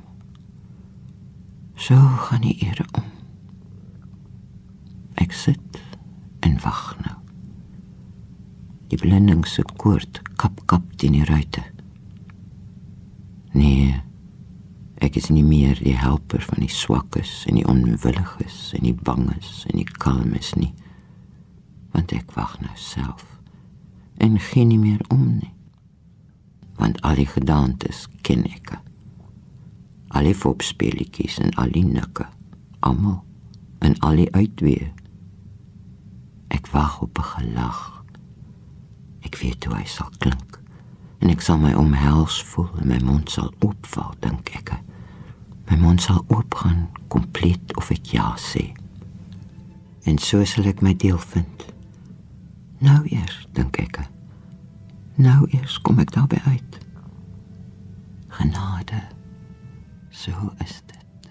So 1.81 1.97
gaan 1.97 2.45
die 2.45 2.57
ere 2.67 2.85
om. 2.99 3.07
Ek 5.21 5.33
sit 5.33 5.81
en 6.45 6.59
wag 6.65 6.95
nou. 7.05 7.17
Die 8.93 9.01
blending 9.01 9.47
se 9.49 9.65
koord 9.81 10.21
kap 10.41 10.61
kap 10.71 10.85
teen 11.01 11.17
die 11.17 11.27
ruite. 11.27 11.65
Nee, 13.55 13.95
Ek 15.05 15.19
is 15.21 15.27
nie 15.29 15.45
meer 15.45 15.77
die 15.85 15.97
helper 16.01 16.41
van 16.41 16.63
die 16.65 16.73
swakkes 16.73 17.43
en 17.51 17.59
die 17.59 17.67
onwilliges 17.69 18.71
en 18.79 18.87
die 18.87 18.97
banges 18.97 19.67
en 19.69 19.77
die 19.77 19.97
kalmes 20.01 20.55
nie. 20.57 20.71
Want 21.93 22.15
ek 22.17 22.33
wag 22.39 22.55
nou 22.63 22.73
self 22.81 23.27
en 24.25 24.39
geen 24.41 24.71
nie 24.71 24.81
meer 24.81 25.03
om 25.13 25.27
nie. 25.43 25.51
Want 26.79 27.03
al 27.05 27.19
die 27.21 27.29
gedaantes 27.29 28.07
ken 28.25 28.47
ek. 28.49 28.79
Al 30.15 30.31
die 30.31 30.37
opspelletjies 30.49 31.37
en 31.43 31.53
al 31.61 31.75
die 31.75 31.85
nikke, 31.85 32.25
almal 32.81 33.21
en 33.85 33.99
al 34.07 34.23
die 34.23 34.31
uitweë. 34.33 34.89
Ek 36.55 36.71
wag 36.73 37.03
op 37.05 37.19
'n 37.19 37.29
gelag. 37.35 38.05
Ek 39.21 39.37
weet 39.37 39.65
hoe 39.65 39.77
hy 39.77 39.85
sal 39.85 40.09
klink 40.19 40.61
en 41.21 41.31
ek 41.31 41.41
sal 41.41 41.59
my 41.59 41.75
omhels 41.75 42.43
voel 42.43 42.69
en 42.81 42.89
my 42.89 42.99
mond 43.05 43.31
sal 43.31 43.53
oopval 43.61 44.15
dink 44.21 44.49
ek. 44.57 44.77
My 45.71 45.77
mond 45.77 46.03
sal 46.03 46.25
oopgaan 46.29 46.91
kompleet 47.09 47.77
of 47.77 47.91
ek 47.91 48.13
ja 48.17 48.35
sê. 48.41 48.73
En 50.05 50.19
so 50.19 50.45
sal 50.45 50.69
ek 50.69 50.83
my 50.85 50.93
deel 50.97 51.19
vind. 51.33 51.65
Nou 52.85 53.01
eers, 53.09 53.47
dink 53.57 53.79
ek. 53.81 54.03
Nou 55.17 55.47
eers 55.55 55.79
kom 55.87 56.03
ek 56.03 56.13
daarby 56.13 56.41
uit. 56.45 56.81
Genade. 58.35 59.01
So 60.11 60.53
is 60.65 60.83
dit. 60.87 61.31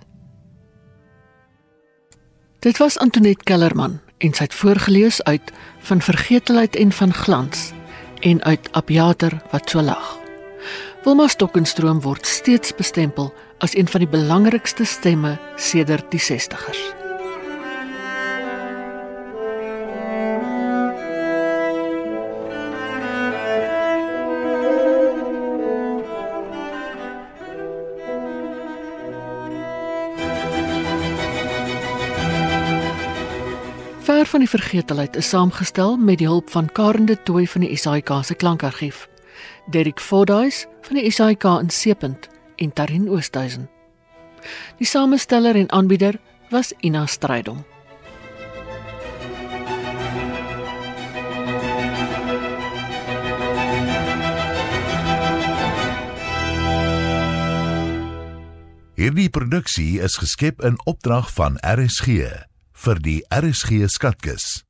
Dit 2.63 2.77
was 2.79 2.97
Antoinette 2.97 3.43
Kellerman 3.43 3.99
en 4.23 4.33
sy 4.33 4.47
het 4.47 4.55
voorgeles 4.55 5.19
uit 5.27 5.51
van 5.83 6.01
vergetelheid 6.01 6.75
en 6.79 6.91
van 6.95 7.13
glans 7.13 7.71
en 8.23 8.43
uit 8.43 8.69
Abiater 8.71 9.35
wat 9.51 9.69
so 9.69 9.83
lag. 9.83 10.13
Wilma 11.03 11.27
Stokkenstroom 11.27 11.99
word 12.01 12.27
steeds 12.27 12.71
bestempel 12.75 13.33
as 13.63 13.75
een 13.75 13.87
van 13.87 13.99
die 13.99 14.09
belangrikste 14.09 14.83
stemme 14.85 15.37
sedert 15.55 16.11
die 16.11 16.19
60ers. 16.19 16.81
Ver 34.03 34.25
van 34.25 34.39
die 34.39 34.49
vergetelheid 34.49 35.15
is 35.15 35.29
saamgestel 35.29 35.95
met 35.97 36.17
die 36.17 36.27
hulp 36.27 36.49
van 36.49 36.67
Karen 36.71 37.05
de 37.05 37.15
Tooy 37.23 37.47
van 37.47 37.63
die 37.63 37.77
SAIK 37.77 38.11
se 38.23 38.35
klankargief, 38.35 39.07
Derek 39.71 39.99
Fordyce 39.99 40.67
van 40.81 40.99
die 40.99 41.11
SAIK 41.11 41.43
in 41.43 41.69
Seepunt 41.69 42.32
en 42.63 42.73
Tarin 42.73 43.09
Oosthuizen. 43.09 43.69
Die 44.79 44.87
samesteller 44.87 45.55
en 45.55 45.71
aanbieder 45.71 46.19
was 46.49 46.73
Ina 46.79 47.05
Strydom. 47.05 47.63
Hierdie 58.93 59.29
produksie 59.29 59.99
is 59.99 60.15
geskep 60.21 60.61
in 60.63 60.77
opdrag 60.87 61.27
van 61.35 61.57
RSG 61.59 62.29
vir 62.83 62.99
die 63.03 63.19
RSG 63.33 63.89
skatkis. 63.91 64.63